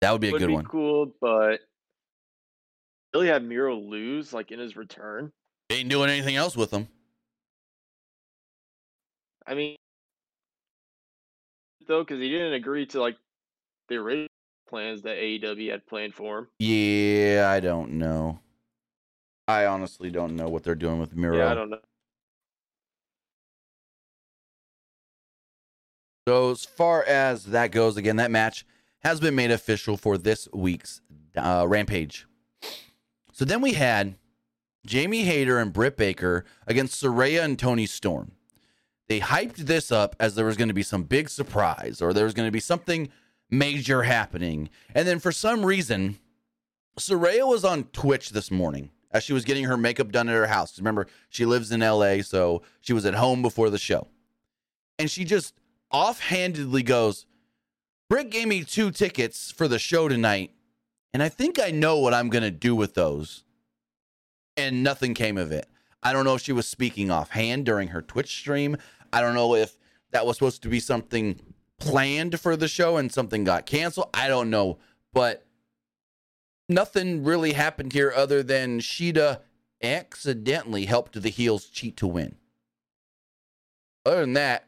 That 0.00 0.12
would 0.12 0.20
be 0.20 0.28
a 0.28 0.32
would 0.32 0.38
good 0.40 0.48
be 0.48 0.54
one. 0.54 0.64
cool, 0.64 1.12
but 1.20 1.60
really 3.14 3.28
have 3.28 3.42
Miro 3.42 3.76
lose 3.76 4.32
like 4.32 4.50
in 4.52 4.58
his 4.58 4.76
return. 4.76 5.32
Ain't 5.70 5.88
doing 5.88 6.08
anything 6.10 6.36
else 6.36 6.56
with 6.56 6.70
him. 6.70 6.88
I 9.46 9.54
mean, 9.54 9.76
though, 11.86 12.04
because 12.04 12.20
he 12.20 12.28
didn't 12.28 12.52
agree 12.52 12.86
to 12.86 13.00
like 13.00 13.16
the 13.88 13.96
original 13.96 14.28
plans 14.68 15.02
that 15.02 15.16
AEW 15.16 15.70
had 15.70 15.86
planned 15.86 16.14
for 16.14 16.38
him. 16.40 16.48
Yeah, 16.58 17.50
I 17.50 17.60
don't 17.60 17.92
know. 17.92 18.40
I 19.48 19.66
honestly 19.66 20.10
don't 20.10 20.36
know 20.36 20.48
what 20.48 20.62
they're 20.62 20.74
doing 20.74 21.00
with 21.00 21.16
Miro. 21.16 21.38
Yeah, 21.38 21.50
I 21.50 21.54
don't 21.54 21.70
know. 21.70 21.78
So 26.28 26.50
as 26.50 26.66
far 26.66 27.02
as 27.04 27.46
that 27.46 27.72
goes, 27.72 27.96
again, 27.96 28.16
that 28.16 28.30
match 28.30 28.66
has 29.00 29.20
been 29.20 29.34
made 29.34 29.50
official 29.50 29.96
for 29.96 30.18
this 30.18 30.48
week's 30.52 31.00
uh, 31.36 31.66
Rampage. 31.68 32.26
So 33.32 33.44
then 33.44 33.60
we 33.60 33.74
had 33.74 34.16
Jamie 34.86 35.24
Hayter 35.24 35.58
and 35.58 35.72
Britt 35.72 35.96
Baker 35.96 36.44
against 36.66 37.02
Saraya 37.02 37.44
and 37.44 37.58
Toni 37.58 37.86
Storm. 37.86 38.32
They 39.08 39.20
hyped 39.20 39.56
this 39.56 39.90
up 39.92 40.16
as 40.20 40.34
there 40.34 40.44
was 40.44 40.56
going 40.56 40.68
to 40.68 40.74
be 40.74 40.82
some 40.82 41.04
big 41.04 41.28
surprise 41.28 42.02
or 42.02 42.12
there 42.12 42.24
was 42.24 42.34
going 42.34 42.48
to 42.48 42.52
be 42.52 42.60
something 42.60 43.08
major 43.50 44.02
happening. 44.02 44.68
And 44.94 45.06
then 45.06 45.18
for 45.18 45.32
some 45.32 45.64
reason, 45.64 46.18
Saraya 46.98 47.46
was 47.46 47.64
on 47.64 47.84
Twitch 47.84 48.30
this 48.30 48.50
morning 48.50 48.90
as 49.10 49.22
she 49.22 49.32
was 49.32 49.44
getting 49.44 49.64
her 49.64 49.76
makeup 49.76 50.12
done 50.12 50.28
at 50.28 50.34
her 50.34 50.46
house. 50.46 50.78
Remember, 50.78 51.06
she 51.28 51.46
lives 51.46 51.72
in 51.72 51.80
LA, 51.80 52.20
so 52.22 52.62
she 52.80 52.92
was 52.92 53.06
at 53.06 53.14
home 53.14 53.40
before 53.40 53.70
the 53.70 53.78
show. 53.78 54.08
And 54.98 55.10
she 55.10 55.24
just 55.24 55.54
offhandedly 55.90 56.82
goes, 56.82 57.24
Britt 58.08 58.30
gave 58.30 58.48
me 58.48 58.64
two 58.64 58.90
tickets 58.90 59.50
for 59.50 59.68
the 59.68 59.78
show 59.78 60.08
tonight, 60.08 60.52
and 61.12 61.22
I 61.22 61.28
think 61.28 61.60
I 61.60 61.70
know 61.70 61.98
what 61.98 62.14
I'm 62.14 62.30
going 62.30 62.42
to 62.42 62.50
do 62.50 62.74
with 62.74 62.94
those. 62.94 63.44
And 64.56 64.82
nothing 64.82 65.14
came 65.14 65.36
of 65.36 65.52
it. 65.52 65.68
I 66.02 66.12
don't 66.12 66.24
know 66.24 66.34
if 66.34 66.42
she 66.42 66.52
was 66.52 66.66
speaking 66.66 67.10
offhand 67.10 67.66
during 67.66 67.88
her 67.88 68.02
Twitch 68.02 68.36
stream. 68.38 68.76
I 69.12 69.20
don't 69.20 69.34
know 69.34 69.54
if 69.54 69.76
that 70.10 70.26
was 70.26 70.36
supposed 70.36 70.62
to 70.62 70.68
be 70.68 70.80
something 70.80 71.40
planned 71.78 72.40
for 72.40 72.56
the 72.56 72.66
show 72.66 72.96
and 72.96 73.12
something 73.12 73.44
got 73.44 73.66
canceled. 73.66 74.08
I 74.14 74.26
don't 74.26 74.50
know. 74.50 74.78
But 75.12 75.46
nothing 76.68 77.24
really 77.24 77.52
happened 77.52 77.92
here 77.92 78.12
other 78.14 78.42
than 78.42 78.80
Shida 78.80 79.40
accidentally 79.82 80.86
helped 80.86 81.20
the 81.20 81.28
heels 81.28 81.66
cheat 81.66 81.96
to 81.98 82.06
win. 82.06 82.36
Other 84.04 84.22
than 84.22 84.32
that, 84.32 84.66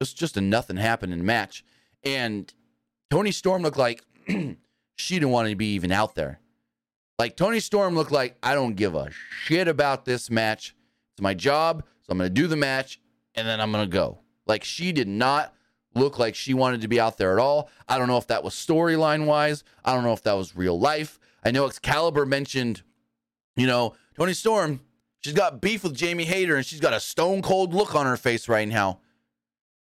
it's 0.00 0.12
just 0.12 0.36
a 0.36 0.40
nothing 0.40 0.76
happening 0.76 1.24
match. 1.24 1.64
And 2.04 2.52
Toni 3.10 3.32
Storm 3.32 3.62
looked 3.62 3.76
like 3.76 4.02
she 4.26 5.14
didn't 5.14 5.30
want 5.30 5.48
to 5.48 5.56
be 5.56 5.74
even 5.74 5.92
out 5.92 6.14
there. 6.14 6.40
Like 7.18 7.36
Toni 7.36 7.60
Storm 7.60 7.94
looked 7.94 8.10
like 8.10 8.36
I 8.42 8.54
don't 8.54 8.74
give 8.74 8.94
a 8.94 9.10
shit 9.44 9.68
about 9.68 10.04
this 10.04 10.30
match. 10.30 10.74
It's 11.14 11.22
my 11.22 11.34
job, 11.34 11.84
so 12.02 12.10
I'm 12.10 12.18
going 12.18 12.28
to 12.28 12.34
do 12.34 12.46
the 12.46 12.56
match 12.56 13.00
and 13.34 13.46
then 13.46 13.60
I'm 13.60 13.70
going 13.70 13.84
to 13.88 13.92
go. 13.92 14.18
Like 14.46 14.64
she 14.64 14.92
did 14.92 15.08
not 15.08 15.54
look 15.94 16.18
like 16.18 16.34
she 16.34 16.54
wanted 16.54 16.80
to 16.80 16.88
be 16.88 16.98
out 17.00 17.18
there 17.18 17.32
at 17.32 17.38
all. 17.38 17.68
I 17.88 17.98
don't 17.98 18.08
know 18.08 18.16
if 18.16 18.26
that 18.28 18.42
was 18.42 18.54
storyline 18.54 19.26
wise. 19.26 19.62
I 19.84 19.94
don't 19.94 20.04
know 20.04 20.12
if 20.12 20.22
that 20.22 20.34
was 20.34 20.56
real 20.56 20.78
life. 20.78 21.18
I 21.44 21.50
know 21.50 21.66
Excalibur 21.66 22.24
mentioned, 22.24 22.82
you 23.56 23.66
know, 23.66 23.94
Toni 24.16 24.32
Storm, 24.32 24.80
she's 25.20 25.34
got 25.34 25.60
beef 25.60 25.84
with 25.84 25.94
Jamie 25.94 26.24
Hayter 26.24 26.56
and 26.56 26.64
she's 26.64 26.80
got 26.80 26.92
a 26.92 27.00
stone 27.00 27.42
cold 27.42 27.74
look 27.74 27.94
on 27.94 28.06
her 28.06 28.16
face 28.16 28.48
right 28.48 28.68
now. 28.68 29.00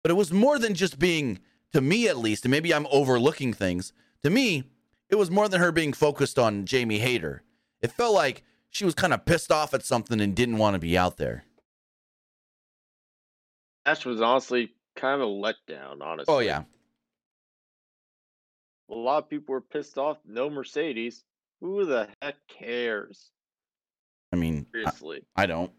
But 0.04 0.12
it 0.12 0.16
was 0.16 0.32
more 0.32 0.60
than 0.60 0.74
just 0.74 1.00
being, 1.00 1.40
to 1.76 1.82
me 1.82 2.08
at 2.08 2.18
least, 2.18 2.46
and 2.46 2.52
maybe 2.52 2.74
I'm 2.74 2.88
overlooking 2.90 3.52
things. 3.52 3.92
To 4.24 4.30
me, 4.30 4.64
it 5.10 5.16
was 5.16 5.30
more 5.30 5.50
than 5.50 5.60
her 5.60 5.74
being 5.74 5.92
focused 5.92 6.40
on 6.40 6.66
Jamie 6.66 7.00
Hayter. 7.00 7.44
It 7.82 7.92
felt 7.92 8.16
like 8.16 8.44
she 8.70 8.86
was 8.86 8.94
kind 8.94 9.14
of 9.14 9.26
pissed 9.26 9.52
off 9.52 9.74
at 9.74 9.84
something 9.84 10.22
and 10.22 10.34
didn't 10.34 10.58
want 10.58 10.76
to 10.76 10.80
be 10.80 10.98
out 10.98 11.18
there. 11.18 11.44
Match 13.86 14.06
was 14.06 14.22
honestly 14.22 14.72
kind 14.96 15.22
of 15.22 15.28
a 15.28 15.32
letdown, 15.32 16.02
honestly. 16.02 16.34
Oh, 16.34 16.40
yeah. 16.40 16.64
A 18.90 18.96
lot 18.96 19.24
of 19.24 19.30
people 19.30 19.52
were 19.52 19.60
pissed 19.60 19.98
off. 19.98 20.18
No 20.26 20.50
Mercedes. 20.50 21.26
Who 21.60 21.86
the 21.86 22.08
heck 22.22 22.36
cares? 22.48 23.32
I 24.32 24.38
mean, 24.38 24.66
I, 24.70 24.72
Seriously. 24.72 25.26
I 25.36 25.46
don't. 25.46 25.72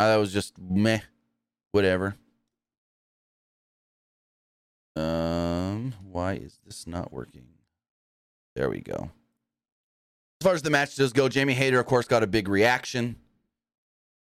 I 0.00 0.08
that 0.08 0.16
was 0.16 0.32
just 0.32 0.58
meh, 0.58 1.00
whatever. 1.78 2.16
Um, 4.96 5.94
why 6.10 6.32
is 6.32 6.58
this 6.66 6.88
not 6.88 7.12
working? 7.12 7.46
There 8.56 8.68
we 8.68 8.80
go. 8.80 9.12
As 10.40 10.44
far 10.44 10.54
as 10.54 10.62
the 10.62 10.70
match 10.70 10.96
does 10.96 11.12
go, 11.12 11.28
Jamie 11.28 11.54
Hayter, 11.54 11.78
of 11.78 11.86
course, 11.86 12.08
got 12.08 12.24
a 12.24 12.26
big 12.26 12.48
reaction. 12.48 13.14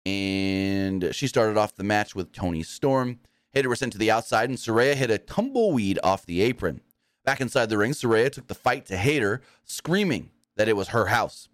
And 0.06 1.16
she 1.16 1.28
started 1.28 1.56
off 1.56 1.74
the 1.76 1.86
match 1.86 2.16
with 2.16 2.34
Toni 2.34 2.64
Storm. 2.64 3.22
Hayter 3.54 3.70
was 3.70 3.80
sent 3.80 3.93
to 3.93 3.98
the 3.98 4.12
outside, 4.12 4.50
and 4.50 4.58
Saraya 4.58 4.95
hit 4.95 5.10
a 5.10 5.18
tumbleweed 5.18 6.00
off 6.04 6.26
the 6.26 6.41
apron. 6.41 6.82
Back 7.24 7.39
inside 7.39 7.70
the 7.70 7.78
ring, 7.78 7.93
Saraya 7.93 8.30
took 8.30 8.48
the 8.48 8.56
fight 8.56 8.86
to 8.88 8.98
Hayter, 8.98 9.41
screaming 9.64 10.32
that 10.58 10.68
it 10.68 10.76
was 10.76 10.89
her 10.89 11.06
house. 11.06 11.48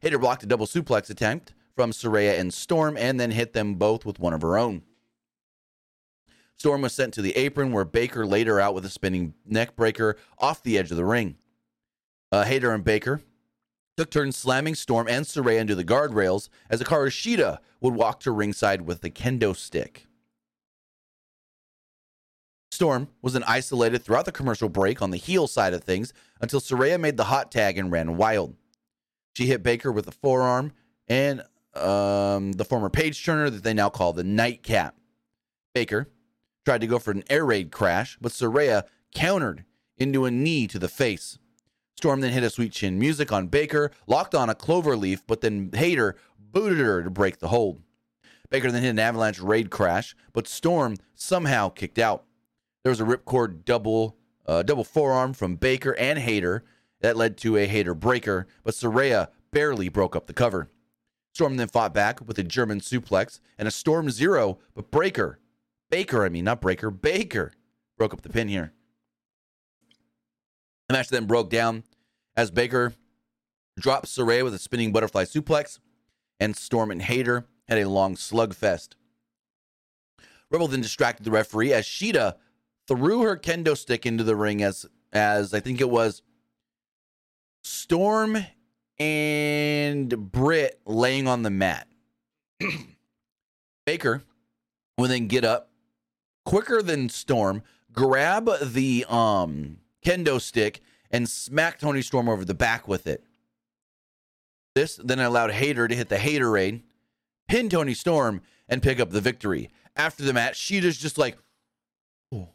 Hayter 0.00 0.18
blocked 0.18 0.42
a 0.42 0.46
double 0.46 0.66
suplex 0.66 1.08
attempt 1.08 1.54
from 1.74 1.92
Saraya 1.92 2.38
and 2.38 2.52
Storm 2.52 2.98
and 2.98 3.18
then 3.18 3.30
hit 3.30 3.54
them 3.54 3.76
both 3.76 4.04
with 4.04 4.20
one 4.20 4.34
of 4.34 4.42
her 4.42 4.58
own. 4.58 4.82
Storm 6.58 6.82
was 6.82 6.92
sent 6.92 7.14
to 7.14 7.22
the 7.22 7.36
apron 7.36 7.70
where 7.70 7.84
Baker 7.84 8.26
laid 8.26 8.48
her 8.48 8.60
out 8.60 8.74
with 8.74 8.84
a 8.84 8.90
spinning 8.90 9.34
neck 9.46 9.76
breaker 9.76 10.16
off 10.38 10.62
the 10.62 10.76
edge 10.76 10.90
of 10.90 10.96
the 10.96 11.04
ring. 11.04 11.36
Uh, 12.32 12.44
and 12.48 12.84
Baker 12.84 13.22
took 13.96 14.10
turns 14.10 14.36
slamming 14.36 14.74
Storm 14.74 15.06
and 15.08 15.24
Saraya 15.24 15.60
into 15.60 15.76
the 15.76 15.84
guardrails 15.84 16.48
as 16.68 16.82
Shida 16.82 17.58
would 17.80 17.94
walk 17.94 18.20
to 18.20 18.32
ringside 18.32 18.82
with 18.82 19.02
the 19.02 19.10
kendo 19.10 19.54
stick. 19.56 20.06
Storm 22.72 23.08
was 23.22 23.32
then 23.32 23.44
isolated 23.44 24.02
throughout 24.04 24.24
the 24.24 24.32
commercial 24.32 24.68
break 24.68 25.00
on 25.00 25.10
the 25.10 25.16
heel 25.16 25.46
side 25.46 25.74
of 25.74 25.84
things 25.84 26.12
until 26.40 26.60
Saraya 26.60 26.98
made 26.98 27.16
the 27.16 27.24
hot 27.24 27.50
tag 27.52 27.78
and 27.78 27.90
ran 27.90 28.16
wild. 28.16 28.56
She 29.36 29.46
hit 29.46 29.62
Baker 29.62 29.92
with 29.92 30.08
a 30.08 30.12
forearm 30.12 30.72
and 31.06 31.42
um, 31.74 32.52
the 32.52 32.64
former 32.64 32.90
page 32.90 33.24
turner 33.24 33.48
that 33.48 33.62
they 33.62 33.74
now 33.74 33.88
call 33.88 34.12
the 34.12 34.24
nightcap. 34.24 34.96
Baker 35.72 36.08
tried 36.68 36.82
to 36.82 36.86
go 36.86 36.98
for 36.98 37.12
an 37.12 37.24
air 37.30 37.46
raid 37.46 37.72
crash, 37.72 38.18
but 38.20 38.30
Saraya 38.30 38.84
countered 39.14 39.64
into 39.96 40.26
a 40.26 40.30
knee 40.30 40.66
to 40.66 40.78
the 40.78 40.86
face. 40.86 41.38
Storm 41.96 42.20
then 42.20 42.30
hit 42.30 42.42
a 42.42 42.50
sweet 42.50 42.72
chin 42.72 42.98
music 42.98 43.32
on 43.32 43.46
Baker, 43.46 43.90
locked 44.06 44.34
on 44.34 44.50
a 44.50 44.54
clover 44.54 44.94
leaf, 44.94 45.26
but 45.26 45.40
then 45.40 45.70
Hayter 45.72 46.14
booted 46.38 46.76
her 46.76 47.02
to 47.02 47.08
break 47.08 47.38
the 47.38 47.48
hold. 47.48 47.80
Baker 48.50 48.70
then 48.70 48.82
hit 48.82 48.90
an 48.90 48.98
avalanche 48.98 49.40
raid 49.40 49.70
crash, 49.70 50.14
but 50.34 50.46
Storm 50.46 50.98
somehow 51.14 51.70
kicked 51.70 51.98
out. 51.98 52.24
There 52.82 52.90
was 52.90 53.00
a 53.00 53.04
ripcord 53.04 53.64
double 53.64 54.18
uh, 54.44 54.62
double 54.62 54.84
forearm 54.84 55.32
from 55.32 55.56
Baker 55.56 55.96
and 55.98 56.18
Hayter 56.18 56.64
that 57.00 57.16
led 57.16 57.38
to 57.38 57.56
a 57.56 57.66
Hayter 57.66 57.94
breaker, 57.94 58.46
but 58.62 58.74
Saraya 58.74 59.28
barely 59.52 59.88
broke 59.88 60.14
up 60.14 60.26
the 60.26 60.34
cover. 60.34 60.68
Storm 61.32 61.56
then 61.56 61.68
fought 61.68 61.94
back 61.94 62.20
with 62.28 62.38
a 62.38 62.42
German 62.42 62.80
suplex 62.80 63.40
and 63.56 63.66
a 63.66 63.70
Storm 63.70 64.10
Zero, 64.10 64.58
but 64.74 64.90
Breaker, 64.90 65.38
Baker, 65.90 66.24
I 66.24 66.28
mean, 66.28 66.44
not 66.44 66.60
Breaker, 66.60 66.90
Baker 66.90 67.52
broke 67.96 68.12
up 68.12 68.22
the 68.22 68.28
pin 68.28 68.48
here. 68.48 68.72
The 70.88 70.94
match 70.94 71.08
then 71.08 71.26
broke 71.26 71.50
down 71.50 71.84
as 72.36 72.50
Baker 72.50 72.94
dropped 73.78 74.06
Saraya 74.06 74.44
with 74.44 74.54
a 74.54 74.58
spinning 74.58 74.92
butterfly 74.92 75.24
suplex, 75.24 75.78
and 76.40 76.56
Storm 76.56 76.90
and 76.90 77.02
Hayter 77.02 77.46
had 77.66 77.78
a 77.78 77.88
long 77.88 78.14
slugfest. 78.16 78.94
Rebel 80.50 80.68
then 80.68 80.80
distracted 80.80 81.24
the 81.24 81.30
referee 81.30 81.72
as 81.72 81.84
Shida 81.84 82.36
threw 82.86 83.22
her 83.22 83.36
kendo 83.36 83.76
stick 83.76 84.06
into 84.06 84.24
the 84.24 84.36
ring 84.36 84.62
as 84.62 84.86
as 85.12 85.52
I 85.52 85.60
think 85.60 85.80
it 85.80 85.90
was 85.90 86.22
Storm 87.62 88.38
and 88.98 90.32
Britt 90.32 90.80
laying 90.86 91.28
on 91.28 91.42
the 91.42 91.50
mat. 91.50 91.86
Baker 93.86 94.22
would 94.96 95.10
then 95.10 95.28
get 95.28 95.44
up 95.44 95.67
quicker 96.48 96.80
than 96.80 97.10
Storm, 97.10 97.62
grab 97.92 98.48
the 98.62 99.04
um 99.10 99.76
kendo 100.02 100.40
stick, 100.40 100.80
and 101.10 101.28
smack 101.28 101.78
Toni 101.78 102.00
Storm 102.00 102.26
over 102.26 102.42
the 102.42 102.54
back 102.54 102.88
with 102.88 103.06
it. 103.06 103.22
This 104.74 104.98
then 105.04 105.18
allowed 105.18 105.50
Hayter 105.50 105.86
to 105.86 105.94
hit 105.94 106.08
the 106.08 106.16
Hayterade, 106.16 106.80
pin 107.48 107.68
Toni 107.68 107.92
Storm, 107.92 108.40
and 108.66 108.82
pick 108.82 108.98
up 108.98 109.10
the 109.10 109.20
victory. 109.20 109.68
After 109.94 110.22
the 110.22 110.32
match, 110.32 110.56
Shida's 110.56 110.96
just 110.96 111.18
like, 111.18 111.36
oh, 112.32 112.48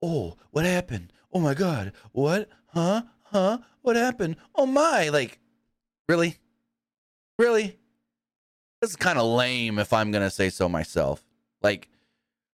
oh, 0.00 0.36
what 0.52 0.64
happened? 0.64 1.12
Oh 1.32 1.40
my 1.40 1.54
god, 1.54 1.94
what? 2.12 2.48
Huh? 2.68 3.02
Huh? 3.24 3.58
What 3.80 3.96
happened? 3.96 4.36
Oh 4.54 4.66
my! 4.66 5.08
Like, 5.08 5.40
really? 6.08 6.36
Really? 7.40 7.76
This 8.80 8.90
is 8.90 8.96
kind 8.96 9.18
of 9.18 9.26
lame 9.26 9.80
if 9.80 9.92
I'm 9.92 10.12
gonna 10.12 10.30
say 10.30 10.48
so 10.48 10.68
myself. 10.68 11.24
Like, 11.60 11.88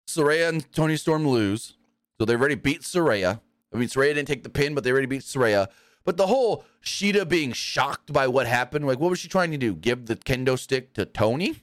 Saraya 0.09 0.48
and 0.48 0.72
Toni 0.72 0.96
Storm 0.96 1.26
lose. 1.26 1.74
So 2.18 2.24
they 2.24 2.34
already 2.34 2.56
beat 2.56 2.80
Saraya. 2.80 3.40
I 3.72 3.76
mean, 3.76 3.88
Saraya 3.88 4.14
didn't 4.14 4.28
take 4.28 4.42
the 4.42 4.48
pin, 4.48 4.74
but 4.74 4.82
they 4.82 4.90
already 4.90 5.06
beat 5.06 5.22
Saraya. 5.22 5.68
But 6.04 6.16
the 6.16 6.26
whole 6.26 6.64
Shida 6.82 7.28
being 7.28 7.52
shocked 7.52 8.12
by 8.12 8.26
what 8.26 8.46
happened, 8.46 8.86
like, 8.86 8.98
what 8.98 9.11
was 9.11 9.18
she 9.18 9.28
trying 9.28 9.50
to 9.50 9.59
do? 9.59 9.74
Give 9.74 10.06
the 10.06 10.16
kendo 10.16 10.59
stick 10.59 10.94
to 10.94 11.04
Toni 11.04 11.62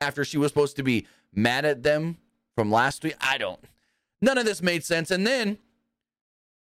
after 0.00 0.24
she 0.24 0.38
was 0.38 0.50
supposed 0.50 0.76
to 0.76 0.82
be 0.82 1.06
mad 1.34 1.64
at 1.64 1.82
them 1.82 2.18
from 2.54 2.70
last 2.70 3.02
week? 3.02 3.16
I 3.20 3.36
don't. 3.36 3.60
None 4.22 4.38
of 4.38 4.44
this 4.44 4.62
made 4.62 4.84
sense. 4.84 5.10
And 5.10 5.26
then, 5.26 5.58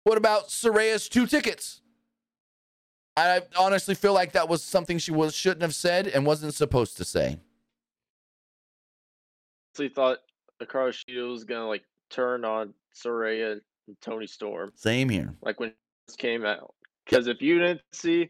what 0.04 0.18
about 0.18 0.48
Saraya's 0.48 1.08
two 1.08 1.26
tickets? 1.26 1.80
I 3.16 3.42
honestly 3.58 3.94
feel 3.94 4.12
like 4.12 4.32
that 4.32 4.48
was 4.48 4.62
something 4.62 4.98
she 4.98 5.10
was 5.10 5.34
shouldn't 5.34 5.62
have 5.62 5.74
said 5.74 6.06
and 6.06 6.24
wasn't 6.24 6.54
supposed 6.54 6.96
to 6.98 7.04
say. 7.04 7.38
Thought 9.74 10.18
Hikaru 10.62 10.92
Shida 10.92 11.30
was 11.30 11.44
gonna 11.44 11.66
like 11.68 11.84
turn 12.10 12.44
on 12.44 12.74
Saraya 12.94 13.52
and 13.52 13.60
Toni 14.00 14.26
Storm, 14.26 14.72
Same 14.74 15.08
here. 15.08 15.34
like 15.42 15.58
when 15.60 15.72
this 16.06 16.16
came 16.16 16.44
out. 16.44 16.74
Because 17.04 17.26
if 17.26 17.40
you 17.42 17.58
didn't 17.58 17.80
see 17.92 18.28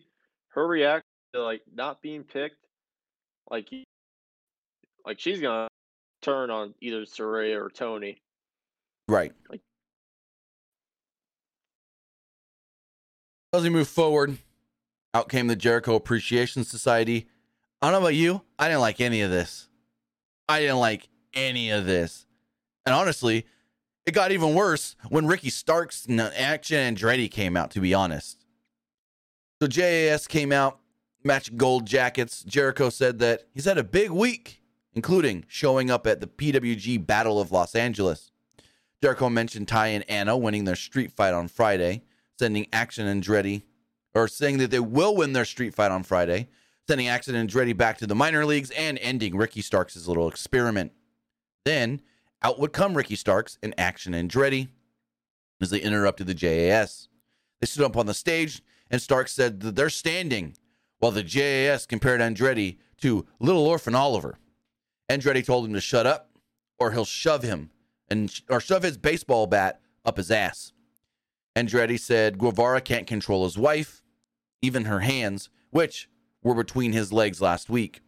her 0.50 0.66
reaction 0.66 1.04
to 1.34 1.42
like 1.42 1.62
not 1.74 2.00
being 2.02 2.22
picked, 2.24 2.66
like 3.50 3.68
like 5.04 5.18
she's 5.18 5.40
gonna 5.40 5.68
turn 6.22 6.50
on 6.50 6.74
either 6.80 7.02
Saraya 7.02 7.60
or 7.60 7.68
Toni. 7.70 8.20
Right. 9.08 9.32
Like- 9.50 9.60
As 13.52 13.62
we 13.64 13.70
move 13.70 13.88
forward, 13.88 14.38
out 15.12 15.28
came 15.28 15.48
the 15.48 15.56
Jericho 15.56 15.96
Appreciation 15.96 16.62
Society. 16.62 17.26
I 17.82 17.86
don't 17.90 18.00
know 18.00 18.06
about 18.06 18.14
you. 18.14 18.42
I 18.58 18.68
didn't 18.68 18.82
like 18.82 19.00
any 19.00 19.22
of 19.22 19.30
this. 19.30 19.68
I 20.48 20.60
didn't 20.60 20.78
like 20.78 21.08
any 21.34 21.70
of 21.70 21.86
this. 21.86 22.26
And 22.86 22.94
honestly, 22.94 23.46
it 24.06 24.12
got 24.12 24.32
even 24.32 24.54
worse 24.54 24.96
when 25.08 25.26
Ricky 25.26 25.50
Starks 25.50 26.06
and 26.06 26.20
Action 26.20 26.94
Andretti 26.94 27.30
came 27.30 27.56
out, 27.56 27.70
to 27.72 27.80
be 27.80 27.94
honest. 27.94 28.44
So 29.60 29.68
JAS 29.68 30.26
came 30.26 30.52
out, 30.52 30.80
matching 31.22 31.56
gold 31.56 31.86
jackets. 31.86 32.42
Jericho 32.42 32.88
said 32.88 33.18
that 33.18 33.44
he's 33.52 33.66
had 33.66 33.78
a 33.78 33.84
big 33.84 34.10
week, 34.10 34.62
including 34.94 35.44
showing 35.48 35.90
up 35.90 36.06
at 36.06 36.20
the 36.20 36.26
PWG 36.26 37.06
Battle 37.06 37.40
of 37.40 37.52
Los 37.52 37.74
Angeles. 37.74 38.30
Jericho 39.02 39.28
mentioned 39.28 39.68
Ty 39.68 39.88
and 39.88 40.10
Anna 40.10 40.36
winning 40.36 40.64
their 40.64 40.76
street 40.76 41.12
fight 41.12 41.34
on 41.34 41.48
Friday, 41.48 42.02
sending 42.38 42.66
Action 42.72 43.06
Andretti, 43.06 43.62
or 44.14 44.28
saying 44.28 44.58
that 44.58 44.70
they 44.70 44.80
will 44.80 45.14
win 45.14 45.34
their 45.34 45.44
street 45.44 45.74
fight 45.74 45.90
on 45.90 46.02
Friday, 46.02 46.48
sending 46.88 47.06
Action 47.06 47.34
Andretti 47.34 47.76
back 47.76 47.98
to 47.98 48.06
the 48.06 48.14
minor 48.14 48.44
leagues 48.44 48.70
and 48.72 48.98
ending 48.98 49.36
Ricky 49.36 49.62
Starks' 49.62 50.08
little 50.08 50.28
experiment. 50.28 50.92
Then 51.64 52.00
out 52.42 52.58
would 52.58 52.72
come 52.72 52.96
Ricky 52.96 53.16
Starks 53.16 53.58
and 53.62 53.74
Action 53.78 54.12
Andretti 54.12 54.68
as 55.60 55.70
they 55.70 55.80
interrupted 55.80 56.26
the 56.26 56.34
JAS. 56.34 57.08
They 57.60 57.66
stood 57.66 57.84
up 57.84 57.96
on 57.96 58.06
the 58.06 58.14
stage, 58.14 58.62
and 58.90 59.00
Starks 59.00 59.32
said 59.32 59.60
that 59.60 59.76
they're 59.76 59.90
standing 59.90 60.56
while 60.98 61.12
the 61.12 61.22
JAS 61.22 61.86
compared 61.86 62.20
Andretti 62.20 62.78
to 62.98 63.26
Little 63.38 63.66
Orphan 63.66 63.94
Oliver. 63.94 64.38
Andretti 65.10 65.44
told 65.44 65.66
him 65.66 65.74
to 65.74 65.80
shut 65.80 66.06
up 66.06 66.30
or 66.78 66.92
he'll 66.92 67.04
shove 67.04 67.42
him 67.42 67.70
and 68.08 68.40
or 68.48 68.60
shove 68.60 68.82
his 68.82 68.96
baseball 68.96 69.46
bat 69.46 69.80
up 70.04 70.16
his 70.16 70.30
ass. 70.30 70.72
Andretti 71.56 71.98
said 71.98 72.38
Guevara 72.38 72.80
can't 72.80 73.06
control 73.06 73.44
his 73.44 73.58
wife, 73.58 74.02
even 74.62 74.84
her 74.84 75.00
hands, 75.00 75.50
which 75.70 76.08
were 76.42 76.54
between 76.54 76.92
his 76.92 77.12
legs 77.12 77.40
last 77.40 77.68
week. 77.68 78.00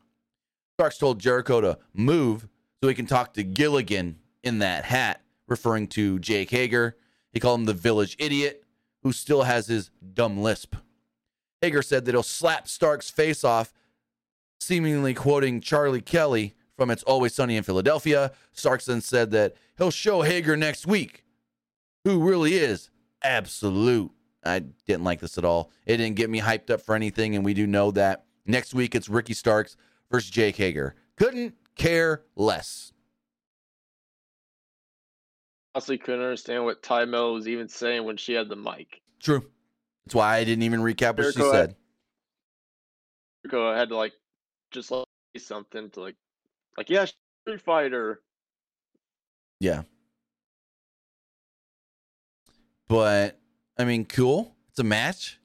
Starks 0.77 0.99
told 0.99 1.21
Jericho 1.21 1.61
to 1.61 1.79
move 1.93 2.49
so 2.83 2.89
he 2.89 2.95
can 2.95 3.07
talk 3.07 3.33
to 3.35 3.45
Gilligan 3.45 4.17
in 4.43 4.59
that 4.59 4.85
hat, 4.85 5.23
referring 5.47 5.87
to 5.89 6.19
Jake 6.19 6.51
Hager. 6.51 6.97
He 7.33 7.39
called 7.39 7.61
him 7.61 7.67
the 7.67 7.75
village 7.75 8.17
idiot 8.19 8.65
who 9.03 9.13
still 9.13 9.45
has 9.45 9.69
his 9.69 9.91
dumb 10.15 10.39
lisp. 10.43 10.75
Hager 11.61 11.83
said 11.83 12.05
that 12.05 12.13
he'll 12.13 12.25
slap 12.25 12.67
Stark's 12.67 13.09
face 13.09 13.45
off, 13.45 13.73
seemingly 14.61 15.15
quoting 15.15 15.61
Charlie 15.61 16.01
Kelly 16.01 16.55
from 16.77 16.91
It's 16.91 17.05
Always 17.05 17.35
Sunny 17.35 17.57
in 17.57 17.63
Philadelphia. 17.63 18.33
Starks 18.53 18.87
then 18.87 19.01
said 19.01 19.31
that 19.31 19.55
he'll 19.79 19.93
show 19.93 20.23
Hager 20.23 20.57
next 20.57 20.85
week 20.85 21.25
who 22.05 22.21
really 22.29 22.55
is 22.55 22.91
absolute. 23.23 24.11
I 24.45 24.59
didn't 24.59 25.05
like 25.05 25.21
this 25.21 25.39
at 25.39 25.45
all. 25.45 25.71
It 25.87 25.99
didn't 25.99 26.17
get 26.17 26.31
me 26.31 26.41
hyped 26.41 26.69
up 26.69 26.81
for 26.81 26.97
anything, 26.97 27.37
and 27.37 27.45
we 27.45 27.55
do 27.55 27.65
know 27.65 27.93
that 27.93 28.25
next 28.45 28.75
week 28.75 28.97
it's 28.97 29.09
Ricky 29.09 29.35
Starks 29.35 29.77
versus 30.11 30.31
Jake 30.31 30.57
Hager. 30.57 30.97
Couldn't 31.17 31.55
care 31.77 32.23
less. 32.37 32.93
Honestly, 35.75 35.99
couldn't 35.99 36.21
understand 36.21 36.65
what 36.65 36.83
Ty 36.83 37.07
Mel 37.07 37.33
was 37.33 37.49
even 37.49 37.69
saying 37.69 38.05
when 38.05 38.17
she 38.17 38.35
had 38.35 38.49
the 38.49 38.57
mic. 38.57 39.01
True. 39.21 39.51
That's 40.05 40.15
why 40.15 40.37
I 40.37 40.45
didn't 40.45 40.65
even 40.65 40.81
recap 40.81 41.17
what 41.17 41.33
she 41.33 41.41
said. 41.41 41.71
had-. 41.71 41.77
Jericho 43.51 43.75
had 43.75 43.89
to 43.89 43.97
like 43.97 44.13
just 44.71 44.91
like 44.91 45.07
say 45.35 45.43
something 45.43 45.91
to 45.91 46.01
like, 46.01 46.17
like 46.77 46.91
yeah, 46.91 47.07
Street 47.45 47.61
Fighter. 47.61 48.21
Yeah. 49.61 49.83
But 52.89 53.41
I 53.79 53.85
mean, 53.85 54.05
cool. 54.05 54.55
It's 54.71 54.79
a 54.79 54.85
match. 54.85 55.39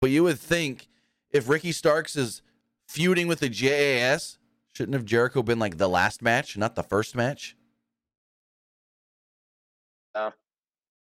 But 0.00 0.10
you 0.10 0.22
would 0.24 0.38
think 0.38 0.88
if 1.30 1.48
Ricky 1.48 1.72
Starks 1.72 2.14
is 2.16 2.42
feuding 2.88 3.28
with 3.28 3.40
the 3.40 3.48
JAS, 3.48 4.38
shouldn't 4.72 4.94
have 4.94 5.04
Jericho 5.04 5.42
been 5.42 5.58
like 5.58 5.76
the 5.76 5.88
last 5.88 6.22
match, 6.22 6.56
not 6.56 6.74
the 6.74 6.82
first 6.82 7.14
match? 7.14 7.56
Yeah. 10.14 10.30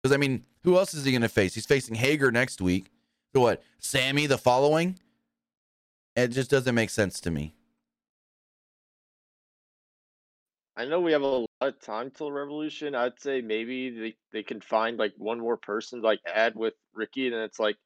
Because 0.02 0.14
I 0.14 0.18
mean, 0.18 0.44
who 0.64 0.76
else 0.76 0.94
is 0.94 1.04
he 1.04 1.12
going 1.12 1.22
to 1.22 1.28
face? 1.28 1.54
He's 1.54 1.66
facing 1.66 1.94
Hager 1.94 2.32
next 2.32 2.60
week. 2.60 2.90
So 3.34 3.42
what? 3.42 3.62
Sammy 3.78 4.26
the 4.26 4.38
following? 4.38 4.98
It 6.16 6.28
just 6.28 6.50
doesn't 6.50 6.74
make 6.74 6.90
sense 6.90 7.20
to 7.20 7.30
me. 7.30 7.54
I 10.76 10.84
know 10.84 11.00
we 11.00 11.12
have 11.12 11.22
a 11.22 11.26
lot 11.26 11.48
of 11.60 11.80
time 11.80 12.10
till 12.10 12.30
Revolution. 12.30 12.94
I'd 12.94 13.20
say 13.20 13.40
maybe 13.40 13.90
they, 13.90 14.16
they 14.32 14.42
can 14.44 14.60
find 14.60 14.96
like 14.96 15.12
one 15.16 15.40
more 15.40 15.56
person 15.56 16.00
to, 16.00 16.06
like 16.06 16.20
add 16.32 16.54
with 16.54 16.74
Ricky, 16.94 17.26
and 17.26 17.34
then 17.34 17.42
it's 17.42 17.58
like 17.58 17.76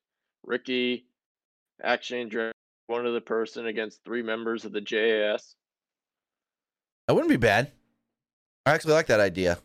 Ricky, 0.44 1.06
Action 1.82 2.28
one 2.92 3.06
other 3.06 3.20
person 3.20 3.66
against 3.66 4.04
three 4.04 4.22
members 4.22 4.64
of 4.64 4.72
the 4.72 4.80
JAS. 4.80 5.56
That 7.08 7.14
wouldn't 7.14 7.30
be 7.30 7.36
bad. 7.36 7.72
I 8.66 8.72
actually 8.72 8.92
like 8.92 9.06
that 9.06 9.18
idea. 9.18 9.58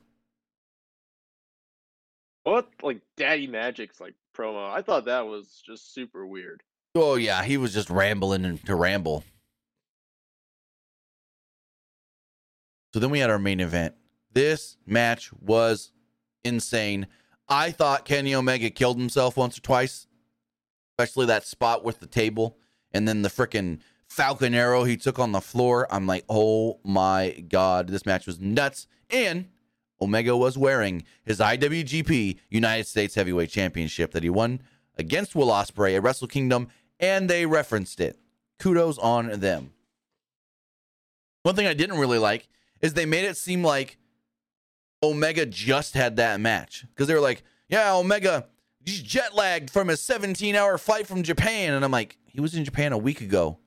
What 2.43 2.69
like 2.81 3.01
Daddy 3.17 3.45
Magic's 3.45 3.99
like 3.99 4.15
promo? 4.35 4.71
I 4.71 4.81
thought 4.81 5.05
that 5.05 5.27
was 5.27 5.61
just 5.63 5.93
super 5.93 6.25
weird. 6.25 6.63
Oh 6.95 7.15
yeah, 7.15 7.43
he 7.43 7.57
was 7.57 7.73
just 7.73 7.89
rambling 7.89 8.57
to 8.59 8.75
ramble. 8.75 9.23
So 12.93 13.01
then 13.01 13.09
we 13.09 13.19
had 13.19 13.29
our 13.29 13.37
main 13.37 13.59
event. 13.59 13.93
This 14.31 14.77
match 14.85 15.31
was 15.33 15.91
insane. 16.43 17.07
I 17.49 17.71
thought 17.71 18.05
Kenny 18.05 18.33
Omega 18.33 18.69
killed 18.69 18.97
himself 18.97 19.35
once 19.35 19.57
or 19.57 19.61
twice, 19.61 20.07
especially 20.97 21.25
that 21.25 21.45
spot 21.45 21.83
with 21.83 21.99
the 21.99 22.07
table 22.07 22.57
and 22.91 23.07
then 23.07 23.21
the 23.21 23.29
freaking 23.29 23.79
Falcon 24.07 24.53
Arrow 24.53 24.83
he 24.83 24.97
took 24.97 25.19
on 25.19 25.31
the 25.31 25.41
floor. 25.41 25.87
I'm 25.91 26.07
like, 26.07 26.23
oh 26.29 26.79
my 26.83 27.43
god, 27.49 27.87
this 27.87 28.05
match 28.05 28.25
was 28.25 28.39
nuts. 28.39 28.87
And 29.09 29.49
Omega 30.01 30.35
was 30.35 30.57
wearing 30.57 31.03
his 31.23 31.39
IWGP 31.39 32.37
United 32.49 32.87
States 32.87 33.15
Heavyweight 33.15 33.49
Championship 33.49 34.11
that 34.11 34.23
he 34.23 34.29
won 34.29 34.61
against 34.97 35.35
Will 35.35 35.47
Ospreay 35.47 35.95
at 35.95 36.03
Wrestle 36.03 36.27
Kingdom, 36.27 36.69
and 36.99 37.29
they 37.29 37.45
referenced 37.45 37.99
it. 37.99 38.17
Kudos 38.59 38.97
on 38.97 39.39
them. 39.39 39.71
One 41.43 41.55
thing 41.55 41.67
I 41.67 41.73
didn't 41.73 41.99
really 41.99 42.17
like 42.17 42.47
is 42.81 42.93
they 42.93 43.05
made 43.05 43.25
it 43.25 43.37
seem 43.37 43.63
like 43.63 43.97
Omega 45.01 45.45
just 45.45 45.93
had 45.93 46.15
that 46.17 46.39
match 46.39 46.85
because 46.89 47.07
they 47.07 47.13
were 47.13 47.21
like, 47.21 47.43
"Yeah, 47.69 47.95
Omega 47.95 48.47
he's 48.83 49.01
jet 49.01 49.35
lagged 49.35 49.69
from 49.69 49.89
his 49.89 50.01
17-hour 50.01 50.77
flight 50.77 51.07
from 51.07 51.23
Japan," 51.23 51.73
and 51.73 51.85
I'm 51.85 51.91
like, 51.91 52.17
"He 52.37 52.41
was 52.41 52.55
in 52.55 52.63
Japan 52.63 52.93
a 52.93 52.97
week 52.97 53.19
ago. 53.19 53.59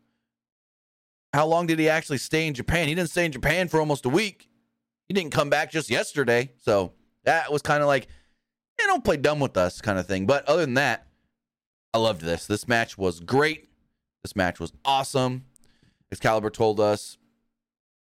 How 1.34 1.46
long 1.46 1.66
did 1.66 1.78
he 1.78 1.90
actually 1.90 2.18
stay 2.18 2.46
in 2.46 2.54
Japan? 2.54 2.88
He 2.88 2.94
didn't 2.94 3.10
stay 3.10 3.26
in 3.26 3.32
Japan 3.32 3.68
for 3.68 3.80
almost 3.80 4.06
a 4.06 4.08
week." 4.08 4.46
He 5.10 5.12
didn't 5.12 5.32
come 5.32 5.50
back 5.50 5.72
just 5.72 5.90
yesterday. 5.90 6.52
So 6.62 6.92
that 7.24 7.50
was 7.50 7.62
kind 7.62 7.82
of 7.82 7.88
like, 7.88 8.06
yeah, 8.78 8.86
don't 8.86 9.04
play 9.04 9.16
dumb 9.16 9.40
with 9.40 9.56
us 9.56 9.80
kind 9.80 9.98
of 9.98 10.06
thing. 10.06 10.24
But 10.24 10.48
other 10.48 10.60
than 10.60 10.74
that, 10.74 11.08
I 11.92 11.98
loved 11.98 12.20
this. 12.20 12.46
This 12.46 12.68
match 12.68 12.96
was 12.96 13.18
great. 13.18 13.68
This 14.22 14.36
match 14.36 14.60
was 14.60 14.72
awesome. 14.84 15.46
Excalibur 16.12 16.48
told 16.48 16.78
us 16.78 17.18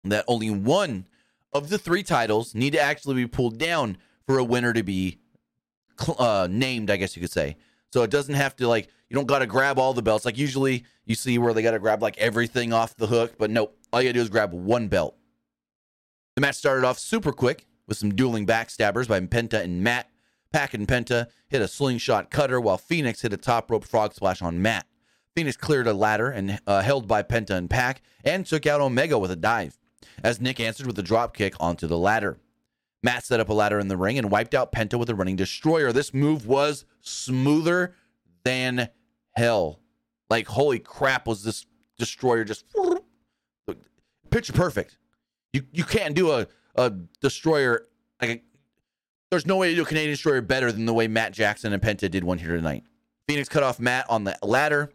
that 0.05 0.25
only 0.29 0.51
one 0.51 1.09
of 1.53 1.69
the 1.69 1.79
three 1.79 2.05
titles 2.05 2.55
need 2.55 2.75
to 2.75 2.81
actually 2.81 3.17
be 3.17 3.27
pulled 3.27 3.59
down 3.59 3.99
for 4.25 4.39
a 4.39 4.45
winner 4.45 4.73
to 4.73 4.85
be 4.85 5.19
uh, 6.17 6.47
named, 6.49 6.91
I 6.91 6.97
guess 6.97 7.17
you 7.17 7.23
could 7.23 7.33
say. 7.33 7.57
So 7.95 8.03
it 8.03 8.11
doesn't 8.11 8.35
have 8.35 8.57
to 8.57 8.67
like 8.67 8.89
you 9.09 9.15
don't 9.15 9.29
got 9.29 9.39
to 9.39 9.47
grab 9.47 9.79
all 9.79 9.95
the 9.95 10.03
belts. 10.03 10.25
Like 10.25 10.37
usually 10.37 10.85
you 11.05 11.15
see 11.15 11.39
where 11.39 11.55
they 11.55 11.63
got 11.63 11.71
to 11.71 11.79
grab 11.79 12.03
like 12.03 12.19
everything 12.19 12.73
off 12.73 12.97
the 12.97 13.07
hook, 13.07 13.37
but 13.39 13.53
nope. 13.53 13.79
All 13.93 14.03
you 14.03 14.09
got 14.09 14.15
to 14.15 14.19
do 14.19 14.23
is 14.23 14.29
grab 14.29 14.53
one 14.53 14.89
belt. 14.89 15.17
The 16.35 16.41
match 16.41 16.57
started 16.57 16.85
off 16.85 16.99
super 16.99 17.31
quick 17.31 17.69
with 17.87 17.97
some 17.97 18.13
dueling 18.13 18.49
backstabbers 18.49 19.07
by 19.07 19.21
Penta 19.21 19.63
and 19.63 19.85
Matt. 19.85 20.11
Pac 20.53 20.75
and 20.75 20.89
Penta 20.89 21.29
hit 21.47 21.63
a 21.63 21.69
slingshot 21.69 22.33
cutter 22.33 22.61
while 22.61 22.79
Fénix 22.79 23.23
hit 23.23 23.33
a 23.33 23.37
top 23.37 23.71
rope 23.71 23.85
frog 23.85 24.13
splash 24.13 24.43
on 24.43 24.61
Matt. 24.61 24.89
Fénix 25.37 25.57
cleared 25.57 25.87
a 25.87 25.95
ladder 25.95 26.31
and 26.31 26.59
uh, 26.67 26.83
held 26.83 27.07
by 27.07 27.23
Penta 27.23 27.51
and 27.51 27.71
Pac 27.71 28.03
and 28.25 28.45
took 28.45 28.67
out 28.67 28.81
Omega 28.81 29.21
with 29.21 29.31
a 29.31 29.37
dive, 29.37 29.79
as 30.25 30.41
Nick 30.41 30.59
answered 30.59 30.89
with 30.89 30.99
a 30.99 31.03
drop 31.05 31.37
kick 31.37 31.55
onto 31.61 31.87
the 31.87 31.99
ladder. 31.99 32.39
Matt 33.05 33.27
set 33.27 33.39
up 33.39 33.51
a 33.51 33.53
ladder 33.53 33.79
in 33.79 33.89
the 33.89 33.99
ring 33.99 34.17
and 34.17 34.31
wiped 34.31 34.55
out 34.55 34.73
Penta 34.73 34.99
with 34.99 35.11
a 35.11 35.15
running 35.15 35.37
destroyer. 35.37 35.93
This 35.93 36.15
move 36.15 36.47
was 36.47 36.87
smoother 37.03 37.95
than 38.45 38.89
hell. 39.33 39.81
Like, 40.31 40.47
holy 40.47 40.79
crap, 40.79 41.27
was 41.27 41.45
this 41.45 41.67
destroyer 41.99 42.45
just 42.45 42.65
picture 44.31 44.55
perfect. 44.55 44.97
You 45.53 45.65
you 45.71 45.85
can't 45.85 46.15
do 46.15 46.31
a, 46.31 46.47
a 46.77 46.91
destroyer 47.21 47.87
like 48.23 48.31
a, 48.31 48.43
there's 49.31 49.45
no 49.45 49.59
way 49.59 49.69
to 49.69 49.77
do 49.77 49.83
a 49.83 49.87
Canadian 49.87 50.13
destroyer 50.13 50.41
better 50.41 50.73
than 50.73 50.87
the 50.87 50.95
way 50.95 51.07
Matt 51.07 51.33
Jackson 51.33 51.75
and 51.75 51.83
Penta 51.83 52.11
did 52.11 52.25
one 52.25 52.39
here 52.39 52.57
tonight. 52.57 52.85
Fénix 53.29 53.51
cut 53.51 53.63
off 53.63 53.79
Matt 53.79 54.09
on 54.09 54.25
the 54.25 54.37
ladder 54.43 54.91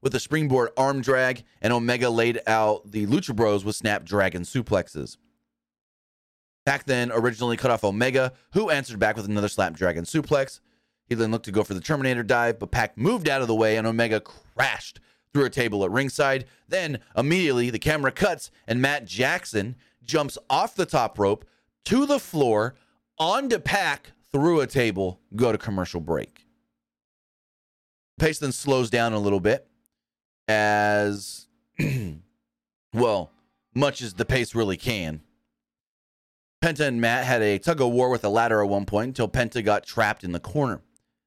with 0.00 0.14
a 0.14 0.20
springboard 0.20 0.70
arm 0.76 1.00
drag, 1.00 1.42
and 1.60 1.72
Omega 1.72 2.10
laid 2.10 2.40
out 2.46 2.92
the 2.92 3.06
Lucha 3.06 3.34
Bros 3.34 3.64
with 3.64 3.74
Snapdragon 3.74 4.42
suplexes. 4.42 5.16
Pac 6.68 6.84
then 6.84 7.10
originally 7.10 7.56
cut 7.56 7.70
off 7.70 7.82
Omega, 7.82 8.34
who 8.52 8.68
answered 8.68 8.98
back 8.98 9.16
with 9.16 9.24
another 9.24 9.48
Snapdragon 9.48 10.04
suplex. 10.04 10.60
He 11.06 11.14
then 11.14 11.30
looked 11.30 11.46
to 11.46 11.50
go 11.50 11.64
for 11.64 11.72
the 11.72 11.80
Terminator 11.80 12.22
dive, 12.22 12.58
but 12.58 12.70
Pac 12.70 12.98
moved 12.98 13.26
out 13.26 13.40
of 13.40 13.48
the 13.48 13.54
way, 13.54 13.78
and 13.78 13.86
Omega 13.86 14.20
crashed 14.20 15.00
through 15.32 15.46
a 15.46 15.50
table 15.50 15.82
at 15.82 15.90
ringside. 15.90 16.44
Then 16.68 16.98
immediately 17.16 17.70
the 17.70 17.78
camera 17.78 18.12
cuts, 18.12 18.50
and 18.66 18.82
Matt 18.82 19.06
Jackson 19.06 19.76
jumps 20.04 20.36
off 20.50 20.74
the 20.74 20.84
top 20.84 21.18
rope 21.18 21.46
to 21.86 22.04
the 22.04 22.18
floor 22.18 22.74
onto 23.18 23.58
Pac 23.58 24.12
through 24.30 24.60
a 24.60 24.66
table, 24.66 25.20
go 25.34 25.50
to 25.50 25.56
commercial 25.56 26.02
break. 26.02 26.44
Pace 28.18 28.40
then 28.40 28.52
slows 28.52 28.90
down 28.90 29.14
a 29.14 29.18
little 29.18 29.40
bit 29.40 29.66
as, 30.46 31.48
well, 32.92 33.30
much 33.74 34.02
as 34.02 34.12
the 34.12 34.26
pace 34.26 34.54
really 34.54 34.76
can. 34.76 35.22
Penta 36.60 36.80
and 36.80 37.00
Matt 37.00 37.24
had 37.24 37.40
a 37.40 37.58
tug 37.58 37.80
of 37.80 37.92
war 37.92 38.10
with 38.10 38.24
a 38.24 38.28
ladder 38.28 38.62
at 38.62 38.68
one 38.68 38.84
point 38.84 39.08
until 39.08 39.28
Penta 39.28 39.64
got 39.64 39.86
trapped 39.86 40.24
in 40.24 40.32
the 40.32 40.40
corner. 40.40 40.82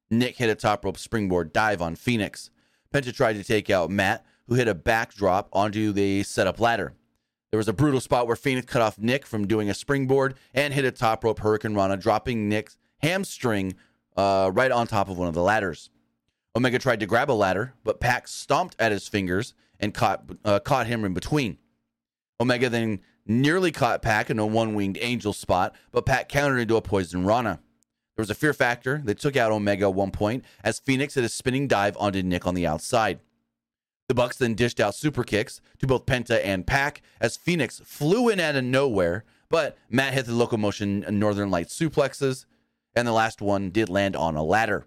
Nick 0.09 0.38
hit 0.38 0.49
a 0.49 0.55
top 0.55 0.84
rope 0.84 0.97
springboard 0.97 1.53
dive 1.53 1.82
on 1.82 1.95
Fénix. 1.95 2.49
Penta 2.93 3.13
tried 3.13 3.34
to 3.34 3.43
take 3.43 3.69
out 3.69 3.89
Matt, 3.89 4.25
who 4.47 4.55
hit 4.55 4.67
a 4.67 4.75
backdrop 4.75 5.47
onto 5.53 5.93
the 5.93 6.23
setup 6.23 6.59
ladder. 6.59 6.93
There 7.49 7.57
was 7.57 7.69
a 7.69 7.73
brutal 7.73 8.01
spot 8.01 8.27
where 8.27 8.36
Fénix 8.36 8.67
cut 8.67 8.82
off 8.82 8.99
Nick 8.99 9.25
from 9.25 9.47
doing 9.47 9.69
a 9.69 9.73
springboard 9.73 10.36
and 10.53 10.73
hit 10.73 10.84
a 10.84 10.91
top 10.91 11.23
rope 11.23 11.39
Hurricane 11.39 11.75
Rana, 11.75 11.95
dropping 11.95 12.49
Nick's 12.49 12.77
hamstring 12.97 13.75
uh, 14.17 14.51
right 14.53 14.71
on 14.71 14.88
top 14.88 15.09
of 15.09 15.17
one 15.17 15.29
of 15.29 15.34
the 15.34 15.41
ladders. 15.41 15.89
Omega 16.55 16.79
tried 16.79 16.99
to 16.99 17.05
grab 17.05 17.32
a 17.32 17.34
ladder, 17.34 17.73
but 17.86 18.01
Pac 18.01 18.27
stomped 18.27 18.75
at 18.79 18.91
his 18.91 19.07
fingers 19.07 19.53
and 19.79 19.93
caught 19.93 20.23
uh, 20.43 20.59
caught 20.59 20.88
him 20.88 21.05
in 21.05 21.13
between. 21.13 21.57
Omega 22.39 22.69
then 22.69 22.99
nearly 23.26 23.72
caught 23.72 24.01
Pac 24.01 24.30
in 24.30 24.39
a 24.39 24.45
one-winged 24.45 24.97
angel 25.01 25.34
spot, 25.34 25.76
but 25.91 26.05
Pac 26.05 26.30
countered 26.30 26.59
into 26.59 26.76
a 26.76 26.82
poison 26.82 27.26
Rana. 27.26 27.59
There 28.15 28.24
was 28.24 28.30
a 28.30 28.36
fear 28.36 28.53
factor 28.53 29.01
that 29.05 29.19
took 29.19 29.36
out 29.36 29.51
Omega 29.51 29.86
at 29.86 29.93
one 29.93 30.11
point 30.11 30.45
as 30.63 30.80
Fénix 30.80 31.15
hit 31.15 31.24
a 31.24 31.30
spinning 31.30 31.67
dive 31.67 31.95
onto 31.99 32.22
Nick 32.22 32.45
on 32.45 32.55
the 32.55 32.67
outside. 32.67 33.19
The 34.07 34.15
Bucks 34.15 34.38
then 34.38 34.55
dished 34.55 34.80
out 34.80 34.93
super 34.93 35.24
kicks 35.24 35.61
to 35.80 35.88
both 35.88 36.05
Penta 36.05 36.43
and 36.43 36.67
Pac 36.67 37.01
as 37.22 37.38
Fénix 37.38 37.82
flew 37.86 38.28
in 38.28 38.39
out 38.39 38.57
of 38.57 38.63
nowhere, 38.63 39.24
but 39.49 39.78
Matt 39.89 40.13
hit 40.13 40.26
the 40.26 40.36
locomotion 40.36 41.05
Northern 41.09 41.49
Lights 41.49 41.78
suplexes, 41.80 42.45
and 42.93 43.07
the 43.07 43.13
last 43.13 43.41
one 43.41 43.69
did 43.69 43.89
land 43.89 44.15
on 44.15 44.36
a 44.36 44.43
ladder. 44.43 44.86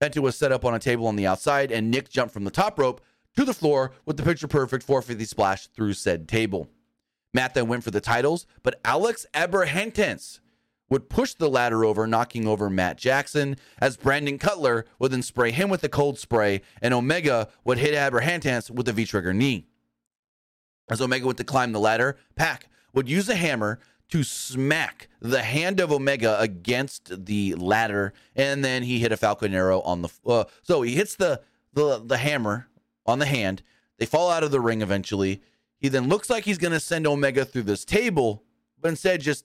Penta 0.00 0.20
was 0.20 0.36
set 0.36 0.52
up 0.52 0.64
on 0.64 0.74
a 0.74 0.78
table 0.78 1.08
on 1.08 1.16
the 1.16 1.26
outside, 1.26 1.72
and 1.72 1.90
Nick 1.90 2.08
jumped 2.08 2.32
from 2.32 2.44
the 2.44 2.50
top 2.50 2.78
rope 2.78 3.00
to 3.36 3.44
the 3.44 3.54
floor 3.54 3.92
with 4.06 4.16
the 4.16 4.22
picture 4.22 4.46
perfect 4.46 4.84
450 4.84 5.24
splash 5.24 5.66
through 5.66 5.94
said 5.94 6.28
table. 6.28 6.68
Matt 7.34 7.54
then 7.54 7.68
went 7.68 7.84
for 7.84 7.90
the 7.90 8.00
titles, 8.00 8.46
but 8.62 8.80
Alex 8.84 9.26
Abrahantes 9.34 10.40
would 10.90 11.10
push 11.10 11.34
the 11.34 11.50
ladder 11.50 11.84
over, 11.84 12.06
knocking 12.06 12.48
over 12.48 12.70
Matt 12.70 12.96
Jackson, 12.96 13.56
as 13.78 13.96
Brandon 13.96 14.38
Cutler 14.38 14.86
would 14.98 15.12
then 15.12 15.22
spray 15.22 15.50
him 15.50 15.68
with 15.68 15.82
the 15.82 15.88
cold 15.88 16.18
spray, 16.18 16.62
and 16.80 16.94
Omega 16.94 17.48
would 17.64 17.78
hit 17.78 17.94
Abrahantes 17.94 18.70
with 18.70 18.86
the 18.86 18.92
V 18.92 19.04
trigger 19.04 19.34
knee. 19.34 19.66
As 20.88 21.00
Omega 21.00 21.26
went 21.26 21.38
to 21.38 21.44
climb 21.44 21.72
the 21.72 21.80
ladder, 21.80 22.16
Pac 22.34 22.68
would 22.94 23.08
use 23.08 23.28
a 23.28 23.34
hammer 23.34 23.78
to 24.10 24.22
smack 24.22 25.08
the 25.20 25.42
hand 25.42 25.80
of 25.80 25.92
Omega 25.92 26.40
against 26.40 27.26
the 27.26 27.54
ladder, 27.54 28.14
and 28.34 28.64
then 28.64 28.82
he 28.82 28.98
hit 28.98 29.12
a 29.12 29.16
Falcon 29.18 29.52
Arrow 29.52 29.82
on 29.82 30.00
the. 30.00 30.08
Uh, 30.26 30.44
so 30.62 30.80
he 30.80 30.94
hits 30.94 31.14
the, 31.14 31.42
the 31.74 31.98
the 31.98 32.16
hammer 32.16 32.68
on 33.04 33.18
the 33.18 33.26
hand. 33.26 33.62
They 33.98 34.06
fall 34.06 34.30
out 34.30 34.42
of 34.42 34.50
the 34.50 34.60
ring 34.60 34.80
eventually. 34.80 35.42
He 35.80 35.88
then 35.88 36.08
looks 36.08 36.28
like 36.28 36.44
he's 36.44 36.58
going 36.58 36.72
to 36.72 36.80
send 36.80 37.06
Omega 37.06 37.44
through 37.44 37.62
this 37.62 37.84
table, 37.84 38.42
but 38.80 38.88
instead 38.88 39.20
just 39.20 39.44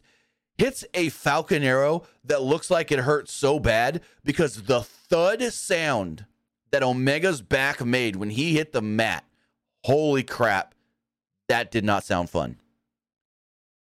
hits 0.58 0.86
a 0.94 1.10
falcon 1.10 1.64
arrow 1.64 2.04
that 2.24 2.42
looks 2.42 2.70
like 2.70 2.92
it 2.92 3.00
hurt 3.00 3.30
so 3.30 3.60
bad 3.60 4.02
because 4.24 4.64
the 4.64 4.82
thud 4.82 5.42
sound 5.54 6.26
that 6.72 6.84
Omega's 6.84 7.42
back 7.42 7.86
made 7.86 8.16
when 8.16 8.32
he 8.32 8.56
hit 8.56 8.72
the 8.72 8.82
mat. 8.82 9.24
Holy 9.84 10.24
crap. 10.24 10.74
That 11.50 11.72
did 11.72 11.84
not 11.84 12.04
sound 12.04 12.30
fun. 12.30 12.58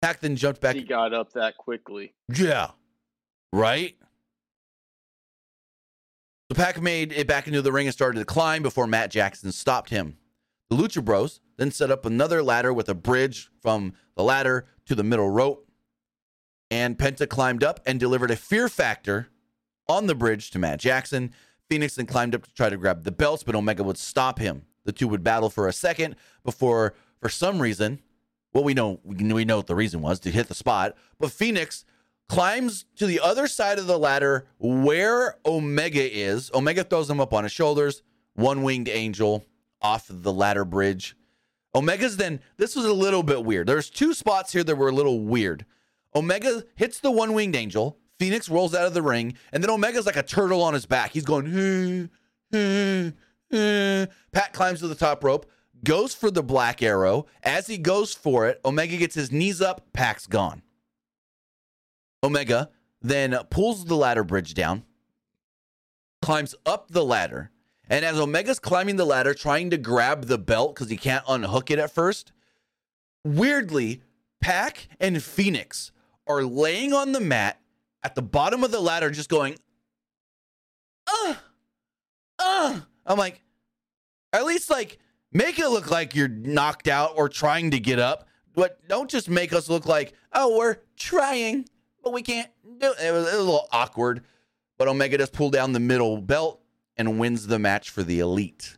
Pac 0.01 0.19
then 0.19 0.35
jumped 0.35 0.61
back. 0.61 0.75
He 0.75 0.83
got 0.83 1.13
up 1.13 1.33
that 1.33 1.57
quickly. 1.57 2.13
Yeah. 2.33 2.71
Right? 3.53 3.95
The 6.49 6.55
Pac 6.55 6.81
made 6.81 7.13
it 7.13 7.27
back 7.27 7.47
into 7.47 7.61
the 7.61 7.71
ring 7.71 7.87
and 7.87 7.93
started 7.93 8.19
to 8.19 8.25
climb 8.25 8.61
before 8.63 8.87
Matt 8.87 9.11
Jackson 9.11 9.51
stopped 9.51 9.89
him. 9.89 10.17
The 10.71 10.77
Lucha 10.77 11.03
Bros 11.03 11.41
then 11.57 11.69
set 11.69 11.91
up 11.91 12.05
another 12.05 12.41
ladder 12.41 12.71
with 12.71 12.87
a 12.87 12.93
bridge 12.95 13.51
from 13.61 13.91
the 14.15 14.23
ladder 14.23 14.67
to 14.85 14.95
the 14.95 15.03
middle 15.03 15.29
rope 15.29 15.67
and 16.71 16.97
Penta 16.97 17.27
climbed 17.27 17.61
up 17.61 17.81
and 17.85 17.99
delivered 17.99 18.31
a 18.31 18.37
fear 18.37 18.69
factor 18.69 19.27
on 19.89 20.07
the 20.07 20.15
bridge 20.15 20.49
to 20.51 20.59
Matt 20.59 20.79
Jackson. 20.79 21.33
Fénix 21.69 21.95
then 21.95 22.05
climbed 22.05 22.33
up 22.33 22.45
to 22.45 22.53
try 22.53 22.69
to 22.69 22.77
grab 22.77 23.03
the 23.03 23.11
belts, 23.11 23.43
but 23.43 23.53
Omega 23.53 23.83
would 23.83 23.97
stop 23.97 24.39
him. 24.39 24.61
The 24.85 24.93
two 24.93 25.09
would 25.09 25.25
battle 25.25 25.49
for 25.49 25.67
a 25.67 25.73
second 25.73 26.15
before, 26.45 26.93
for 27.19 27.27
some 27.27 27.61
reason, 27.61 27.99
well, 28.53 28.63
we 28.63 28.73
know 28.73 29.01
we 29.03 29.43
know 29.43 29.57
what 29.57 29.67
the 29.67 29.75
reason 29.75 30.01
was 30.01 30.21
to 30.21 30.31
hit 30.31 30.47
the 30.47 30.55
spot, 30.55 30.95
but 31.19 31.31
Fénix 31.31 31.83
climbs 32.29 32.85
to 32.95 33.05
the 33.05 33.19
other 33.19 33.45
side 33.45 33.77
of 33.77 33.87
the 33.87 33.99
ladder 33.99 34.47
where 34.57 35.35
Omega 35.45 36.17
is. 36.17 36.49
Omega 36.53 36.85
throws 36.85 37.09
him 37.09 37.19
up 37.19 37.33
on 37.33 37.43
his 37.43 37.51
shoulders, 37.51 38.03
one 38.35 38.63
winged 38.63 38.87
angel 38.87 39.45
off 39.81 40.05
the 40.09 40.33
ladder 40.33 40.65
bridge. 40.65 41.15
Omega's 41.73 42.17
then, 42.17 42.41
this 42.57 42.75
was 42.75 42.85
a 42.85 42.93
little 42.93 43.23
bit 43.23 43.45
weird. 43.45 43.67
There's 43.67 43.89
two 43.89 44.13
spots 44.13 44.51
here 44.53 44.63
that 44.63 44.75
were 44.75 44.89
a 44.89 44.93
little 44.93 45.21
weird. 45.21 45.65
Omega 46.13 46.63
hits 46.75 46.99
the 46.99 47.11
one 47.11 47.33
winged 47.33 47.55
angel. 47.55 47.97
Fénix 48.19 48.49
rolls 48.49 48.75
out 48.75 48.85
of 48.85 48.93
the 48.93 49.01
ring, 49.01 49.35
and 49.51 49.63
then 49.63 49.69
Omega's 49.71 50.05
like 50.05 50.15
a 50.17 50.23
turtle 50.23 50.61
on 50.61 50.73
his 50.73 50.85
back. 50.85 51.11
He's 51.11 51.25
going. 51.25 52.09
Pat 53.51 54.53
climbs 54.53 54.79
to 54.81 54.87
the 54.87 54.95
top 54.95 55.23
rope, 55.23 55.49
goes 55.83 56.13
for 56.13 56.29
the 56.29 56.43
black 56.43 56.83
arrow. 56.83 57.25
As 57.43 57.67
he 57.67 57.77
goes 57.77 58.13
for 58.13 58.47
it, 58.47 58.61
Omega 58.63 58.97
gets 58.97 59.15
his 59.15 59.31
knees 59.31 59.61
up, 59.61 59.91
Pac's 59.93 60.27
gone. 60.27 60.61
Omega 62.23 62.69
then 63.01 63.37
pulls 63.49 63.85
the 63.85 63.95
ladder 63.95 64.23
bridge 64.23 64.53
down, 64.53 64.83
climbs 66.21 66.53
up 66.65 66.91
the 66.91 67.03
ladder, 67.03 67.50
and 67.91 68.05
as 68.05 68.17
Omega's 68.17 68.57
climbing 68.57 68.95
the 68.95 69.05
ladder, 69.05 69.33
trying 69.33 69.69
to 69.69 69.77
grab 69.77 70.27
the 70.27 70.37
belt 70.37 70.73
because 70.73 70.89
he 70.89 70.95
can't 70.95 71.25
unhook 71.27 71.69
it 71.69 71.77
at 71.77 71.91
first, 71.91 72.31
weirdly, 73.25 74.01
Pac 74.39 74.87
and 74.97 75.17
Fénix 75.17 75.91
are 76.25 76.41
laying 76.41 76.93
on 76.93 77.11
the 77.11 77.19
mat 77.19 77.59
at 78.01 78.15
the 78.15 78.21
bottom 78.21 78.63
of 78.63 78.71
the 78.71 78.79
ladder, 78.79 79.11
just 79.11 79.29
going, 79.29 79.57
uh, 81.05 81.35
uh. 82.39 82.79
I'm 83.05 83.17
like, 83.17 83.43
at 84.31 84.45
least 84.45 84.69
like 84.69 84.97
make 85.33 85.59
it 85.59 85.67
look 85.67 85.91
like 85.91 86.15
you're 86.15 86.29
knocked 86.29 86.87
out 86.87 87.15
or 87.17 87.27
trying 87.27 87.71
to 87.71 87.79
get 87.79 87.99
up, 87.99 88.29
but 88.55 88.87
don't 88.87 89.09
just 89.09 89.27
make 89.27 89.51
us 89.51 89.67
look 89.67 89.85
like, 89.85 90.13
oh, 90.31 90.57
we're 90.57 90.77
trying, 90.95 91.65
but 92.01 92.13
we 92.13 92.21
can't 92.21 92.49
do 92.63 92.93
it. 92.97 92.97
Was, 92.97 93.03
it 93.03 93.11
was 93.11 93.33
a 93.33 93.37
little 93.37 93.67
awkward, 93.73 94.23
but 94.77 94.87
Omega 94.87 95.17
does 95.17 95.29
pull 95.29 95.49
down 95.49 95.73
the 95.73 95.81
middle 95.81 96.21
belt 96.21 96.60
and 97.01 97.17
wins 97.19 97.47
the 97.47 97.57
match 97.57 97.89
for 97.89 98.03
the 98.03 98.19
elite. 98.19 98.77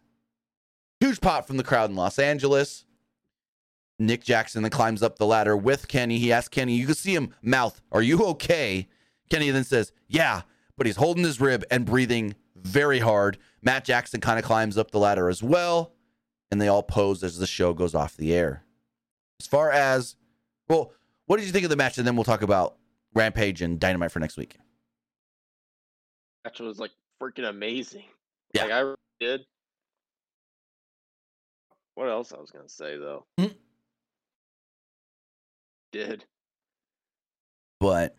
Huge 1.01 1.19
pop 1.19 1.45
from 1.45 1.57
the 1.57 1.63
crowd 1.63 1.89
in 1.89 1.97
Los 1.97 2.17
Angeles. 2.17 2.85
Nick 3.99 4.23
Jackson 4.23 4.63
then 4.63 4.71
climbs 4.71 5.03
up 5.03 5.17
the 5.17 5.25
ladder 5.25 5.57
with 5.57 5.89
Kenny. 5.89 6.17
He 6.17 6.31
asks 6.31 6.47
Kenny, 6.47 6.75
you 6.75 6.85
can 6.85 6.95
see 6.95 7.13
him 7.13 7.35
mouth, 7.41 7.81
Are 7.91 8.01
you 8.01 8.23
okay? 8.27 8.87
Kenny 9.29 9.49
then 9.49 9.65
says, 9.65 9.91
Yeah, 10.07 10.43
but 10.77 10.87
he's 10.87 10.95
holding 10.95 11.25
his 11.25 11.41
rib 11.41 11.65
and 11.69 11.85
breathing 11.85 12.35
very 12.55 12.99
hard. 12.99 13.37
Matt 13.61 13.83
Jackson 13.83 14.21
kind 14.21 14.39
of 14.39 14.45
climbs 14.45 14.77
up 14.77 14.91
the 14.91 14.99
ladder 14.99 15.27
as 15.27 15.43
well, 15.43 15.91
and 16.49 16.61
they 16.61 16.69
all 16.69 16.81
pose 16.81 17.23
as 17.23 17.37
the 17.37 17.45
show 17.45 17.73
goes 17.73 17.93
off 17.93 18.15
the 18.15 18.33
air. 18.33 18.63
As 19.41 19.47
far 19.47 19.69
as, 19.69 20.15
well, 20.69 20.93
what 21.25 21.37
did 21.37 21.45
you 21.45 21.51
think 21.51 21.65
of 21.65 21.69
the 21.69 21.75
match? 21.75 21.97
And 21.97 22.07
then 22.07 22.15
we'll 22.15 22.23
talk 22.23 22.41
about 22.41 22.77
Rampage 23.13 23.61
and 23.61 23.79
Dynamite 23.79 24.11
for 24.11 24.21
next 24.21 24.37
week. 24.37 24.55
Match 26.45 26.61
was 26.61 26.79
like 26.79 26.91
freaking 27.21 27.47
amazing. 27.49 28.05
Yeah. 28.53 28.63
Like 28.63 28.71
I 28.71 28.93
did. 29.19 29.41
What 31.95 32.09
else 32.09 32.33
I 32.33 32.39
was 32.39 32.51
gonna 32.51 32.69
say 32.69 32.97
though? 32.97 33.25
Hmm. 33.39 33.47
Did 35.91 36.25
But 37.79 38.15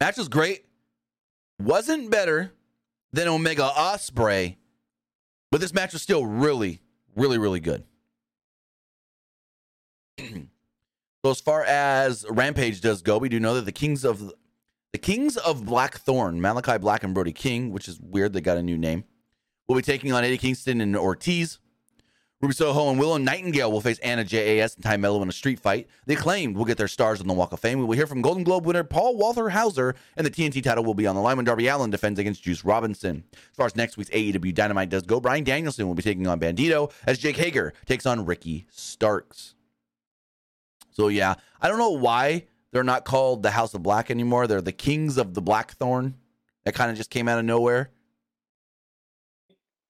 match 0.00 0.16
was 0.16 0.28
great. 0.28 0.64
Wasn't 1.60 2.10
better 2.10 2.52
than 3.12 3.28
Omega 3.28 3.70
Ospreay, 3.76 4.56
but 5.50 5.60
this 5.60 5.74
match 5.74 5.92
was 5.92 6.02
still 6.02 6.24
really, 6.24 6.80
really, 7.14 7.38
really 7.38 7.60
good. 7.60 7.84
so 10.18 11.30
as 11.30 11.40
far 11.40 11.64
as 11.64 12.24
Rampage 12.30 12.80
does 12.80 13.02
go, 13.02 13.18
we 13.18 13.28
do 13.28 13.40
know 13.40 13.54
that 13.54 13.64
the 13.66 13.72
Kings 13.72 14.04
of 14.04 14.32
the 14.92 14.98
Kings 14.98 15.36
of 15.36 15.66
Blackthorn, 15.66 16.40
Malakai 16.40 16.80
Black 16.80 17.04
and 17.04 17.12
Brody 17.12 17.32
King, 17.32 17.72
which 17.72 17.88
is 17.88 18.00
weird, 18.00 18.32
they 18.32 18.40
got 18.40 18.56
a 18.56 18.62
new 18.62 18.78
name, 18.78 19.04
will 19.68 19.76
be 19.76 19.82
taking 19.82 20.12
on 20.12 20.24
Eddie 20.24 20.38
Kingston 20.38 20.80
and 20.80 20.96
Ortiz. 20.96 21.58
Ruby 22.42 22.52
Soho 22.52 22.90
and 22.90 22.98
Willow 22.98 23.16
Nightingale 23.16 23.72
will 23.72 23.80
face 23.80 23.98
Anna 24.00 24.22
JAS 24.22 24.74
and 24.74 24.84
Tay 24.84 24.98
Melo 24.98 25.22
in 25.22 25.28
a 25.28 25.32
street 25.32 25.58
fight. 25.58 25.88
The 26.04 26.14
acclaimed 26.14 26.54
will 26.54 26.66
get 26.66 26.76
their 26.76 26.86
stars 26.86 27.18
on 27.18 27.26
the 27.26 27.32
Walk 27.32 27.52
of 27.52 27.60
Fame. 27.60 27.78
We 27.78 27.86
will 27.86 27.96
hear 27.96 28.06
from 28.06 28.20
Golden 28.20 28.44
Globe 28.44 28.66
winner 28.66 28.84
Paul 28.84 29.16
Walter 29.16 29.48
Hauser, 29.48 29.94
and 30.18 30.26
the 30.26 30.30
TNT 30.30 30.62
title 30.62 30.84
will 30.84 30.92
be 30.92 31.06
on 31.06 31.14
the 31.14 31.22
line 31.22 31.36
when 31.36 31.46
Darby 31.46 31.66
Allin 31.66 31.90
defends 31.90 32.20
against 32.20 32.42
Juice 32.42 32.62
Robinson. 32.62 33.24
As 33.32 33.56
far 33.56 33.64
as 33.64 33.74
next 33.74 33.96
week's 33.96 34.10
AEW 34.10 34.54
Dynamite 34.54 34.90
does 34.90 35.04
go, 35.04 35.18
Bryan 35.18 35.44
Danielson 35.44 35.86
will 35.86 35.94
be 35.94 36.02
taking 36.02 36.26
on 36.26 36.38
Bandito 36.38 36.92
as 37.06 37.18
Jake 37.18 37.38
Hager 37.38 37.72
takes 37.86 38.04
on 38.04 38.26
Ricky 38.26 38.66
Starks. 38.70 39.54
So 40.90 41.08
yeah, 41.08 41.36
I 41.60 41.68
don't 41.68 41.78
know 41.78 41.90
why 41.90 42.44
they're 42.70 42.84
not 42.84 43.06
called 43.06 43.42
the 43.42 43.52
House 43.52 43.72
of 43.72 43.82
Black 43.82 44.10
anymore. 44.10 44.46
They're 44.46 44.60
the 44.60 44.72
Kings 44.72 45.16
of 45.16 45.32
the 45.32 45.42
Blackthorn. 45.42 46.16
That 46.64 46.74
kind 46.74 46.90
of 46.90 46.98
just 46.98 47.10
came 47.10 47.28
out 47.28 47.38
of 47.38 47.46
nowhere. 47.46 47.90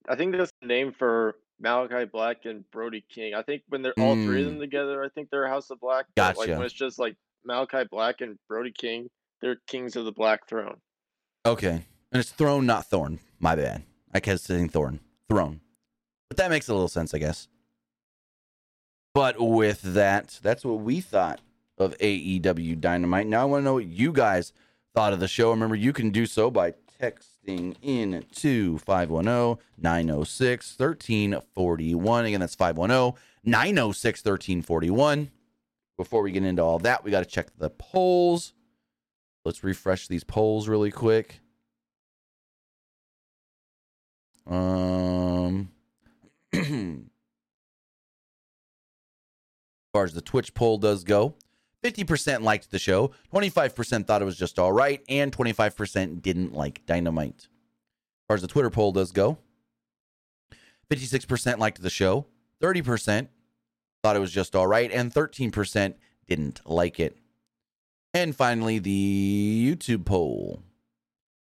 I 0.08 0.16
think 0.16 0.36
that's 0.36 0.52
the 0.60 0.66
name 0.66 0.92
for 0.92 1.36
Malakai 1.62 2.10
Black 2.10 2.44
and 2.44 2.68
Brody 2.70 3.04
King. 3.08 3.34
I 3.34 3.42
think 3.42 3.62
when 3.68 3.82
they're 3.82 3.94
all 3.98 4.14
three 4.14 4.42
of 4.42 4.46
hmm. 4.46 4.52
them 4.54 4.60
together, 4.60 5.02
I 5.04 5.08
think 5.08 5.30
they're 5.30 5.48
House 5.48 5.70
of 5.70 5.80
Black. 5.80 6.06
but, 6.14 6.36
Like. 6.36 6.48
Gotcha. 6.48 6.58
when 6.58 6.66
it's 6.66 6.74
just 6.74 6.98
like 6.98 7.16
Malakai 7.48 7.88
Black 7.90 8.20
and 8.20 8.38
Brody 8.48 8.72
King, 8.72 9.08
they're 9.40 9.60
Kings 9.66 9.96
of 9.96 10.04
the 10.04 10.12
Black 10.12 10.46
Throne. 10.48 10.76
Okay. 11.44 11.84
And 12.12 12.20
it's 12.20 12.30
throne, 12.30 12.66
not 12.66 12.86
thorn. 12.86 13.20
My 13.38 13.54
bad. 13.54 13.82
I 14.12 14.20
kept 14.20 14.40
saying 14.40 14.70
thorn. 14.70 15.00
Throne. 15.28 15.60
But 16.28 16.38
that 16.38 16.50
makes 16.50 16.68
a 16.68 16.72
little 16.72 16.88
sense, 16.88 17.14
I 17.14 17.18
guess. 17.18 17.48
But 19.14 19.40
with 19.40 19.82
that, 19.82 20.38
that's 20.42 20.64
what 20.64 20.80
we 20.80 21.00
thought 21.00 21.40
of 21.78 21.96
AEW 21.98 22.80
Dynamite. 22.80 23.26
Now 23.26 23.42
I 23.42 23.44
want 23.44 23.60
to 23.60 23.64
know 23.64 23.74
what 23.74 23.86
you 23.86 24.12
guys 24.12 24.52
thought 24.94 25.12
of 25.12 25.20
the 25.20 25.28
show. 25.28 25.50
Remember, 25.50 25.76
you 25.76 25.92
can 25.92 26.10
do 26.10 26.26
so 26.26 26.50
by 26.50 26.74
in 27.48 28.24
to 28.36 28.78
510 28.78 29.64
906 29.78 30.78
1341. 30.78 32.24
Again, 32.24 32.40
that's 32.40 32.54
510 32.54 33.20
906 33.44 34.24
1341. 34.24 35.30
Before 35.96 36.22
we 36.22 36.32
get 36.32 36.44
into 36.44 36.62
all 36.62 36.78
that, 36.80 37.04
we 37.04 37.10
got 37.10 37.20
to 37.20 37.26
check 37.26 37.48
the 37.56 37.70
polls. 37.70 38.52
Let's 39.44 39.64
refresh 39.64 40.08
these 40.08 40.24
polls 40.24 40.68
really 40.68 40.90
quick. 40.90 41.40
Um, 44.46 45.70
as 46.52 46.62
far 49.92 50.04
as 50.04 50.12
the 50.12 50.20
Twitch 50.20 50.54
poll 50.54 50.78
does 50.78 51.04
go, 51.04 51.34
50% 51.86 52.42
liked 52.42 52.70
the 52.72 52.78
show, 52.80 53.12
25% 53.32 54.06
thought 54.06 54.22
it 54.22 54.24
was 54.24 54.36
just 54.36 54.58
all 54.58 54.72
right, 54.72 55.00
and 55.08 55.30
25% 55.30 56.20
didn't 56.20 56.52
like 56.52 56.84
Dynamite. 56.84 57.42
As 57.42 58.26
far 58.26 58.34
as 58.34 58.42
the 58.42 58.48
Twitter 58.48 58.70
poll 58.70 58.90
does 58.90 59.12
go, 59.12 59.38
56% 60.90 61.58
liked 61.58 61.80
the 61.80 61.90
show, 61.90 62.26
30% 62.60 63.28
thought 64.02 64.16
it 64.16 64.20
was 64.20 64.32
just 64.32 64.56
all 64.56 64.66
right, 64.66 64.90
and 64.90 65.12
13% 65.14 65.94
didn't 66.26 66.60
like 66.66 66.98
it. 66.98 67.16
And 68.12 68.34
finally, 68.34 68.80
the 68.80 69.76
YouTube 69.76 70.04
poll. 70.04 70.62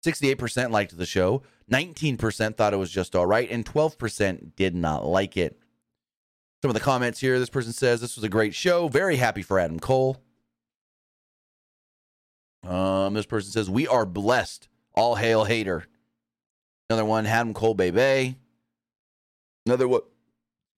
68% 0.06 0.70
liked 0.70 0.96
the 0.96 1.06
show, 1.06 1.42
19% 1.68 2.56
thought 2.56 2.72
it 2.72 2.78
was 2.78 2.92
just 2.92 3.16
all 3.16 3.26
right, 3.26 3.50
and 3.50 3.64
12% 3.66 4.54
did 4.54 4.76
not 4.76 5.04
like 5.04 5.36
it. 5.36 5.58
Some 6.62 6.70
of 6.70 6.74
the 6.74 6.80
comments 6.80 7.18
here 7.20 7.38
this 7.38 7.50
person 7.50 7.72
says, 7.72 8.00
This 8.00 8.16
was 8.16 8.24
a 8.24 8.28
great 8.28 8.54
show. 8.54 8.88
Very 8.88 9.16
happy 9.16 9.42
for 9.42 9.58
Adam 9.58 9.80
Cole. 9.80 10.22
Um, 12.66 13.14
this 13.14 13.26
person 13.26 13.50
says, 13.50 13.70
We 13.70 13.86
are 13.86 14.06
blessed. 14.06 14.68
All 14.94 15.14
hail 15.14 15.44
Hayter. 15.44 15.84
Another 16.90 17.04
one, 17.04 17.26
Adam 17.26 17.54
Cole, 17.54 17.74
baby. 17.74 18.36
Another 19.66 19.86
one, 19.86 20.00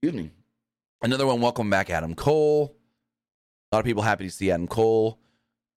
excuse 0.03 0.21
me. 0.21 0.31
Another 1.03 1.27
one, 1.27 1.41
welcome 1.41 1.71
back, 1.71 1.89
Adam 1.89 2.15
Cole. 2.15 2.77
A 3.71 3.77
lot 3.77 3.81
of 3.81 3.87
people 3.87 4.03
happy 4.03 4.25
to 4.25 4.31
see 4.31 4.51
Adam 4.51 4.67
Cole. 4.67 5.19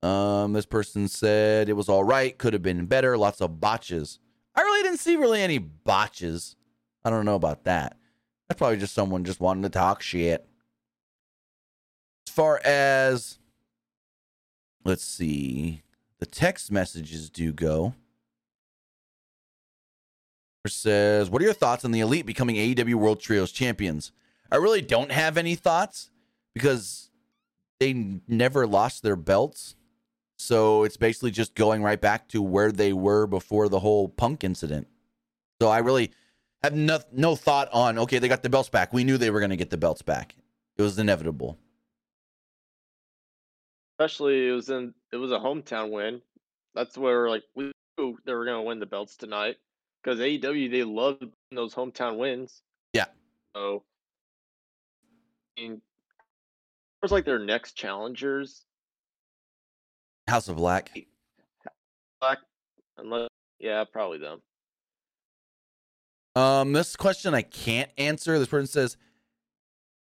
Um, 0.01 0.51
this 0.51 0.66
person 0.66 1.08
said 1.08 1.70
it 1.70 1.74
was 1.74 1.88
all 1.88 2.04
right, 2.04 2.38
could 2.38 2.54
have 2.54 2.64
been 2.64 2.88
better. 2.88 3.18
Lots 3.18 3.39
of 3.39 3.62
botches. 3.62 4.20
I 4.56 4.62
really 4.62 4.84
didn't 4.84 4.99
see 4.99 5.16
really 5.16 5.41
any 5.41 5.60
botches. 5.60 6.56
I 7.06 7.10
don't 7.10 7.26
know 7.26 7.36
about 7.36 7.64
that. 7.66 7.97
That's 8.49 8.58
probably 8.58 8.78
just 8.78 8.93
someone 8.93 9.24
just 9.24 9.39
wanting 9.39 9.64
to 9.64 9.70
talk 9.70 10.01
shit. 10.01 10.45
As 12.28 12.34
far 12.34 12.60
as 12.66 13.38
let's 14.84 15.06
see, 15.06 15.84
the 16.24 16.30
text 16.30 16.72
messages 16.72 17.30
do 17.30 17.52
go. 17.52 17.94
Says, 20.66 21.30
"What 21.30 21.42
are 21.42 21.46
your 21.46 21.54
thoughts 21.54 21.84
on 21.84 21.92
the 21.92 22.00
Elite 22.00 22.26
becoming 22.26 22.56
AEW 22.56 22.96
World 22.96 23.20
Trios 23.20 23.52
champions?" 23.52 24.14
I 24.50 24.56
really 24.56 24.80
don't 24.80 25.12
have 25.12 25.38
any 25.38 25.56
thoughts 25.56 26.12
because 26.56 27.10
they 27.82 28.22
never 28.26 28.66
lost 28.66 29.04
their 29.04 29.18
belts. 29.18 29.76
So 30.38 30.86
it's 30.86 30.96
basically 30.96 31.32
just 31.32 31.56
going 31.56 31.84
right 31.84 32.00
back 32.00 32.30
to 32.30 32.42
where 32.42 32.72
they 32.72 32.94
were 32.94 33.28
before 33.28 33.68
the 33.68 33.82
whole 33.82 34.08
punk 34.08 34.46
incident. 34.46 34.88
So 35.62 35.68
I 35.68 35.80
really 35.80 36.12
have 36.62 36.74
no, 36.74 37.02
no 37.12 37.36
thought 37.36 37.68
on, 37.74 38.00
okay, 38.00 38.20
they 38.20 38.30
got 38.30 38.44
the 38.44 38.50
belts 38.50 38.70
back. 38.70 38.94
We 38.94 39.04
knew 39.04 39.18
they 39.18 39.32
were 39.32 39.42
going 39.42 39.50
to 39.50 39.58
get 39.58 39.72
the 39.72 39.78
belts 39.78 40.02
back. 40.02 40.36
It 40.78 40.84
was 40.84 40.98
inevitable. 40.98 41.58
Especially 44.00 44.48
it 44.48 44.54
was 44.54 44.70
in 44.70 44.94
it 45.14 45.18
was 45.18 45.32
a 45.32 45.38
hometown 45.38 45.91
win. 45.91 46.22
That's 46.74 46.97
where 46.97 47.30
like 47.30 47.43
we 47.55 47.72
knew 47.97 48.18
they 48.26 48.34
were 48.34 48.45
gonna 48.45 48.64
win 48.64 48.80
the 48.80 48.86
belts 48.88 49.16
tonight. 49.16 49.57
Because 50.03 50.20
AEW 50.20 50.72
they 50.72 50.84
love 50.84 51.20
those 51.51 51.74
hometown 51.74 52.18
wins. 52.18 52.64
Yeah. 52.93 53.05
So 53.55 53.84
I 55.55 55.61
mean, 55.61 55.74
it 55.74 55.82
was 57.01 57.11
like 57.11 57.26
their 57.26 57.39
next 57.39 57.74
challengers. 57.74 58.66
House 60.28 60.47
of 60.47 60.55
Black. 60.55 60.91
Black 62.20 62.39
unless 62.97 63.30
yeah, 63.59 63.84
probably 63.84 64.18
them. 64.18 64.41
Um, 66.36 66.74
this 66.74 66.95
question 66.95 67.36
I 67.36 67.43
can't 67.43 67.91
answer. 67.99 68.39
This 68.39 68.47
person 68.47 68.66
says, 68.66 68.97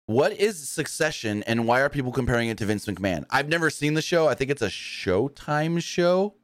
"What 0.07 0.33
is 0.33 0.67
Succession, 0.69 1.43
and 1.43 1.67
why 1.67 1.81
are 1.81 1.89
people 1.89 2.11
comparing 2.11 2.49
it 2.49 2.57
to 2.59 2.65
Vince 2.65 2.85
McMahon?" 2.85 3.25
I've 3.29 3.49
never 3.49 3.69
seen 3.69 3.93
the 3.95 4.01
show. 4.01 4.27
I 4.27 4.35
think 4.35 4.51
it's 4.51 4.61
a 4.61 4.67
Showtime 4.67 5.81
show, 5.81 6.35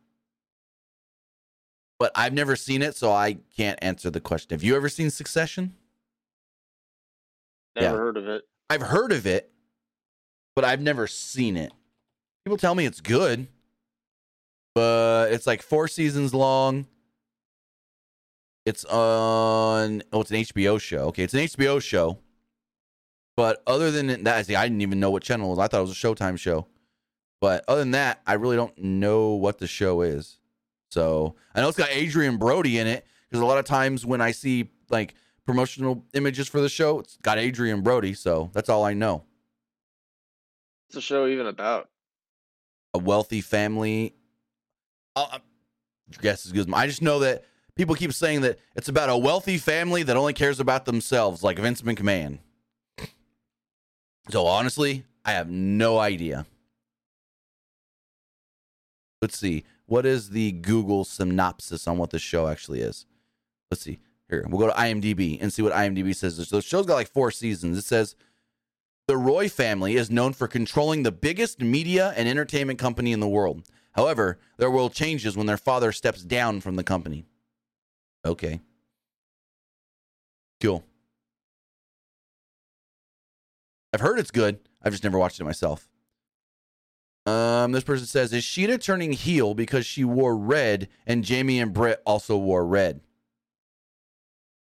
but 1.99 2.11
I've 2.15 2.33
never 2.33 2.55
seen 2.55 2.81
it, 2.81 2.95
so 2.95 3.11
I 3.11 3.33
can't 3.55 3.77
answer 3.81 4.09
the 4.09 4.21
question. 4.21 4.49
Have 4.51 4.63
you 4.63 4.75
ever 4.75 4.89
seen 4.89 5.09
Succession? 5.09 5.75
Never 7.75 7.95
Yeah. 7.95 7.99
heard 7.99 8.17
of 8.17 8.27
it. 8.27 8.47
I've 8.69 8.81
heard 8.81 9.11
of 9.11 9.25
it, 9.27 9.51
but 10.55 10.65
I've 10.65 10.81
never 10.81 11.07
seen 11.07 11.55
it. 11.55 11.71
People 12.43 12.57
tell 12.57 12.73
me 12.73 12.85
it's 12.85 13.01
good, 13.01 13.47
but 14.73 15.31
it's 15.31 15.45
like 15.45 15.61
four 15.61 15.87
seasons 15.87 16.33
long. 16.33 16.87
It's 18.65 18.83
on. 18.85 20.03
Oh, 20.11 20.21
it's 20.21 20.31
an 20.31 20.37
HBO 20.37 20.77
show. 20.77 21.05
Okay, 21.09 21.23
it's 21.23 21.33
an 21.33 21.39
HBO 21.41 21.79
show. 21.79 22.19
But 23.37 23.63
other 23.65 23.91
than 23.91 24.23
that, 24.23 24.45
see, 24.45 24.55
I 24.55 24.65
didn't 24.65 24.81
even 24.81 24.99
know 24.99 25.11
what 25.11 25.23
channel 25.23 25.47
it 25.47 25.49
was. 25.51 25.59
I 25.59 25.67
thought 25.67 25.79
it 25.79 25.87
was 25.87 25.91
a 25.91 25.95
Showtime 25.95 26.37
show. 26.37 26.67
But 27.39 27.63
other 27.67 27.79
than 27.81 27.91
that, 27.91 28.21
I 28.27 28.33
really 28.33 28.55
don't 28.55 28.77
know 28.77 29.29
what 29.29 29.57
the 29.57 29.67
show 29.67 30.01
is. 30.01 30.37
So 30.89 31.35
I 31.55 31.61
know 31.61 31.69
it's 31.69 31.77
got 31.77 31.89
Adrien 31.91 32.37
Brody 32.37 32.77
in 32.77 32.87
it 32.87 33.05
because 33.29 33.41
a 33.41 33.45
lot 33.45 33.57
of 33.57 33.65
times 33.65 34.05
when 34.05 34.21
I 34.21 34.31
see 34.31 34.69
like 34.89 35.15
promotional 35.45 36.05
images 36.13 36.47
for 36.47 36.61
the 36.61 36.69
show, 36.69 36.99
it's 36.99 37.17
got 37.17 37.37
Adrien 37.39 37.81
Brody. 37.81 38.13
So 38.13 38.51
that's 38.53 38.69
all 38.69 38.83
I 38.83 38.93
know. 38.93 39.23
What's 40.87 40.95
the 40.95 41.01
show 41.01 41.25
even 41.25 41.47
about? 41.47 41.89
a 42.93 42.99
wealthy 42.99 43.41
family. 43.41 44.13
Uh, 45.15 45.27
uh, 45.33 45.39
guess 46.21 46.45
is 46.45 46.51
good. 46.51 46.71
I 46.73 46.87
just 46.87 47.01
know 47.01 47.19
that 47.19 47.45
people 47.75 47.95
keep 47.95 48.13
saying 48.13 48.41
that 48.41 48.59
it's 48.75 48.89
about 48.89 49.09
a 49.09 49.17
wealthy 49.17 49.57
family 49.57 50.03
that 50.03 50.17
only 50.17 50.33
cares 50.33 50.59
about 50.59 50.85
themselves, 50.85 51.43
like 51.43 51.57
Vince 51.59 51.81
McMahon. 51.81 52.39
So 54.29 54.45
honestly, 54.45 55.05
I 55.25 55.33
have 55.33 55.49
no 55.49 55.97
idea. 55.99 56.45
Let's 59.21 59.37
see. 59.37 59.63
What 59.85 60.05
is 60.05 60.29
the 60.29 60.51
Google 60.53 61.03
synopsis 61.03 61.87
on 61.87 61.97
what 61.97 62.11
the 62.11 62.19
show 62.19 62.47
actually 62.47 62.81
is? 62.81 63.05
Let's 63.69 63.83
see. 63.83 63.99
Here, 64.29 64.45
we'll 64.47 64.59
go 64.59 64.67
to 64.67 64.79
IMDb 64.79 65.37
and 65.41 65.51
see 65.51 65.61
what 65.61 65.73
IMDb 65.73 66.15
says. 66.15 66.35
So 66.47 66.55
the 66.55 66.61
show's 66.61 66.85
got 66.85 66.95
like 66.95 67.09
four 67.11 67.31
seasons. 67.31 67.77
It 67.77 67.83
says 67.83 68.15
the 69.07 69.17
Roy 69.17 69.49
family 69.49 69.95
is 69.95 70.09
known 70.09 70.31
for 70.31 70.47
controlling 70.47 71.03
the 71.03 71.11
biggest 71.11 71.59
media 71.59 72.13
and 72.15 72.29
entertainment 72.29 72.79
company 72.79 73.11
in 73.11 73.19
the 73.19 73.27
world. 73.27 73.63
However, 73.91 74.39
their 74.57 74.71
world 74.71 74.93
changes 74.93 75.35
when 75.35 75.47
their 75.47 75.57
father 75.57 75.91
steps 75.91 76.23
down 76.23 76.61
from 76.61 76.77
the 76.77 76.83
company. 76.83 77.25
Okay. 78.23 78.61
Cool. 80.61 80.83
I've 83.93 84.01
heard 84.01 84.19
it's 84.19 84.31
good. 84.31 84.59
I've 84.81 84.91
just 84.93 85.03
never 85.03 85.17
watched 85.17 85.39
it 85.39 85.43
myself. 85.43 85.87
Um, 87.25 87.71
this 87.71 87.83
person 87.83 88.07
says, 88.07 88.33
is 88.33 88.43
Shida 88.43 88.81
turning 88.81 89.11
heel 89.11 89.53
because 89.53 89.85
she 89.85 90.03
wore 90.03 90.35
red 90.35 90.87
and 91.05 91.23
Jamie 91.23 91.59
and 91.59 91.71
Britt 91.73 92.01
also 92.05 92.37
wore 92.37 92.65
red? 92.65 93.01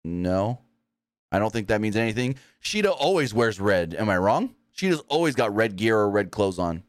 No. 0.04 0.60
I 1.32 1.38
don't 1.38 1.52
think 1.52 1.68
that 1.68 1.80
means 1.80 1.96
anything. 1.96 2.36
Shida 2.62 2.94
always 2.96 3.34
wears 3.34 3.60
red. 3.60 3.94
Am 3.94 4.08
I 4.08 4.16
wrong? 4.16 4.54
Shida's 4.76 5.02
always 5.08 5.34
got 5.34 5.54
red 5.54 5.76
gear 5.76 5.96
or 5.98 6.08
red 6.10 6.30
clothes 6.30 6.58
on. 6.58 6.84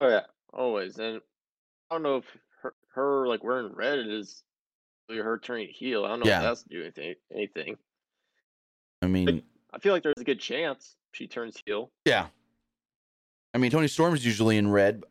Oh 0.00 0.08
yeah, 0.08 0.26
always. 0.52 0.98
And 0.98 1.20
I 1.90 1.94
don't 1.94 2.02
know 2.02 2.16
if 2.16 2.24
her, 2.62 2.74
her 2.94 3.26
like 3.26 3.42
wearing 3.42 3.72
red 3.74 4.00
is 4.00 4.42
her 5.08 5.38
turning 5.38 5.68
heel. 5.68 6.04
I 6.04 6.08
don't 6.08 6.20
know 6.20 6.26
Yeah. 6.26 6.38
if 6.38 6.42
that's 6.42 6.62
to 6.64 6.68
do 6.68 6.82
anything. 6.82 7.14
Anything. 7.34 7.76
I 9.00 9.06
mean, 9.06 9.42
I 9.72 9.78
feel 9.78 9.92
like 9.92 10.02
there's 10.02 10.14
a 10.18 10.24
good 10.24 10.40
chance 10.40 10.96
she 11.12 11.26
turns 11.26 11.60
heel. 11.64 11.90
yeah. 12.04 12.26
I 13.54 13.58
mean, 13.58 13.70
Toni 13.70 13.88
Storm 13.88 14.14
is 14.14 14.24
usually 14.24 14.58
in 14.58 14.70
red. 14.70 15.02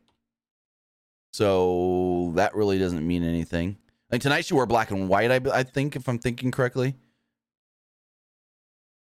So 1.32 2.32
that 2.36 2.54
really 2.54 2.78
doesn't 2.78 3.06
mean 3.06 3.22
anything. 3.24 3.76
Like 4.10 4.20
tonight 4.20 4.44
she 4.44 4.54
wore 4.54 4.64
black 4.64 4.90
and 4.90 5.08
white, 5.08 5.30
I, 5.30 5.40
I 5.52 5.62
think, 5.64 5.96
if 5.96 6.08
I'm 6.08 6.18
thinking 6.18 6.50
correctly. 6.50 6.94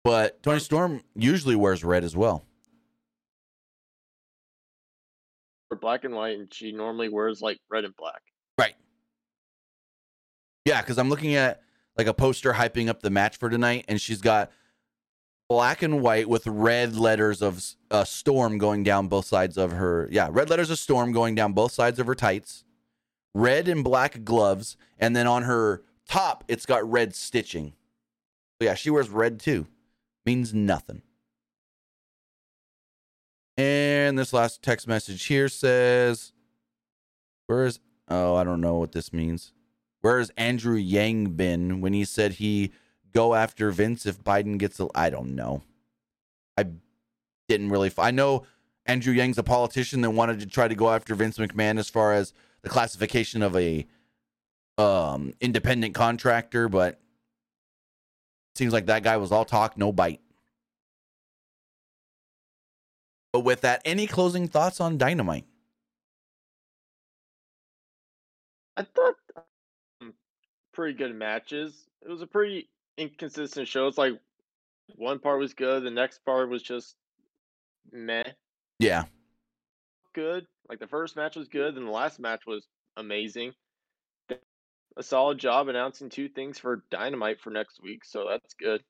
But 0.03 0.41
Toni 0.41 0.59
Storm 0.59 1.01
usually 1.15 1.55
wears 1.55 1.83
red 1.83 2.03
as 2.03 2.15
well. 2.15 2.45
For 5.69 5.77
black 5.77 6.03
and 6.05 6.15
white, 6.15 6.37
and 6.39 6.51
she 6.53 6.71
normally 6.71 7.09
wears 7.09 7.41
like 7.41 7.59
red 7.69 7.85
and 7.85 7.95
black. 7.95 8.21
Right. 8.57 8.75
Yeah, 10.63 10.81
because 10.81 10.97
I'm 10.97 11.09
looking 11.09 11.35
at 11.35 11.61
like 11.97 12.07
a 12.07 12.13
poster 12.13 12.53
hyping 12.53 12.87
up 12.87 13.01
the 13.01 13.09
match 13.09 13.37
for 13.37 13.49
tonight, 13.49 13.85
and 13.87 13.99
she's 13.99 14.21
got 14.21 14.51
black 15.47 15.81
and 15.81 16.01
white 16.01 16.27
with 16.27 16.47
red 16.47 16.95
letters 16.95 17.41
of 17.41 17.63
a 17.91 18.05
storm 18.05 18.57
going 18.57 18.83
down 18.83 19.07
both 19.07 19.25
sides 19.25 19.57
of 19.57 19.71
her. 19.73 20.07
Yeah, 20.11 20.29
red 20.31 20.49
letters 20.49 20.69
of 20.69 20.79
storm 20.79 21.11
going 21.11 21.35
down 21.35 21.53
both 21.53 21.71
sides 21.71 21.99
of 21.99 22.07
her 22.07 22.15
tights, 22.15 22.63
red 23.33 23.67
and 23.67 23.83
black 23.83 24.23
gloves, 24.23 24.77
and 24.97 25.15
then 25.15 25.27
on 25.27 25.43
her 25.43 25.83
top, 26.07 26.43
it's 26.47 26.65
got 26.65 26.89
red 26.89 27.15
stitching. 27.15 27.73
So 28.59 28.65
yeah, 28.65 28.75
she 28.75 28.89
wears 28.89 29.09
red 29.09 29.39
too. 29.39 29.67
Means 30.25 30.53
nothing. 30.53 31.01
And 33.57 34.17
this 34.17 34.33
last 34.33 34.61
text 34.61 34.87
message 34.87 35.25
here 35.25 35.47
says, 35.47 36.33
Where 37.47 37.65
is, 37.65 37.79
oh, 38.09 38.35
I 38.35 38.43
don't 38.43 38.61
know 38.61 38.75
what 38.75 38.91
this 38.91 39.13
means. 39.13 39.53
Where 40.01 40.19
has 40.19 40.31
Andrew 40.37 40.75
Yang 40.75 41.31
been 41.31 41.81
when 41.81 41.93
he 41.93 42.05
said 42.05 42.33
he 42.33 42.71
go 43.15 43.33
after 43.33 43.71
Vince 43.71 44.05
if 44.05 44.23
Biden 44.23 44.57
gets, 44.59 44.79
a, 44.79 44.87
I 44.93 45.09
don't 45.09 45.35
know. 45.35 45.63
I 46.57 46.65
didn't 47.47 47.69
really, 47.69 47.91
I 47.97 48.11
know 48.11 48.45
Andrew 48.85 49.13
Yang's 49.13 49.37
a 49.37 49.43
politician 49.43 50.01
that 50.01 50.11
wanted 50.11 50.39
to 50.41 50.45
try 50.45 50.67
to 50.67 50.75
go 50.75 50.89
after 50.91 51.15
Vince 51.15 51.37
McMahon 51.37 51.79
as 51.79 51.89
far 51.89 52.13
as 52.13 52.33
the 52.61 52.69
classification 52.69 53.41
of 53.41 53.55
a 53.55 53.87
um 54.77 55.33
independent 55.39 55.95
contractor, 55.95 56.67
but 56.67 56.99
seems 58.55 58.73
like 58.73 58.87
that 58.87 59.03
guy 59.03 59.15
was 59.17 59.31
all 59.31 59.45
talk, 59.45 59.77
no 59.77 59.93
bite. 59.93 60.19
But 63.31 63.41
with 63.41 63.61
that, 63.61 63.81
any 63.85 64.07
closing 64.07 64.47
thoughts 64.47 64.81
on 64.81 64.97
Dynamite? 64.97 65.45
I 68.77 68.83
thought 68.83 69.15
um, 70.01 70.13
pretty 70.73 70.97
good 70.97 71.15
matches. 71.15 71.73
It 72.01 72.09
was 72.09 72.21
a 72.21 72.27
pretty 72.27 72.67
inconsistent 72.97 73.67
shows. 73.67 73.97
Like 73.97 74.13
one 74.95 75.19
part 75.19 75.39
was 75.39 75.53
good, 75.53 75.83
the 75.83 75.91
next 75.91 76.23
part 76.25 76.49
was 76.49 76.61
just 76.61 76.95
meh. 77.91 78.23
Yeah. 78.79 79.05
Good. 80.13 80.45
Like 80.69 80.79
the 80.79 80.87
first 80.87 81.15
match 81.15 81.35
was 81.35 81.47
good, 81.47 81.75
and 81.75 81.87
the 81.87 81.91
last 81.91 82.19
match 82.19 82.43
was 82.47 82.67
amazing. 82.97 83.53
A 84.97 85.03
solid 85.03 85.37
job 85.37 85.67
announcing 85.67 86.09
two 86.09 86.29
things 86.29 86.57
for 86.57 86.83
Dynamite 86.89 87.41
for 87.41 87.49
next 87.49 87.83
week, 87.83 88.05
so 88.05 88.25
that's 88.29 88.53
good. 88.53 88.81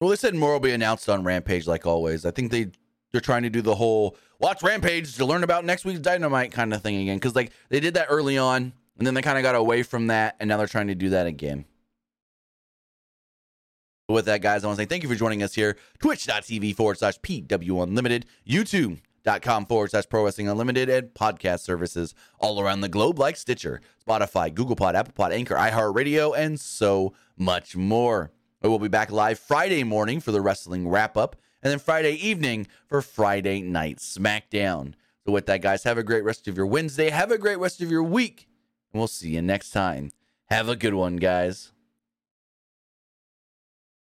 Well, 0.00 0.10
they 0.10 0.16
said 0.16 0.34
more 0.34 0.52
will 0.52 0.60
be 0.60 0.72
announced 0.72 1.08
on 1.08 1.24
Rampage, 1.24 1.66
like 1.66 1.86
always. 1.86 2.26
I 2.26 2.30
think 2.30 2.50
they 2.52 2.70
they're 3.12 3.20
trying 3.22 3.44
to 3.44 3.50
do 3.50 3.62
the 3.62 3.74
whole 3.74 4.16
watch 4.38 4.62
Rampage 4.62 5.16
to 5.16 5.24
learn 5.24 5.42
about 5.42 5.64
next 5.64 5.86
week's 5.86 6.00
Dynamite 6.00 6.52
kind 6.52 6.74
of 6.74 6.82
thing 6.82 7.00
again, 7.00 7.16
because 7.16 7.34
like 7.34 7.52
they 7.70 7.80
did 7.80 7.94
that 7.94 8.08
early 8.10 8.36
on, 8.36 8.72
and 8.98 9.06
then 9.06 9.14
they 9.14 9.22
kind 9.22 9.38
of 9.38 9.42
got 9.42 9.54
away 9.54 9.82
from 9.82 10.08
that, 10.08 10.36
and 10.38 10.48
now 10.48 10.58
they're 10.58 10.66
trying 10.66 10.88
to 10.88 10.94
do 10.94 11.08
that 11.10 11.26
again. 11.26 11.64
But 14.08 14.14
with 14.14 14.24
that, 14.24 14.40
guys, 14.40 14.64
I 14.64 14.66
want 14.66 14.78
to 14.78 14.82
say 14.82 14.86
thank 14.86 15.02
you 15.02 15.08
for 15.08 15.14
joining 15.14 15.42
us 15.42 15.54
here. 15.54 15.76
Twitch.tv 15.98 16.74
forward 16.74 16.96
slash 16.96 17.20
PW 17.20 17.82
Unlimited, 17.82 18.24
YouTube.com 18.48 19.66
forward 19.66 19.90
slash 19.90 20.08
Pro 20.08 20.24
Wrestling 20.24 20.48
Unlimited, 20.48 20.88
and 20.88 21.12
podcast 21.12 21.60
services 21.60 22.14
all 22.40 22.58
around 22.58 22.80
the 22.80 22.88
globe 22.88 23.18
like 23.18 23.36
Stitcher, 23.36 23.82
Spotify, 24.06 24.52
Google 24.52 24.76
Pod, 24.76 24.96
Apple 24.96 25.12
Pod, 25.12 25.32
Anchor, 25.32 25.56
iHeartRadio, 25.56 26.34
and 26.34 26.58
so 26.58 27.12
much 27.36 27.76
more. 27.76 28.32
We 28.62 28.70
will 28.70 28.78
be 28.78 28.88
back 28.88 29.12
live 29.12 29.38
Friday 29.38 29.84
morning 29.84 30.20
for 30.20 30.32
the 30.32 30.40
wrestling 30.40 30.88
wrap 30.88 31.18
up, 31.18 31.36
and 31.62 31.70
then 31.70 31.78
Friday 31.78 32.12
evening 32.12 32.66
for 32.86 33.02
Friday 33.02 33.60
Night 33.60 33.98
SmackDown. 33.98 34.94
So, 35.26 35.32
with 35.32 35.44
that, 35.46 35.60
guys, 35.60 35.84
have 35.84 35.98
a 35.98 36.02
great 36.02 36.24
rest 36.24 36.48
of 36.48 36.56
your 36.56 36.66
Wednesday. 36.66 37.10
Have 37.10 37.30
a 37.30 37.36
great 37.36 37.58
rest 37.58 37.82
of 37.82 37.90
your 37.90 38.02
week, 38.02 38.48
and 38.90 39.00
we'll 39.00 39.06
see 39.06 39.34
you 39.34 39.42
next 39.42 39.68
time. 39.68 40.12
Have 40.46 40.70
a 40.70 40.76
good 40.76 40.94
one, 40.94 41.16
guys. 41.16 41.72